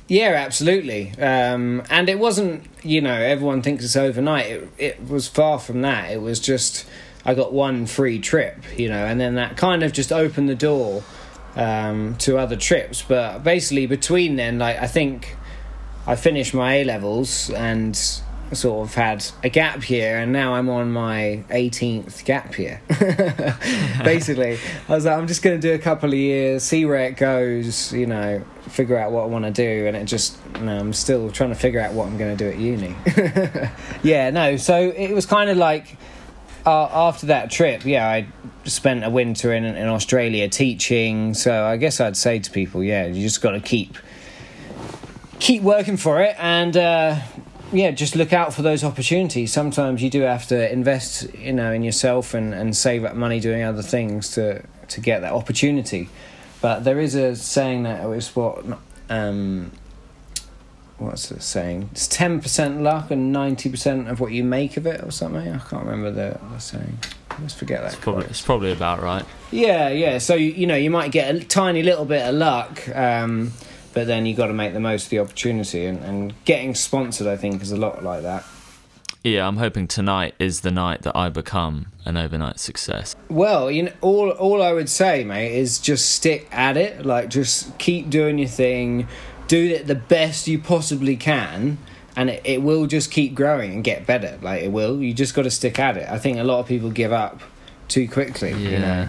Yeah, 0.09 0.31
absolutely. 0.31 1.13
Um, 1.19 1.83
and 1.91 2.09
it 2.09 2.19
wasn't, 2.19 2.65
you 2.83 3.03
know, 3.03 3.13
everyone 3.13 3.61
thinks 3.61 3.85
it's 3.85 3.97
overnight. 3.97 4.47
It, 4.47 4.69
it 4.79 5.09
was 5.11 5.29
far 5.29 5.59
from 5.59 5.83
that. 5.83 6.11
It 6.11 6.23
was 6.23 6.41
just, 6.41 6.87
I 7.27 7.35
got 7.35 7.53
one 7.53 7.85
free 7.85 8.19
trip, 8.19 8.65
you 8.79 8.89
know, 8.89 9.05
and 9.05 9.21
then 9.21 9.35
that 9.35 9.59
kind 9.59 9.83
of 9.83 9.93
just 9.93 10.11
opened 10.11 10.49
the 10.49 10.55
door 10.55 11.05
um, 11.55 12.17
to 12.21 12.39
other 12.39 12.57
trips. 12.57 13.03
But 13.03 13.45
basically, 13.45 13.85
between 13.85 14.37
then, 14.37 14.59
like, 14.59 14.79
I 14.79 14.87
think 14.87 15.37
I 16.07 16.17
finished 16.17 16.55
my 16.55 16.75
A 16.77 16.85
levels 16.85 17.51
and 17.51 17.97
sort 18.53 18.87
of 18.87 18.95
had 18.95 19.25
a 19.43 19.49
gap 19.49 19.89
year, 19.89 20.19
and 20.19 20.33
now 20.33 20.55
I'm 20.55 20.69
on 20.69 20.93
my 20.93 21.45
18th 21.49 22.25
gap 22.25 22.59
year. 22.59 22.83
Basically, 24.05 24.59
I 24.89 24.95
was 24.95 25.05
like, 25.05 25.17
I'm 25.17 25.27
just 25.27 25.43
going 25.43 25.61
to 25.61 25.69
do 25.69 25.75
a 25.75 25.79
couple 25.79 26.11
of 26.11 26.19
years, 26.19 26.63
see 26.63 26.85
where 26.85 27.05
it 27.05 27.17
goes, 27.17 27.93
you 27.93 28.07
know, 28.07 28.45
figure 28.63 28.99
out 28.99 29.13
what 29.13 29.23
I 29.23 29.27
want 29.27 29.45
to 29.45 29.51
do, 29.51 29.87
and 29.87 29.97
it 29.97 30.05
just, 30.05 30.39
you 30.57 30.67
know, 30.67 30.79
I'm 30.79 30.93
still 30.93 31.31
trying 31.31 31.51
to 31.51 31.57
figure 31.57 31.81
out 31.81 31.95
what 31.95 32.07
I'm 32.09 32.19
going 32.19 32.37
to 32.37 32.45
do 32.45 32.51
at 32.51 32.59
uni. 32.59 32.95
yeah, 34.03 34.31
no, 34.31 34.57
so 34.57 34.77
it 34.77 35.13
was 35.13 35.25
kind 35.25 35.49
of 35.49 35.57
like 35.57 35.97
uh, 36.67 36.89
after 36.93 37.27
that 37.27 37.51
trip, 37.51 37.85
yeah, 37.85 38.09
I 38.09 38.27
spent 38.65 39.05
a 39.05 39.11
winter 39.11 39.53
in 39.53 39.65
in 39.65 39.89
Australia 39.89 40.49
teaching. 40.49 41.35
So 41.35 41.65
I 41.65 41.77
guess 41.77 42.01
I'd 42.01 42.17
say 42.17 42.39
to 42.39 42.51
people, 42.51 42.83
yeah, 42.85 43.07
you 43.07 43.23
just 43.23 43.41
got 43.41 43.53
to 43.53 43.61
keep 43.61 43.97
keep 45.43 45.61
working 45.61 45.97
for 45.97 46.23
it 46.23 46.37
and 46.39 46.77
uh, 46.77 47.19
yeah 47.73 47.91
just 47.91 48.15
look 48.15 48.33
out 48.33 48.55
for 48.55 48.63
those 48.63 48.85
opportunities. 48.85 49.53
Sometimes 49.53 50.01
you 50.01 50.09
do 50.09 50.21
have 50.21 50.47
to 50.47 50.73
invest 50.73 51.35
you 51.35 51.53
know 51.53 51.73
in 51.73 51.83
yourself 51.83 52.33
and, 52.33 52.55
and 52.55 52.77
save 52.77 53.05
up 53.05 53.17
money 53.17 53.41
doing 53.41 53.65
other 53.65 53.83
things 53.83 54.31
to 54.35 54.63
to 54.89 55.01
get 55.01 55.21
that 55.23 55.33
opportunity. 55.33 56.09
But 56.61 56.85
there 56.85 57.01
is 57.01 57.17
a 57.17 57.35
saying 57.35 57.83
that 57.83 58.09
was 58.09 58.37
what 58.37 58.65
um 59.11 59.73
what's 60.99 61.29
the 61.29 61.41
saying? 61.41 61.89
It's 61.91 62.07
10% 62.07 62.81
luck 62.81 63.11
and 63.11 63.35
90% 63.35 64.09
of 64.09 64.21
what 64.21 64.31
you 64.31 64.45
make 64.45 64.77
of 64.77 64.87
it 64.87 65.03
or 65.03 65.11
something. 65.11 65.49
I 65.49 65.59
can't 65.59 65.85
remember 65.85 66.13
the, 66.13 66.39
the 66.53 66.59
saying. 66.61 66.99
Let's 67.41 67.55
forget 67.55 67.81
that 67.81 67.95
It's 67.95 68.01
probably, 68.01 68.27
it's 68.27 68.41
probably 68.41 68.71
about 68.71 69.03
right. 69.03 69.25
Yeah, 69.51 69.89
yeah. 69.89 70.19
So 70.19 70.35
you, 70.35 70.53
you 70.53 70.67
know 70.69 70.77
you 70.77 70.91
might 70.91 71.11
get 71.11 71.35
a 71.35 71.41
tiny 71.41 71.83
little 71.83 72.05
bit 72.05 72.23
of 72.23 72.37
luck, 72.37 72.89
um, 72.95 73.53
but 73.95 74.07
then 74.07 74.27
you 74.27 74.35
got 74.35 74.47
to 74.49 74.53
make 74.55 74.73
the 74.73 74.81
most 74.81 75.05
of 75.05 75.11
the 75.11 75.19
opportunity. 75.19 75.87
And, 75.87 76.03
and 76.05 76.45
getting 76.45 76.75
sponsored, 76.75 77.27
I 77.27 77.37
think, 77.37 77.63
is 77.63 77.73
a 77.73 77.77
lot 77.77 78.03
like 78.03 78.23
that. 78.23 78.45
Yeah, 79.25 79.47
I'm 79.47 79.59
hoping 79.59 79.87
tonight 79.87 80.35
is 80.41 80.63
the 80.63 80.73
night 80.73 81.03
that 81.03 81.17
I 81.17 81.29
become 81.29 81.87
an 82.05 82.17
overnight 82.17 82.59
success. 82.59 83.15
Well, 83.29 83.71
you 83.71 83.85
know, 83.85 83.93
all 84.01 84.31
all 84.31 84.61
I 84.63 84.73
would 84.73 84.89
say, 84.89 85.23
mate, 85.23 85.53
is 85.53 85.79
just 85.79 86.11
stick 86.11 86.49
at 86.51 86.77
it. 86.77 87.07
Like, 87.07 87.29
just 87.29 87.79
keep 87.79 88.11
doing 88.11 88.39
your 88.39 88.49
thing, 88.49 89.07
do 89.47 89.65
it 89.65 89.87
the 89.87 89.95
best 89.95 90.49
you 90.49 90.59
possibly 90.59 91.15
can, 91.17 91.79
and 92.17 92.31
it, 92.31 92.43
it 92.45 92.63
will 92.63 92.87
just 92.87 93.13
keep 93.13 93.37
growing 93.37 93.73
and 93.73 93.85
get 93.85 94.07
better. 94.07 94.39
Like 94.43 94.63
it 94.65 94.73
will. 94.73 95.01
You 95.01 95.15
just 95.15 95.35
got 95.35 95.43
to 95.43 95.51
stick 95.53 95.79
at 95.79 95.97
it. 95.97 96.09
I 96.11 96.19
think 96.19 96.39
a 96.39 96.45
lot 96.45 96.59
of 96.59 96.67
people 96.67 96.91
give 96.91 97.13
up 97.13 97.43
too 97.87 98.09
quickly. 98.09 98.51
You 98.51 98.71
Yeah. 98.71 98.79
know, 98.81 99.09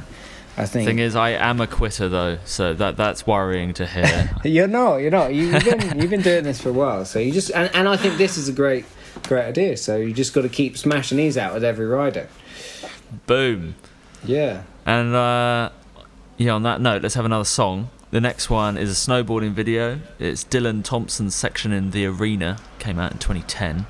I 0.56 0.66
think. 0.66 0.88
Thing 0.88 1.00
is, 1.00 1.16
I 1.16 1.32
am 1.32 1.60
a 1.62 1.68
quitter 1.68 2.08
though, 2.10 2.38
so 2.46 2.74
that 2.76 2.96
that's 2.96 3.26
worrying 3.26 3.74
to 3.76 3.86
hear. 3.88 4.30
You're 4.44 4.68
not. 4.68 4.98
You're 4.98 5.10
not. 5.12 5.34
You- 5.34 5.48
You've 5.52 5.63
been 5.66 6.00
you've 6.00 6.10
been 6.12 6.22
doing 6.22 6.44
this 6.44 6.62
for 6.62 6.70
a 6.70 6.74
while, 6.74 7.06
so 7.06 7.20
you 7.20 7.32
just 7.32 7.52
and, 7.52 7.70
and 7.74 7.88
I 7.89 7.98
think 7.98 8.18
this 8.18 8.38
is 8.38 8.48
a 8.50 8.54
great 8.54 8.86
great 9.24 9.45
idea. 9.45 9.78
So 9.78 9.97
you 9.97 10.14
just 10.14 10.34
got 10.34 10.41
to 10.41 10.49
keep 10.49 10.78
smashing 10.78 11.18
these 11.18 11.38
out 11.38 11.54
with 11.54 11.64
every 11.64 11.86
rider. 11.88 12.28
Boom. 13.26 13.76
Yeah. 14.24 14.64
And 14.86 15.16
uh, 15.16 15.70
yeah, 16.38 16.51
on 16.51 16.64
that 16.64 16.82
note, 16.82 17.01
let's 17.01 17.16
have 17.16 17.26
another 17.26 17.45
song. 17.45 17.89
The 18.12 18.22
next 18.22 18.47
one 18.49 18.78
is 18.78 18.91
a 18.91 18.93
snowboarding 19.12 19.54
video. 19.54 19.99
It's 20.20 20.43
Dylan 20.43 20.84
Thompson's 20.84 21.34
section 21.34 21.72
in 21.72 21.89
the 21.91 22.06
arena. 22.06 22.58
Came 22.78 22.99
out 22.99 23.12
in 23.12 23.18
2010. 23.18 23.88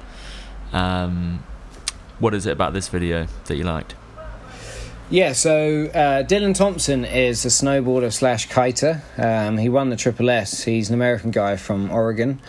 Um, 0.72 1.44
what 2.20 2.34
is 2.34 2.46
it 2.46 2.52
about 2.52 2.72
this 2.74 2.88
video 2.88 3.28
that 3.46 3.58
you 3.58 3.64
liked? 3.66 3.96
Yeah, 5.10 5.34
so 5.34 5.86
uh, 5.94 6.24
Dylan 6.24 6.56
Thompson 6.56 7.06
is 7.06 7.46
a 7.46 7.50
snowboarder 7.50 8.12
slash 8.12 8.50
kiter. 8.50 9.02
Um, 9.18 9.58
he 9.58 9.70
won 9.70 9.90
the 9.90 9.96
Triple 9.96 10.30
S. 10.30 10.64
He's 10.64 10.90
an 10.90 10.96
American 10.96 11.30
guy 11.30 11.56
from 11.56 11.92
Oregon, 11.92 12.40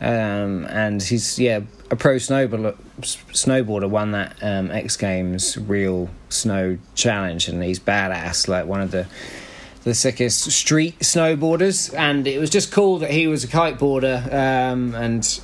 um, 0.00 0.66
and 0.66 1.02
he's 1.02 1.38
yeah 1.38 1.60
a 1.90 1.96
pro 1.96 2.16
snowboarder. 2.16 2.76
Snowboarder 3.00 3.88
won 3.88 4.12
that 4.12 4.36
um, 4.42 4.70
X 4.70 4.96
Games 4.96 5.58
real 5.58 6.08
snow 6.28 6.78
challenge, 6.94 7.48
and 7.48 7.62
he's 7.62 7.80
badass. 7.80 8.46
Like 8.46 8.66
one 8.66 8.80
of 8.80 8.92
the 8.92 9.06
the 9.84 9.94
sickest 9.94 10.50
street 10.50 10.98
snowboarders. 11.00 11.94
And 11.96 12.26
it 12.26 12.38
was 12.38 12.50
just 12.50 12.72
cool 12.72 12.98
that 12.98 13.10
he 13.10 13.26
was 13.26 13.44
a 13.44 13.48
kiteboarder 13.48 14.32
um, 14.32 14.94
and 14.94 15.40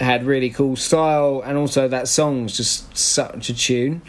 had 0.00 0.24
really 0.24 0.50
cool 0.50 0.76
style, 0.76 1.42
and 1.44 1.56
also 1.56 1.88
that 1.88 2.08
song's 2.08 2.56
just 2.56 2.96
such 2.96 3.48
a 3.48 3.54
tune. 3.54 4.02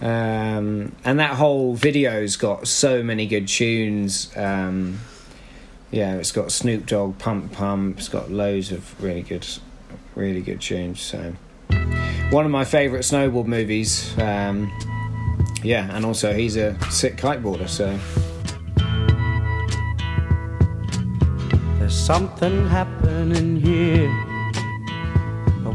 Um, 0.00 0.94
and 1.04 1.18
that 1.18 1.34
whole 1.36 1.74
video's 1.74 2.36
got 2.36 2.68
so 2.68 3.02
many 3.02 3.26
good 3.26 3.48
tunes. 3.48 4.30
Um, 4.36 5.00
yeah, 5.90 6.14
it's 6.14 6.32
got 6.32 6.52
Snoop 6.52 6.86
Dogg, 6.86 7.18
Pump 7.18 7.52
Pump. 7.52 7.98
It's 7.98 8.08
got 8.08 8.30
loads 8.30 8.70
of 8.70 9.02
really 9.02 9.22
good, 9.22 9.46
really 10.14 10.40
good 10.40 10.60
tunes. 10.60 11.00
So, 11.00 11.34
one 12.30 12.44
of 12.44 12.50
my 12.50 12.64
favourite 12.64 13.04
snowboard 13.04 13.46
movies. 13.46 14.16
Um, 14.18 14.72
yeah, 15.62 15.94
and 15.94 16.06
also 16.06 16.32
he's 16.32 16.56
a 16.56 16.78
sick 16.90 17.16
kiteboarder. 17.16 17.68
So. 17.68 17.98
There's 21.78 21.98
something 21.98 22.68
happening 22.68 23.56
here. 23.56 24.29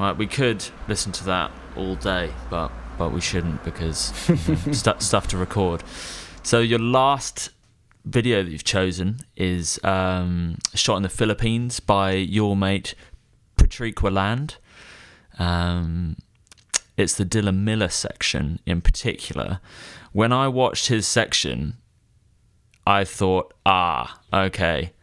Right, 0.00 0.16
we 0.16 0.26
could 0.26 0.64
listen 0.88 1.12
to 1.12 1.24
that 1.24 1.52
all 1.76 1.94
day, 1.94 2.32
but 2.48 2.72
but 2.96 3.12
we 3.12 3.20
shouldn't 3.20 3.62
because 3.64 4.14
you 4.30 4.54
know, 4.54 4.72
stu- 4.72 4.94
stuff 4.98 5.28
to 5.28 5.36
record. 5.36 5.82
So 6.42 6.60
your 6.60 6.78
last 6.78 7.50
video 8.06 8.42
that 8.42 8.50
you've 8.50 8.64
chosen 8.64 9.18
is 9.36 9.78
um, 9.84 10.56
shot 10.74 10.96
in 10.96 11.02
the 11.02 11.10
Philippines 11.10 11.80
by 11.80 12.12
your 12.12 12.56
mate 12.56 12.94
Patrick 13.58 13.96
Waland. 13.96 14.56
Um, 15.38 16.16
it's 16.96 17.14
the 17.16 17.26
Dylan 17.26 17.58
Miller 17.58 17.90
section 17.90 18.58
in 18.64 18.80
particular. 18.80 19.60
When 20.12 20.32
I 20.32 20.48
watched 20.48 20.86
his 20.86 21.06
section, 21.06 21.76
I 22.86 23.04
thought, 23.04 23.52
ah, 23.66 24.18
okay, 24.32 24.94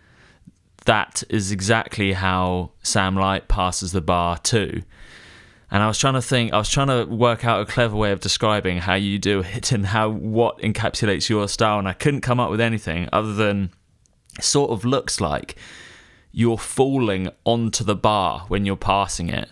that 0.88 1.22
is 1.30 1.52
exactly 1.52 2.14
how 2.14 2.72
Sam 2.82 3.16
Light 3.16 3.50
passes 3.50 3.92
the 3.92 4.02
bar 4.02 4.38
too. 4.38 4.84
And 5.70 5.84
I 5.84 5.88
was 5.88 5.98
trying 5.98 6.14
to 6.14 6.22
think, 6.22 6.54
I 6.54 6.58
was 6.58 6.70
trying 6.70 6.88
to 6.88 7.04
work 7.14 7.44
out 7.44 7.60
a 7.60 7.66
clever 7.66 7.96
way 7.96 8.14
of 8.14 8.22
describing 8.22 8.78
how 8.78 8.94
you 8.94 9.20
do 9.20 9.42
it 9.42 9.74
and 9.74 9.88
how 9.88 10.10
what 10.10 10.60
encapsulates 10.60 11.28
your 11.28 11.50
style, 11.50 11.78
and 11.78 11.90
I 11.90 11.94
couldn't 11.94 12.22
come 12.22 12.40
up 12.40 12.50
with 12.50 12.62
anything 12.62 13.10
other 13.12 13.34
than 13.34 13.72
it 14.38 14.46
sort 14.46 14.72
of 14.72 14.86
looks 14.86 15.20
like 15.20 15.58
you're 16.32 16.58
falling 16.58 17.30
onto 17.44 17.84
the 17.84 17.96
bar 17.96 18.46
when 18.48 18.66
you're 18.66 18.78
passing 18.78 19.28
it. 19.28 19.50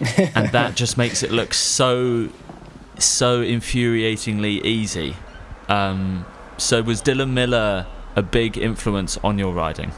and 0.34 0.50
that 0.50 0.74
just 0.74 0.98
makes 0.98 1.22
it 1.22 1.30
look 1.30 1.54
so 1.54 2.28
so 2.98 3.42
infuriatingly 3.42 4.62
easy. 4.66 5.16
Um, 5.68 6.26
so 6.58 6.82
was 6.82 7.00
Dylan 7.00 7.30
Miller 7.30 7.86
a 8.16 8.22
big 8.22 8.58
influence 8.58 9.16
on 9.18 9.38
your 9.38 9.54
riding? 9.54 9.92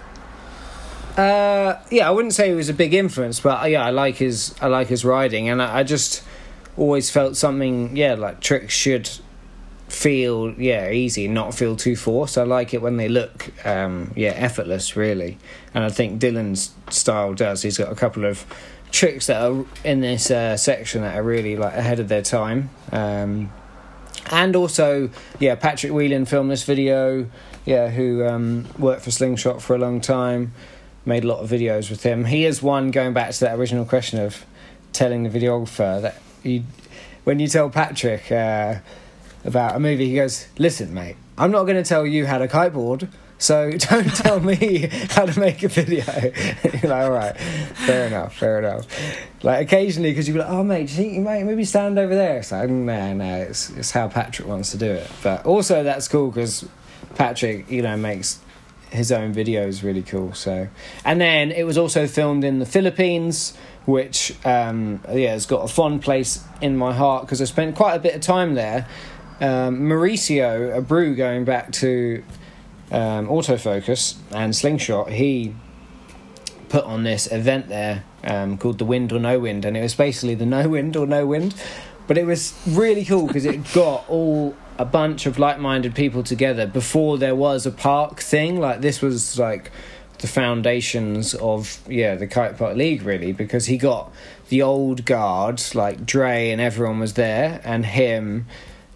Uh, 1.16 1.78
yeah, 1.90 2.08
I 2.08 2.10
wouldn't 2.10 2.32
say 2.32 2.48
he 2.48 2.54
was 2.54 2.70
a 2.70 2.74
big 2.74 2.94
influence, 2.94 3.40
but 3.40 3.62
uh, 3.62 3.66
yeah, 3.66 3.84
I 3.84 3.90
like 3.90 4.16
his 4.16 4.54
I 4.62 4.68
like 4.68 4.88
his 4.88 5.04
riding, 5.04 5.48
and 5.48 5.60
I, 5.60 5.80
I 5.80 5.82
just 5.82 6.22
always 6.76 7.10
felt 7.10 7.36
something. 7.36 7.96
Yeah, 7.96 8.14
like 8.14 8.40
tricks 8.40 8.72
should 8.72 9.10
feel 9.88 10.54
yeah 10.58 10.90
easy, 10.90 11.28
not 11.28 11.54
feel 11.54 11.76
too 11.76 11.96
forced. 11.96 12.38
I 12.38 12.44
like 12.44 12.72
it 12.72 12.80
when 12.80 12.96
they 12.96 13.08
look 13.08 13.52
um, 13.66 14.12
yeah 14.16 14.30
effortless, 14.30 14.96
really, 14.96 15.38
and 15.74 15.84
I 15.84 15.90
think 15.90 16.20
Dylan's 16.20 16.74
style 16.88 17.34
does. 17.34 17.60
He's 17.60 17.76
got 17.76 17.92
a 17.92 17.96
couple 17.96 18.24
of 18.24 18.46
tricks 18.90 19.26
that 19.26 19.42
are 19.42 19.66
in 19.84 20.00
this 20.00 20.30
uh, 20.30 20.56
section 20.56 21.02
that 21.02 21.16
are 21.16 21.22
really 21.22 21.56
like 21.56 21.74
ahead 21.74 22.00
of 22.00 22.08
their 22.08 22.22
time. 22.22 22.70
Um, 22.90 23.52
and 24.30 24.54
also, 24.56 25.10
yeah, 25.40 25.56
Patrick 25.56 25.92
Whelan 25.92 26.24
filmed 26.26 26.50
this 26.50 26.64
video. 26.64 27.28
Yeah, 27.64 27.90
who 27.90 28.26
um, 28.26 28.66
worked 28.78 29.02
for 29.02 29.12
Slingshot 29.12 29.62
for 29.62 29.76
a 29.76 29.78
long 29.78 30.00
time, 30.00 30.52
made 31.04 31.24
a 31.24 31.26
lot 31.26 31.40
of 31.40 31.50
videos 31.50 31.90
with 31.90 32.02
him. 32.02 32.26
He 32.26 32.44
is 32.44 32.62
one 32.62 32.90
going 32.90 33.12
back 33.12 33.32
to 33.32 33.40
that 33.40 33.58
original 33.58 33.84
question 33.84 34.20
of 34.20 34.44
telling 34.92 35.22
the 35.24 35.30
videographer 35.30 36.00
that 36.02 36.20
when 37.24 37.38
you 37.38 37.48
tell 37.48 37.70
Patrick 37.70 38.30
uh, 38.30 38.76
about 39.44 39.76
a 39.76 39.80
movie, 39.80 40.08
he 40.08 40.16
goes, 40.16 40.46
"Listen, 40.58 40.92
mate, 40.94 41.16
I'm 41.38 41.50
not 41.50 41.64
going 41.64 41.82
to 41.82 41.88
tell 41.88 42.06
you 42.06 42.26
how 42.26 42.38
to 42.38 42.48
kiteboard." 42.48 43.08
So 43.42 43.70
don't 43.76 44.14
tell 44.14 44.38
me 44.38 44.88
how 45.10 45.26
to 45.26 45.40
make 45.40 45.64
a 45.64 45.68
video. 45.68 46.04
You're 46.80 46.90
like, 46.90 47.04
all 47.04 47.10
right, 47.10 47.36
fair 47.36 48.06
enough, 48.06 48.36
fair 48.36 48.60
enough. 48.60 48.86
Like 49.42 49.66
occasionally, 49.66 50.12
because 50.12 50.28
you're 50.28 50.38
like, 50.38 50.48
oh 50.48 50.62
mate, 50.62 50.86
do 50.86 50.92
you 50.92 50.98
think 50.98 51.14
you 51.14 51.20
might 51.22 51.42
maybe 51.42 51.64
stand 51.64 51.98
over 51.98 52.14
there? 52.14 52.38
It's 52.38 52.52
like, 52.52 52.70
no, 52.70 53.12
no, 53.12 53.34
it's 53.42 53.70
it's 53.70 53.90
how 53.90 54.06
Patrick 54.06 54.46
wants 54.46 54.70
to 54.70 54.78
do 54.78 54.92
it. 54.92 55.10
But 55.24 55.44
also 55.44 55.82
that's 55.82 56.06
cool 56.06 56.30
because 56.30 56.64
Patrick, 57.16 57.68
you 57.68 57.82
know, 57.82 57.96
makes 57.96 58.38
his 58.92 59.10
own 59.10 59.34
videos 59.34 59.82
really 59.82 60.02
cool. 60.02 60.32
So, 60.34 60.68
and 61.04 61.20
then 61.20 61.50
it 61.50 61.64
was 61.64 61.78
also 61.78 62.06
filmed 62.06 62.44
in 62.44 62.58
the 62.58 62.66
Philippines, 62.66 63.56
which 63.86 64.34
um, 64.44 65.00
yeah 65.12 65.32
has 65.32 65.46
got 65.46 65.64
a 65.64 65.68
fond 65.68 66.02
place 66.02 66.44
in 66.60 66.76
my 66.76 66.92
heart 66.92 67.24
because 67.24 67.40
I 67.40 67.46
spent 67.46 67.74
quite 67.74 67.94
a 67.94 67.98
bit 67.98 68.14
of 68.14 68.20
time 68.20 68.54
there. 68.54 68.86
Um, 69.40 69.80
Mauricio 69.80 70.80
Abreu, 70.80 71.16
going 71.16 71.44
back 71.44 71.72
to 71.72 72.22
um, 72.92 73.26
autofocus 73.26 74.16
and 74.30 74.54
slingshot, 74.54 75.10
he 75.10 75.54
put 76.68 76.84
on 76.84 77.02
this 77.02 77.30
event 77.32 77.68
there 77.68 78.04
um, 78.24 78.56
called 78.56 78.78
the 78.78 78.84
Wind 78.84 79.12
or 79.12 79.18
No 79.18 79.40
Wind, 79.40 79.64
and 79.64 79.76
it 79.76 79.82
was 79.82 79.94
basically 79.94 80.34
the 80.34 80.46
No 80.58 80.68
Wind 80.68 80.96
or 80.96 81.06
No 81.06 81.26
Wind. 81.26 81.54
But 82.06 82.18
it 82.18 82.26
was 82.26 82.60
really 82.66 83.04
cool 83.04 83.26
because 83.26 83.44
it 83.44 83.72
got 83.72 84.08
all 84.08 84.56
a 84.78 84.84
bunch 84.84 85.26
of 85.26 85.38
like-minded 85.38 85.94
people 85.94 86.22
together 86.22 86.66
before 86.66 87.18
there 87.18 87.34
was 87.34 87.66
a 87.66 87.70
park 87.70 88.20
thing. 88.20 88.60
Like 88.60 88.80
this 88.80 89.00
was 89.00 89.38
like 89.38 89.70
the 90.18 90.26
foundations 90.28 91.34
of 91.34 91.80
yeah 91.88 92.14
the 92.14 92.28
kite 92.28 92.56
park 92.56 92.76
league 92.76 93.02
really 93.02 93.32
because 93.32 93.66
he 93.66 93.76
got 93.76 94.12
the 94.50 94.62
old 94.62 95.04
guard 95.04 95.60
like 95.74 96.06
Dre 96.06 96.50
and 96.50 96.60
everyone 96.60 97.00
was 97.00 97.14
there 97.14 97.60
and 97.64 97.84
him 97.84 98.46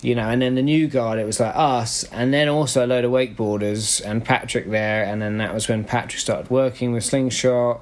you 0.03 0.15
know, 0.15 0.29
and 0.29 0.43
then 0.43 0.55
the 0.55 0.63
new 0.63 0.89
guard, 0.89 1.19
it 1.19 1.25
was 1.25 1.41
like 1.41 1.57
us, 1.57 2.05
and 2.13 2.33
then 2.33 2.49
also 2.49 2.85
a 2.85 2.87
load 2.87 3.05
of 3.05 3.11
wakeboarders 3.11 4.05
and 4.05 4.25
Patrick 4.25 4.71
there, 4.71 5.05
and 5.05 5.23
then 5.23 5.39
that 5.39 5.55
was 5.55 5.69
when 5.69 5.85
Patrick 5.85 6.21
started 6.21 6.51
working 6.51 6.93
with 6.93 7.03
Slingshot. 7.03 7.81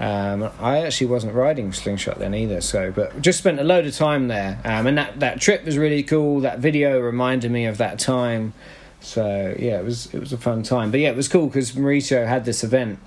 Um, 0.00 0.48
I 0.60 0.78
actually 0.78 1.08
wasn't 1.08 1.34
riding 1.34 1.72
Slingshot 1.72 2.18
then 2.18 2.34
either, 2.34 2.60
so 2.60 2.92
but 2.92 3.20
just 3.20 3.38
spent 3.38 3.58
a 3.58 3.64
load 3.64 3.84
of 3.84 3.96
time 3.96 4.28
there, 4.28 4.60
um, 4.64 4.86
and 4.86 4.96
that 4.96 5.18
that 5.18 5.40
trip 5.40 5.64
was 5.64 5.76
really 5.76 6.04
cool. 6.04 6.40
That 6.40 6.60
video 6.60 7.00
reminded 7.00 7.50
me 7.50 7.66
of 7.66 7.78
that 7.78 7.98
time, 7.98 8.52
so 9.00 9.56
yeah, 9.58 9.80
it 9.80 9.84
was 9.84 10.12
it 10.14 10.20
was 10.20 10.32
a 10.32 10.38
fun 10.38 10.62
time. 10.62 10.92
But 10.92 11.00
yeah, 11.00 11.10
it 11.10 11.16
was 11.16 11.26
cool 11.26 11.48
because 11.48 11.72
Mauricio 11.72 12.28
had 12.28 12.44
this 12.44 12.62
event, 12.62 13.00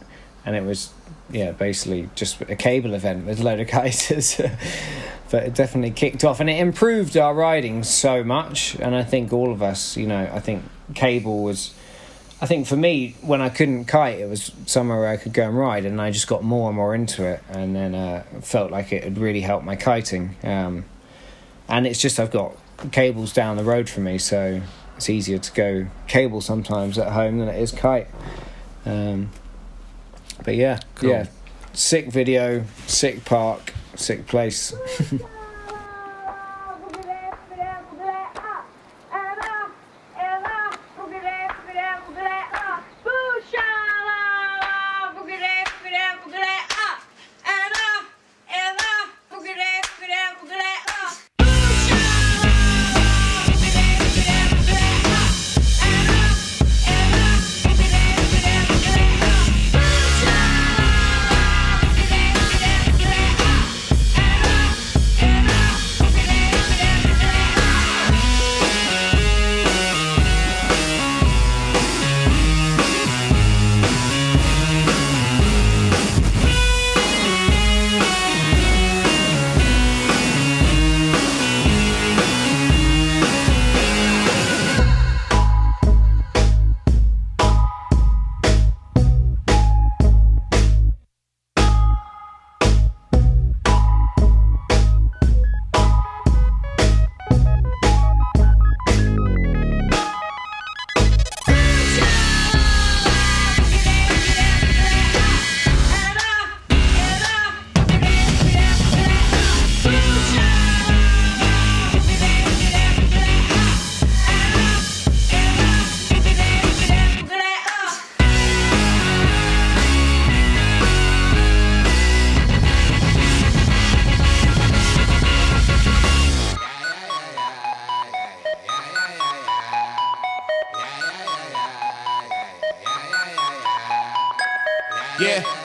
and 0.46 0.56
it 0.56 0.64
was 0.64 0.92
yeah 1.32 1.52
basically 1.52 2.10
just 2.14 2.42
a 2.42 2.58
cable 2.58 2.94
event 2.94 3.26
with 3.26 3.40
a 3.40 3.44
load 3.44 3.62
of 3.62 3.68
kiters. 3.68 4.38
but 5.32 5.44
it 5.44 5.56
definitely 5.56 5.92
kicked 5.92 6.26
off 6.26 6.42
and 6.42 6.50
it 6.50 6.60
improved 6.60 7.16
our 7.16 7.34
riding 7.34 7.84
so 7.84 8.22
much 8.22 8.76
and 8.76 8.94
i 8.94 9.02
think 9.02 9.32
all 9.32 9.52
of 9.52 9.64
us 9.64 9.96
you 9.96 10.06
know 10.06 10.30
i 10.34 10.40
think 10.40 10.62
cable 10.94 11.42
was 11.42 11.74
i 12.42 12.46
think 12.48 12.66
for 12.68 12.76
me 12.76 13.16
when 13.22 13.42
i 13.42 13.50
couldn't 13.50 13.86
kite 13.86 14.20
it 14.20 14.28
was 14.30 14.52
somewhere 14.66 15.00
where 15.00 15.10
i 15.10 15.18
could 15.18 15.34
go 15.34 15.48
and 15.48 15.58
ride 15.58 15.86
and 15.86 16.02
i 16.02 16.10
just 16.12 16.28
got 16.28 16.44
more 16.44 16.70
and 16.70 16.76
more 16.76 16.94
into 16.96 17.24
it 17.24 17.42
and 17.50 17.76
then 17.76 17.94
uh, 17.96 18.24
felt 18.42 18.72
like 18.72 18.92
it 18.92 19.04
had 19.04 19.18
really 19.18 19.42
helped 19.42 19.66
my 19.66 19.76
kiting 19.76 20.36
um, 20.44 20.84
and 21.68 21.86
it's 21.88 22.00
just 22.02 22.20
i've 22.20 22.32
got 22.32 22.56
cables 22.92 23.32
down 23.32 23.58
the 23.58 23.64
road 23.64 23.88
from 23.90 24.04
me 24.06 24.18
so 24.18 24.62
it's 24.98 25.10
easier 25.10 25.38
to 25.38 25.52
go 25.54 25.88
cable 26.08 26.42
sometimes 26.42 26.98
at 26.98 27.12
home 27.12 27.38
than 27.40 27.48
it 27.48 27.62
is 27.62 27.72
kite 27.72 28.08
um, 28.86 29.30
but 30.44 30.56
yeah 30.56 30.80
Cool. 30.96 31.10
yeah 31.10 31.26
sick 31.74 32.12
video 32.12 32.64
sick 32.88 33.24
park 33.24 33.74
sick 33.96 34.26
place 34.28 34.74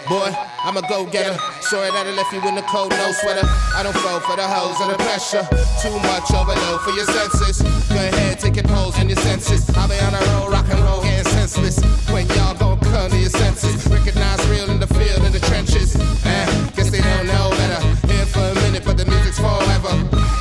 boy, 0.09 0.30
I'm 0.62 0.76
a 0.76 0.82
go 0.88 1.07
getter. 1.07 1.36
Sorry 1.61 1.90
that 1.90 2.07
I 2.07 2.12
left 2.14 2.32
you 2.32 2.40
in 2.46 2.54
the 2.54 2.62
cold, 2.62 2.90
no 2.90 3.12
sweater. 3.12 3.46
I 3.74 3.82
don't 3.82 3.96
fall 3.98 4.20
for 4.20 4.36
the 4.36 4.46
hoes 4.46 4.80
and 4.80 4.90
the 4.90 4.98
pressure. 5.02 5.46
Too 5.82 5.94
much 6.07 6.30
overload 6.30 6.80
for 6.82 6.90
your 6.90 7.07
senses. 7.07 7.62
Go 7.90 7.96
ahead, 7.96 8.38
take 8.38 8.57
your 8.57 8.64
pose 8.64 8.98
in 8.98 9.09
your 9.09 9.18
senses. 9.18 9.68
I'll 9.76 9.88
be 9.88 9.98
on 9.98 10.14
a 10.14 10.22
roll, 10.32 10.50
rock 10.50 10.66
and 10.70 10.80
roll, 10.80 11.02
getting 11.02 11.24
senseless. 11.32 11.78
When 12.11 12.26
y'all 12.38 12.54
gon' 12.54 12.78
come 12.80 13.11
to 13.11 13.18
your 13.18 13.30
senses. 13.30 13.86
Recognize 13.86 14.40
real 14.48 14.70
in 14.70 14.80
the 14.80 14.90
field, 14.98 15.24
in 15.24 15.32
the 15.32 15.40
trenches. 15.40 15.96
Eh, 16.24 16.46
guess 16.74 16.90
they 16.90 17.02
don't 17.02 17.26
know 17.26 17.50
better. 17.50 17.80
Here 18.07 18.26
for 18.26 18.40
a 18.40 18.54
minute, 18.66 18.84
but 18.84 18.96
the 18.96 19.07
music's 19.07 19.38
forever. 19.38 19.92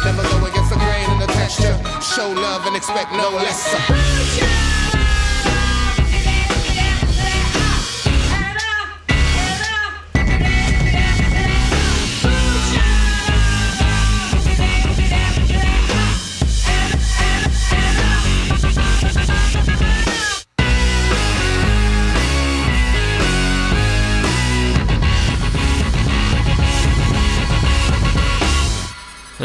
Never 0.06 0.24
go 0.24 0.46
against 0.46 0.70
the 0.72 0.80
grain 0.80 1.08
and 1.10 1.22
the 1.22 1.30
texture. 1.34 1.76
Show 2.02 2.30
love 2.32 2.66
and 2.68 2.76
expect 2.76 3.12
no 3.14 3.30
lesser. 3.30 4.95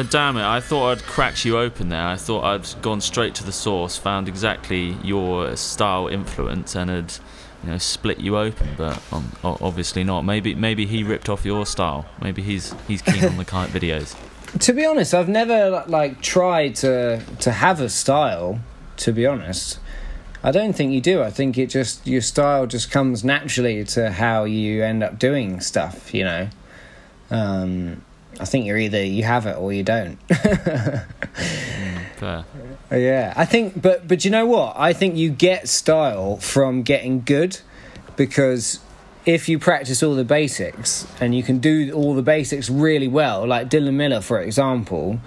Uh, 0.01 0.05
damn 0.05 0.39
it, 0.39 0.45
I 0.45 0.61
thought 0.61 0.93
I'd 0.93 1.03
cracked 1.03 1.45
you 1.45 1.59
open 1.59 1.91
there. 1.91 2.07
I 2.07 2.17
thought 2.17 2.43
I'd 2.43 2.81
gone 2.81 3.03
straight 3.03 3.35
to 3.35 3.45
the 3.45 3.53
source, 3.53 3.99
found 3.99 4.29
exactly 4.29 4.97
your 5.05 5.55
style 5.57 6.09
influence, 6.09 6.75
and 6.75 6.89
had 6.89 7.13
you 7.63 7.71
know 7.71 7.77
split 7.77 8.19
you 8.19 8.39
open. 8.39 8.71
But 8.79 9.03
um, 9.13 9.31
obviously 9.45 10.03
not. 10.03 10.23
Maybe 10.23 10.55
maybe 10.55 10.87
he 10.87 11.03
ripped 11.03 11.29
off 11.29 11.45
your 11.45 11.67
style. 11.67 12.07
Maybe 12.23 12.41
he's 12.41 12.75
he's 12.89 13.03
keen 13.03 13.23
on 13.27 13.37
the 13.37 13.45
kite 13.57 13.69
videos. 13.69 14.17
To 14.61 14.73
be 14.73 14.87
honest, 14.87 15.13
I've 15.13 15.29
never 15.29 15.85
like 15.87 16.23
tried 16.23 16.77
to 16.77 17.23
to 17.41 17.53
have 17.53 17.79
a 17.83 17.91
style. 17.91 18.61
To 18.97 19.13
be 19.13 19.27
honest, 19.27 19.81
I 20.43 20.51
don't 20.51 20.73
think 20.73 20.93
you 20.93 21.03
do. 21.03 21.23
I 21.23 21.31
think 21.31 21.59
it 21.59 21.67
just 21.67 22.07
your 22.07 22.23
style 22.23 22.67
just 22.67 22.91
comes 22.91 23.23
naturally 23.23 23.85
to 23.85 24.13
how 24.13 24.45
you 24.45 24.83
end 24.83 25.03
up 25.03 25.19
doing 25.19 25.61
stuff. 25.61 26.15
You 26.15 26.25
know, 26.25 26.49
um, 27.31 28.03
I 28.41 28.45
think 28.45 28.67
you're 28.67 28.79
either 28.79 29.05
you 29.05 29.23
have 29.25 29.47
it 29.47 29.57
or 29.59 29.73
you 29.73 29.83
don't. 29.83 30.17
Fair. 32.17 32.45
Yeah, 32.91 33.33
I 33.37 33.45
think, 33.45 33.81
but 33.81 34.09
but 34.09 34.25
you 34.25 34.31
know 34.31 34.47
what? 34.47 34.75
I 34.77 34.93
think 34.93 35.17
you 35.17 35.31
get 35.31 35.69
style 35.69 36.37
from 36.39 36.83
getting 36.83 37.23
good, 37.23 37.61
because 38.17 38.81
if 39.27 39.49
you 39.49 39.59
practice 39.59 40.03
all 40.03 40.15
the 40.15 40.25
basics 40.25 41.07
and 41.21 41.35
you 41.35 41.43
can 41.43 41.59
do 41.59 41.93
all 41.93 42.15
the 42.15 42.23
basics 42.23 42.71
really 42.71 43.09
well, 43.09 43.47
like 43.47 43.69
Dylan 43.69 43.95
Miller, 43.95 44.21
for 44.21 44.41
example, 44.41 45.21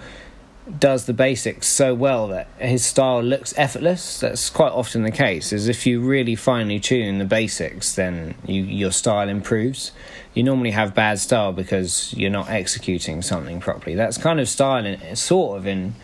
does 0.78 1.04
the 1.04 1.12
basics 1.12 1.66
so 1.66 1.94
well 1.94 2.28
that 2.28 2.48
his 2.58 2.84
style 2.84 3.22
looks 3.22 3.52
effortless. 3.56 4.20
That's 4.20 4.48
quite 4.48 4.72
often 4.72 5.02
the 5.02 5.10
case. 5.10 5.52
Is 5.52 5.68
if 5.68 5.86
you 5.86 6.00
really 6.00 6.36
finely 6.36 6.80
tune 6.80 7.18
the 7.18 7.24
basics, 7.24 7.94
then 7.94 8.34
you 8.46 8.62
your 8.62 8.90
style 8.90 9.28
improves. 9.28 9.92
You 10.32 10.42
normally 10.42 10.70
have 10.70 10.94
bad 10.94 11.18
style 11.18 11.52
because 11.52 12.14
you're 12.14 12.30
not 12.30 12.48
executing 12.48 13.22
something 13.22 13.60
properly. 13.60 13.94
That's 13.94 14.18
kind 14.18 14.40
of 14.40 14.48
style, 14.48 14.84
in, 14.84 15.16
sort 15.16 15.58
of 15.58 15.66
in 15.66 15.94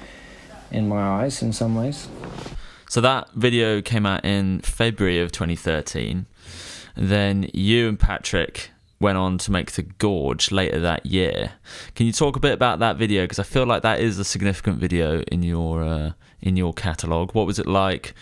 in 0.70 0.88
my 0.88 1.02
eyes, 1.02 1.42
in 1.42 1.52
some 1.52 1.74
ways. 1.74 2.08
So 2.88 3.00
that 3.00 3.30
video 3.32 3.80
came 3.80 4.04
out 4.04 4.24
in 4.24 4.60
February 4.60 5.20
of 5.20 5.32
2013. 5.32 6.26
Then 6.96 7.48
you 7.54 7.88
and 7.88 7.98
Patrick 7.98 8.70
went 9.00 9.16
on 9.16 9.38
to 9.38 9.50
make 9.50 9.72
the 9.72 9.82
Gorge 9.82 10.52
later 10.52 10.78
that 10.80 11.06
year. 11.06 11.52
Can 11.94 12.06
you 12.06 12.12
talk 12.12 12.36
a 12.36 12.40
bit 12.40 12.52
about 12.52 12.78
that 12.80 12.96
video? 12.96 13.24
Because 13.24 13.38
I 13.38 13.44
feel 13.44 13.64
like 13.64 13.82
that 13.82 14.00
is 14.00 14.18
a 14.18 14.24
significant 14.24 14.78
video 14.78 15.22
in 15.22 15.42
your 15.42 15.82
uh, 15.82 16.12
in 16.40 16.56
your 16.56 16.72
catalog. 16.72 17.34
What 17.34 17.46
was 17.46 17.58
it 17.58 17.66
like 17.66 18.14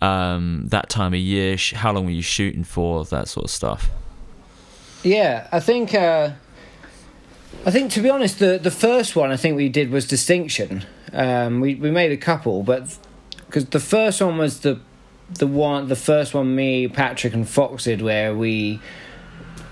um, 0.00 0.66
that 0.68 0.88
time 0.88 1.14
of 1.14 1.20
year? 1.20 1.56
How 1.74 1.92
long 1.92 2.04
were 2.04 2.10
you 2.12 2.22
shooting 2.22 2.64
for? 2.64 3.04
That 3.06 3.28
sort 3.28 3.44
of 3.44 3.50
stuff. 3.50 3.90
Yeah, 5.02 5.48
I 5.50 5.60
think. 5.60 5.94
Uh, 5.94 6.32
I 7.64 7.70
think 7.70 7.90
to 7.92 8.00
be 8.00 8.10
honest, 8.10 8.38
the 8.38 8.58
the 8.62 8.70
first 8.70 9.16
one 9.16 9.30
I 9.30 9.36
think 9.36 9.56
we 9.56 9.68
did 9.68 9.90
was 9.90 10.06
Distinction. 10.06 10.84
Um, 11.12 11.60
we 11.60 11.74
we 11.74 11.90
made 11.90 12.12
a 12.12 12.16
couple, 12.16 12.62
but 12.62 12.96
because 13.46 13.64
the 13.66 13.80
first 13.80 14.20
one 14.20 14.36
was 14.36 14.60
the 14.60 14.80
the 15.30 15.46
one 15.46 15.88
the 15.88 15.96
first 15.96 16.34
one 16.34 16.54
me 16.54 16.88
Patrick 16.88 17.34
and 17.34 17.48
Fox 17.48 17.84
did 17.84 18.02
where 18.02 18.34
we 18.34 18.80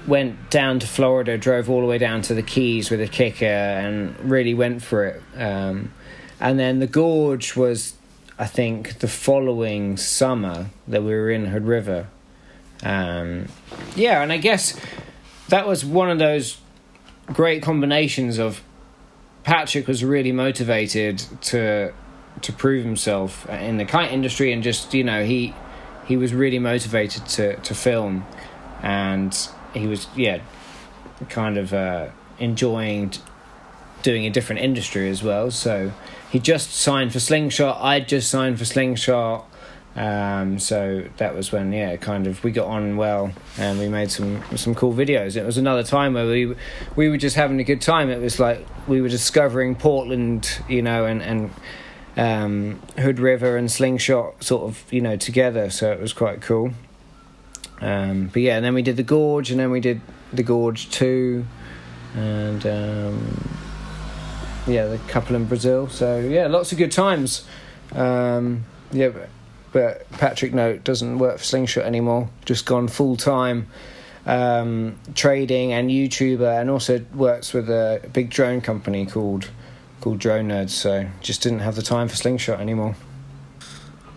went 0.07 0.51
down 0.51 0.79
to 0.81 0.87
Florida, 0.87 1.37
drove 1.37 1.69
all 1.69 1.81
the 1.81 1.87
way 1.87 1.99
down 1.99 2.23
to 2.23 2.35
the 2.35 2.43
Keys 2.43 2.91
with 2.91 3.01
a 3.01 3.09
kicker, 3.09 3.45
and 3.45 4.19
really 4.21 4.55
went 4.55 4.83
for 4.83 5.05
it. 5.05 5.23
Um, 5.37 5.93
and 6.41 6.59
then 6.59 6.79
the 6.79 6.87
Gorge 6.87 7.57
was, 7.57 7.95
I 8.39 8.47
think, 8.47 8.99
the 8.99 9.09
following 9.09 9.97
summer 9.97 10.67
that 10.87 11.03
we 11.03 11.11
were 11.11 11.31
in 11.31 11.47
Hood 11.47 11.67
River. 11.67 12.09
Um, 12.83 13.47
yeah, 13.95 14.23
and 14.23 14.33
I 14.33 14.37
guess 14.37 14.79
that 15.49 15.67
was 15.67 15.85
one 15.85 16.11
of 16.11 16.19
those 16.19 16.59
great 17.27 17.63
combinations 17.63 18.39
of 18.39 18.63
Patrick 19.45 19.87
was 19.87 20.05
really 20.05 20.33
motivated 20.33 21.19
to 21.43 21.93
to 22.43 22.53
prove 22.53 22.85
himself 22.85 23.49
in 23.49 23.79
the 23.79 23.85
kite 23.87 24.13
industry 24.13 24.53
and 24.53 24.63
just 24.63 24.93
you 24.93 25.03
know 25.03 25.25
he 25.25 25.55
he 26.05 26.17
was 26.17 26.35
really 26.35 26.59
motivated 26.59 27.25
to 27.27 27.57
to 27.61 27.75
film 27.75 28.27
and 28.83 29.49
he 29.77 29.87
was 29.87 30.07
yeah 30.17 30.41
kind 31.29 31.57
of 31.57 31.73
uh, 31.73 32.09
enjoying 32.39 33.11
t- 33.11 33.21
doing 34.03 34.27
a 34.27 34.31
different 34.31 34.61
industry 34.63 35.09
as 35.09 35.23
well. 35.23 35.51
So 35.51 35.93
he 36.31 36.39
just 36.39 36.73
signed 36.73 37.13
for 37.13 37.21
slingshot. 37.21 37.79
I'd 37.81 38.09
just 38.09 38.31
signed 38.31 38.59
for 38.59 38.65
slingshot. 38.65 39.49
Um, 39.95 40.59
so 40.59 41.05
that 41.17 41.35
was 41.35 41.53
when 41.53 41.73
yeah 41.73 41.97
kind 41.97 42.27
of 42.27 42.45
we 42.45 42.51
got 42.51 42.67
on 42.67 42.99
well 42.99 43.33
and 43.57 43.79
we 43.79 43.89
made 43.89 44.11
some 44.11 44.43
some 44.55 44.75
cool 44.75 44.93
videos. 44.93 45.37
It 45.37 45.45
was 45.45 45.57
another 45.57 45.83
time 45.83 46.15
where 46.15 46.27
we 46.27 46.55
we 46.97 47.09
were 47.09 47.17
just 47.17 47.37
having 47.37 47.61
a 47.61 47.65
good 47.65 47.81
time. 47.81 48.11
It 48.11 48.21
was 48.21 48.39
like 48.39 48.67
we 48.87 49.01
were 49.01 49.09
discovering 49.09 49.75
portland 49.75 50.63
you 50.69 50.83
know 50.83 51.07
and 51.07 51.23
and 51.23 51.51
um, 52.19 52.83
hood 52.99 53.19
river 53.19 53.57
and 53.57 53.71
slingshot 53.71 54.45
sort 54.45 54.65
of 54.65 54.85
you 54.93 55.01
know 55.01 55.17
together. 55.17 55.71
So 55.71 55.91
it 55.93 56.01
was 56.01 56.13
quite 56.13 56.43
cool 56.43 56.73
um, 57.81 58.29
but 58.33 58.43
yeah 58.43 58.57
and 58.57 58.65
then 58.65 58.75
we 58.75 58.83
did 58.83 58.97
the 58.97 59.03
gorge 59.03 59.51
and 59.51 59.61
then 59.61 59.71
we 59.71 59.81
did 59.81 60.01
the 60.33 60.43
gorge 60.43 60.91
2 60.91 61.45
and 62.15 62.67
um, 62.67 63.49
yeah 64.67 64.87
the 64.87 64.99
couple 65.09 65.37
in 65.37 65.45
brazil 65.45 65.89
so 65.89 66.19
yeah 66.19 66.47
lots 66.47 66.73
of 66.73 66.79
good 66.79 66.93
times 66.93 67.47
um, 67.95 68.65
yeah 68.93 69.09
but, 69.09 69.29
but 69.73 70.11
patrick 70.13 70.55
note 70.55 70.85
doesn't 70.85 71.19
work 71.19 71.39
for 71.39 71.45
slingshot 71.45 71.85
anymore 71.85 72.29
just 72.45 72.67
gone 72.67 72.89
full 72.89 73.17
time 73.17 73.67
um, 74.25 74.99
trading 75.15 75.73
and 75.73 75.91
youtuber 75.91 76.61
and 76.61 76.69
also 76.69 77.05
works 77.15 77.53
with 77.53 77.69
a 77.71 78.01
big 78.13 78.31
drone 78.31 78.61
company 78.61 79.07
called 79.07 79.51
called 80.01 80.19
drone 80.19 80.49
nerds 80.49 80.71
so 80.71 81.09
just 81.21 81.43
didn't 81.43 81.61
have 81.61 81.77
the 81.77 81.83
time 81.83 82.09
for 82.09 82.17
slingshot 82.17 82.61
anymore 82.61 82.97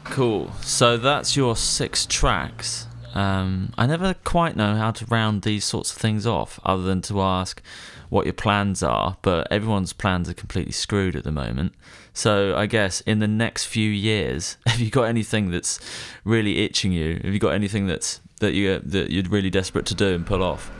Cool. 0.09 0.51
So 0.61 0.97
that's 0.97 1.35
your 1.37 1.55
six 1.55 2.05
tracks. 2.05 2.87
Um, 3.13 3.73
I 3.77 3.85
never 3.85 4.13
quite 4.23 4.55
know 4.55 4.75
how 4.75 4.91
to 4.91 5.05
round 5.05 5.41
these 5.41 5.65
sorts 5.65 5.91
of 5.91 5.97
things 5.97 6.25
off, 6.25 6.59
other 6.63 6.83
than 6.83 7.01
to 7.03 7.21
ask 7.21 7.61
what 8.09 8.25
your 8.25 8.33
plans 8.33 8.83
are. 8.83 9.17
But 9.21 9.47
everyone's 9.51 9.93
plans 9.93 10.29
are 10.29 10.33
completely 10.33 10.71
screwed 10.71 11.15
at 11.15 11.23
the 11.23 11.31
moment. 11.31 11.73
So 12.13 12.55
I 12.55 12.65
guess 12.65 13.01
in 13.01 13.19
the 13.19 13.27
next 13.27 13.65
few 13.65 13.89
years, 13.89 14.57
have 14.65 14.79
you 14.79 14.89
got 14.89 15.03
anything 15.03 15.51
that's 15.51 15.79
really 16.23 16.63
itching 16.63 16.91
you? 16.91 17.19
Have 17.23 17.33
you 17.33 17.39
got 17.39 17.53
anything 17.53 17.87
that's 17.87 18.19
that 18.39 18.53
you 18.53 18.79
that 18.79 19.11
you're 19.11 19.23
really 19.29 19.49
desperate 19.49 19.85
to 19.87 19.95
do 19.95 20.15
and 20.15 20.25
pull 20.25 20.43
off? 20.43 20.71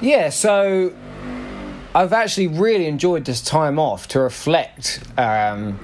Yeah, 0.00 0.28
so 0.28 0.94
I've 1.94 2.12
actually 2.12 2.48
really 2.48 2.86
enjoyed 2.86 3.24
this 3.24 3.40
time 3.40 3.78
off 3.78 4.08
to 4.08 4.20
reflect 4.20 5.00
um, 5.16 5.78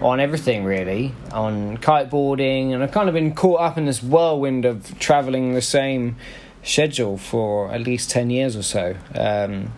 on 0.00 0.20
everything, 0.20 0.64
really, 0.64 1.14
on 1.32 1.78
kiteboarding, 1.78 2.72
and 2.72 2.82
I've 2.82 2.92
kind 2.92 3.08
of 3.08 3.14
been 3.14 3.34
caught 3.34 3.60
up 3.60 3.78
in 3.78 3.86
this 3.86 4.02
whirlwind 4.02 4.64
of 4.64 4.98
traveling 4.98 5.54
the 5.54 5.62
same 5.62 6.16
schedule 6.62 7.18
for 7.18 7.70
at 7.72 7.80
least 7.80 8.10
10 8.10 8.30
years 8.30 8.56
or 8.56 8.62
so, 8.62 8.96
um, 9.14 9.72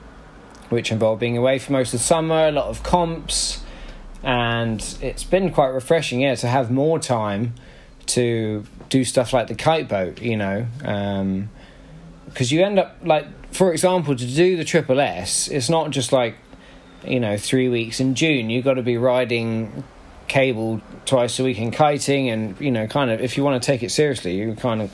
which 0.68 0.92
involved 0.92 1.20
being 1.20 1.36
away 1.36 1.58
for 1.58 1.72
most 1.72 1.94
of 1.94 2.00
the 2.00 2.04
summer, 2.04 2.48
a 2.48 2.52
lot 2.52 2.66
of 2.66 2.82
comps, 2.82 3.62
and 4.22 4.98
it's 5.00 5.24
been 5.24 5.50
quite 5.50 5.68
refreshing, 5.68 6.20
yeah, 6.20 6.34
to 6.34 6.48
have 6.48 6.70
more 6.70 6.98
time 6.98 7.54
to 8.06 8.64
do 8.88 9.04
stuff 9.04 9.32
like 9.32 9.46
the 9.46 9.54
kite 9.54 9.88
boat, 9.88 10.20
you 10.20 10.36
know. 10.36 10.66
Um, 10.84 11.48
because 12.30 12.52
you 12.52 12.62
end 12.62 12.78
up 12.78 12.96
like 13.02 13.26
for 13.52 13.72
example 13.72 14.14
to 14.14 14.26
do 14.26 14.56
the 14.56 14.64
triple 14.64 15.00
s 15.00 15.48
it's 15.48 15.68
not 15.68 15.90
just 15.90 16.12
like 16.12 16.36
you 17.04 17.18
know 17.18 17.36
three 17.36 17.68
weeks 17.68 18.00
in 18.00 18.14
june 18.14 18.50
you've 18.50 18.64
got 18.64 18.74
to 18.74 18.82
be 18.82 18.96
riding 18.96 19.84
cable 20.30 20.80
twice 21.04 21.38
a 21.38 21.44
week 21.44 21.58
in 21.58 21.70
kiting 21.70 22.30
and 22.30 22.58
you 22.58 22.70
know 22.70 22.86
kind 22.86 23.10
of 23.10 23.20
if 23.20 23.36
you 23.36 23.44
want 23.44 23.60
to 23.62 23.66
take 23.66 23.82
it 23.82 23.90
seriously 23.90 24.34
you 24.34 24.54
kind 24.54 24.80
of 24.80 24.90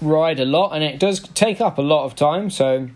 ride 0.00 0.40
a 0.40 0.44
lot, 0.44 0.72
and 0.72 0.82
it 0.82 0.98
does 0.98 1.20
take 1.20 1.60
up 1.60 1.78
a 1.78 1.82
lot 1.82 2.04
of 2.04 2.14
time. 2.14 2.50
So 2.50 2.88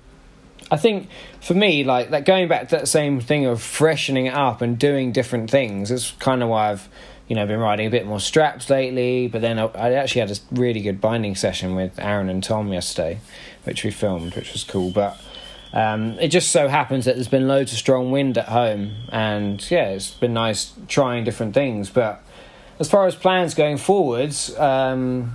I 0.70 0.76
think 0.76 1.08
for 1.40 1.54
me, 1.54 1.84
like 1.84 2.10
that 2.10 2.24
going 2.24 2.48
back 2.48 2.68
to 2.68 2.76
that 2.76 2.88
same 2.88 3.20
thing 3.20 3.46
of 3.46 3.62
freshening 3.62 4.26
it 4.26 4.34
up 4.34 4.60
and 4.60 4.78
doing 4.78 5.12
different 5.12 5.50
things 5.50 5.90
is 5.90 6.12
kind 6.18 6.42
of 6.42 6.48
why 6.48 6.70
I've 6.70 6.88
you 7.28 7.36
know 7.36 7.46
been 7.46 7.60
riding 7.60 7.86
a 7.86 7.90
bit 7.90 8.06
more 8.06 8.20
straps 8.20 8.70
lately. 8.70 9.28
But 9.28 9.40
then 9.40 9.58
I, 9.58 9.66
I 9.66 9.92
actually 9.92 10.20
had 10.20 10.30
a 10.30 10.36
really 10.52 10.80
good 10.80 11.00
binding 11.00 11.34
session 11.34 11.74
with 11.74 11.98
Aaron 11.98 12.28
and 12.28 12.42
Tom 12.42 12.72
yesterday, 12.72 13.20
which 13.64 13.84
we 13.84 13.90
filmed, 13.90 14.34
which 14.36 14.52
was 14.52 14.64
cool. 14.64 14.90
But 14.90 15.20
um, 15.72 16.18
it 16.18 16.28
just 16.28 16.50
so 16.50 16.68
happens 16.68 17.04
that 17.04 17.14
there's 17.14 17.28
been 17.28 17.46
loads 17.46 17.72
of 17.72 17.78
strong 17.78 18.10
wind 18.10 18.36
at 18.38 18.48
home, 18.48 18.96
and 19.10 19.68
yeah, 19.70 19.90
it's 19.90 20.10
been 20.10 20.34
nice 20.34 20.72
trying 20.88 21.24
different 21.24 21.54
things. 21.54 21.90
But 21.90 22.22
as 22.78 22.90
far 22.90 23.06
as 23.06 23.14
plans 23.14 23.54
going 23.54 23.76
forwards, 23.76 24.56
um, 24.58 25.34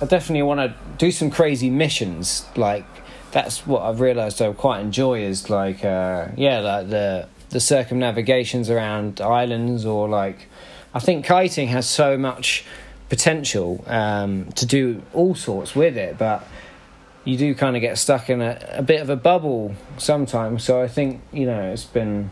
I 0.00 0.06
definitely 0.06 0.42
want 0.42 0.60
to 0.60 0.74
do 0.96 1.10
some 1.10 1.30
crazy 1.30 1.68
missions. 1.68 2.46
Like 2.56 2.86
that's 3.32 3.66
what 3.66 3.82
I've 3.82 4.00
realised 4.00 4.40
I 4.40 4.52
quite 4.52 4.80
enjoy 4.80 5.22
is 5.22 5.50
like 5.50 5.84
uh, 5.84 6.28
yeah, 6.36 6.60
like 6.60 6.88
the 6.88 7.28
the 7.50 7.60
circumnavigations 7.60 8.70
around 8.70 9.20
islands 9.20 9.84
or 9.84 10.08
like 10.08 10.48
I 10.94 11.00
think 11.00 11.26
kiting 11.26 11.68
has 11.68 11.88
so 11.88 12.16
much 12.16 12.64
potential 13.08 13.84
um, 13.86 14.50
to 14.52 14.64
do 14.64 15.02
all 15.12 15.34
sorts 15.34 15.76
with 15.76 15.96
it, 15.96 16.16
but 16.16 16.46
you 17.24 17.38
do 17.38 17.54
kind 17.54 17.74
of 17.74 17.80
get 17.80 17.98
stuck 17.98 18.28
in 18.28 18.40
a, 18.42 18.58
a 18.72 18.82
bit 18.82 19.00
of 19.00 19.08
a 19.10 19.16
bubble 19.16 19.74
sometimes. 19.98 20.62
So 20.64 20.80
I 20.80 20.88
think 20.88 21.22
you 21.32 21.46
know 21.46 21.72
it's 21.72 21.84
been 21.84 22.30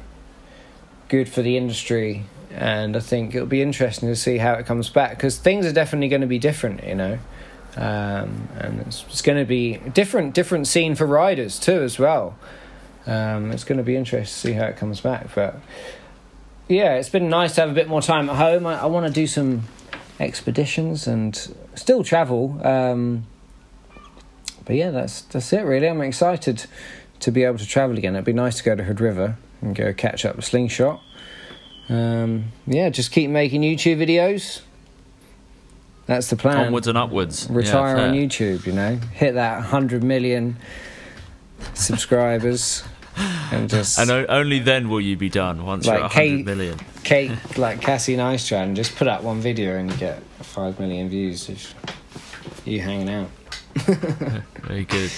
good 1.09 1.29
for 1.29 1.43
the 1.43 1.57
industry, 1.57 2.25
and 2.51 2.97
I 2.97 3.01
think 3.01 3.35
it'll 3.35 3.47
be 3.47 3.63
interesting 3.63 4.09
to 4.09 4.17
see 4.17 4.39
how 4.39 4.55
it 4.55 4.67
comes 4.67 4.91
back 4.91 5.17
because 5.17 5.39
things 5.39 5.67
are 5.67 5.73
definitely 5.73 6.09
going 6.09 6.21
to 6.21 6.27
be 6.27 6.39
different. 6.39 6.85
You 6.85 6.95
know, 6.95 7.19
um, 7.77 8.49
and 8.59 8.81
it's, 8.81 9.05
it's 9.05 9.23
going 9.23 9.39
to 9.39 9.47
be 9.47 9.79
different 9.95 10.35
different 10.35 10.67
scene 10.67 10.95
for 10.95 11.07
riders 11.07 11.59
too 11.59 11.83
as 11.83 11.99
well. 11.99 12.37
Um, 13.07 13.51
it's 13.51 13.65
going 13.65 13.79
to 13.79 13.85
be 13.85 13.97
interesting 13.97 14.27
to 14.27 14.49
see 14.49 14.53
how 14.53 14.67
it 14.67 14.77
comes 14.77 15.01
back, 15.01 15.35
but 15.35 15.57
yeah, 16.69 16.95
it's 16.95 17.09
been 17.09 17.29
nice 17.29 17.57
to 17.57 17.63
have 17.63 17.71
a 17.71 17.75
bit 17.75 17.89
more 17.89 18.01
time 18.01 18.31
at 18.31 18.37
home. 18.37 18.67
I, 18.67 18.83
I 18.83 18.87
want 18.87 19.07
to 19.07 19.13
do 19.13 19.27
some 19.27 19.63
expeditions 20.21 21.07
and 21.07 21.37
still 21.75 22.05
travel. 22.05 22.61
Um, 22.65 23.27
but 24.65 24.77
yeah, 24.77 24.91
that's 24.91 25.23
that's 25.23 25.53
it 25.53 25.63
really. 25.65 25.89
I'm 25.89 26.01
excited 26.03 26.67
to 27.21 27.31
be 27.31 27.45
able 27.45 27.59
to 27.59 27.67
travel 27.67 27.97
again. 27.99 28.15
It'd 28.15 28.25
be 28.25 28.33
nice 28.33 28.57
to 28.59 28.65
go 28.65 28.75
to 28.75 28.83
Hood 28.85 29.01
River 29.01 29.37
and 29.61 29.75
go 29.77 29.93
catch 29.93 30.25
up 30.25 30.37
with 30.37 30.45
Slingshot. 30.45 31.01
Um, 31.89 32.47
yeah, 32.67 32.89
just 32.91 33.13
keep 33.13 33.31
making 33.31 33.63
YouTube 33.63 33.99
videos. 33.99 34.63
That's 36.07 36.29
the 36.31 36.37
plan. 36.37 36.67
Onwards 36.67 36.89
and 36.89 36.99
upwards. 36.99 37.47
Yeah, 37.49 37.57
Retire 37.57 37.97
on. 37.97 38.15
YouTube, 38.15 38.67
you 38.67 38.73
know, 38.73 38.97
hit 39.13 39.35
that 39.35 39.57
100 39.59 40.03
million 40.03 40.57
subscribers, 41.75 42.83
and 43.53 43.69
just 43.71 43.99
And 43.99 44.11
o- 44.11 44.27
only 44.29 44.59
then 44.59 44.89
will 44.89 45.01
you 45.01 45.17
be 45.17 45.29
done 45.29 45.65
once 45.65 45.87
Like 45.87 45.99
you're 45.99 46.05
at 46.07 46.13
100 46.15 46.37
Kate- 46.37 46.45
million. 46.47 46.79
Kate, 47.05 47.33
like 47.59 47.81
Casey 47.81 48.17
Neistat, 48.17 48.63
and 48.65 48.77
just 48.77 48.97
put 48.97 49.07
up 49.09 49.23
one 49.23 49.41
video 49.41 49.77
and 49.77 49.91
you 49.91 49.97
get 49.97 50.23
five 50.41 50.79
million 50.81 51.09
views. 51.09 51.49
You 52.65 52.81
hanging 52.81 53.09
out. 53.11 53.29
Very 53.75 54.85
good. 54.85 55.11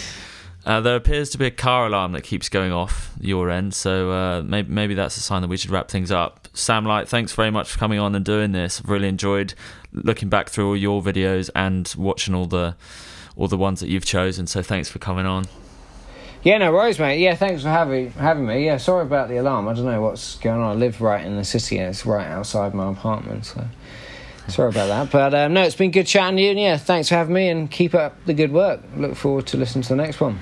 Uh, 0.66 0.80
there 0.80 0.96
appears 0.96 1.28
to 1.30 1.38
be 1.38 1.44
a 1.44 1.50
car 1.50 1.86
alarm 1.86 2.12
that 2.12 2.22
keeps 2.22 2.48
going 2.48 2.72
off 2.72 3.12
your 3.20 3.50
end, 3.50 3.74
so 3.74 4.10
uh, 4.10 4.42
maybe 4.42 4.72
maybe 4.72 4.94
that's 4.94 5.16
a 5.18 5.20
sign 5.20 5.42
that 5.42 5.48
we 5.48 5.58
should 5.58 5.70
wrap 5.70 5.90
things 5.90 6.10
up. 6.10 6.48
Sam 6.54 6.86
Light, 6.86 7.06
thanks 7.06 7.32
very 7.32 7.50
much 7.50 7.70
for 7.70 7.78
coming 7.78 7.98
on 7.98 8.14
and 8.14 8.24
doing 8.24 8.52
this. 8.52 8.80
I've 8.80 8.88
really 8.88 9.08
enjoyed 9.08 9.52
looking 9.92 10.30
back 10.30 10.48
through 10.48 10.68
all 10.68 10.76
your 10.76 11.02
videos 11.02 11.50
and 11.54 11.92
watching 11.98 12.34
all 12.34 12.46
the 12.46 12.76
all 13.36 13.48
the 13.48 13.58
ones 13.58 13.80
that 13.80 13.88
you've 13.88 14.06
chosen. 14.06 14.46
So 14.46 14.62
thanks 14.62 14.88
for 14.88 14.98
coming 14.98 15.26
on. 15.26 15.44
Yeah, 16.42 16.58
no 16.58 16.72
worries, 16.72 16.98
mate. 16.98 17.20
Yeah, 17.20 17.34
thanks 17.34 17.62
for 17.62 17.68
having 17.68 18.12
having 18.12 18.46
me. 18.46 18.64
Yeah, 18.64 18.78
sorry 18.78 19.02
about 19.02 19.28
the 19.28 19.36
alarm. 19.36 19.68
I 19.68 19.74
don't 19.74 19.84
know 19.84 20.00
what's 20.00 20.36
going 20.36 20.60
on. 20.60 20.76
I 20.76 20.78
live 20.78 21.00
right 21.00 21.24
in 21.24 21.36
the 21.36 21.44
city, 21.44 21.78
and 21.78 21.88
it's 21.88 22.06
right 22.06 22.26
outside 22.26 22.72
my 22.72 22.90
apartment. 22.90 23.44
So 23.46 23.66
sorry 24.48 24.70
about 24.70 24.86
that. 24.86 25.10
But 25.10 25.34
um, 25.34 25.54
no, 25.54 25.62
it's 25.62 25.76
been 25.76 25.90
good 25.90 26.06
chatting 26.06 26.36
to 26.36 26.42
you. 26.42 26.50
And 26.50 26.60
yeah, 26.60 26.76
thanks 26.76 27.08
for 27.08 27.14
having 27.14 27.34
me, 27.34 27.48
and 27.48 27.70
keep 27.70 27.94
up 27.94 28.16
the 28.26 28.34
good 28.34 28.52
work. 28.52 28.80
Look 28.96 29.16
forward 29.16 29.46
to 29.48 29.56
listening 29.56 29.82
to 29.82 29.88
the 29.90 29.96
next 29.96 30.20
one. 30.20 30.38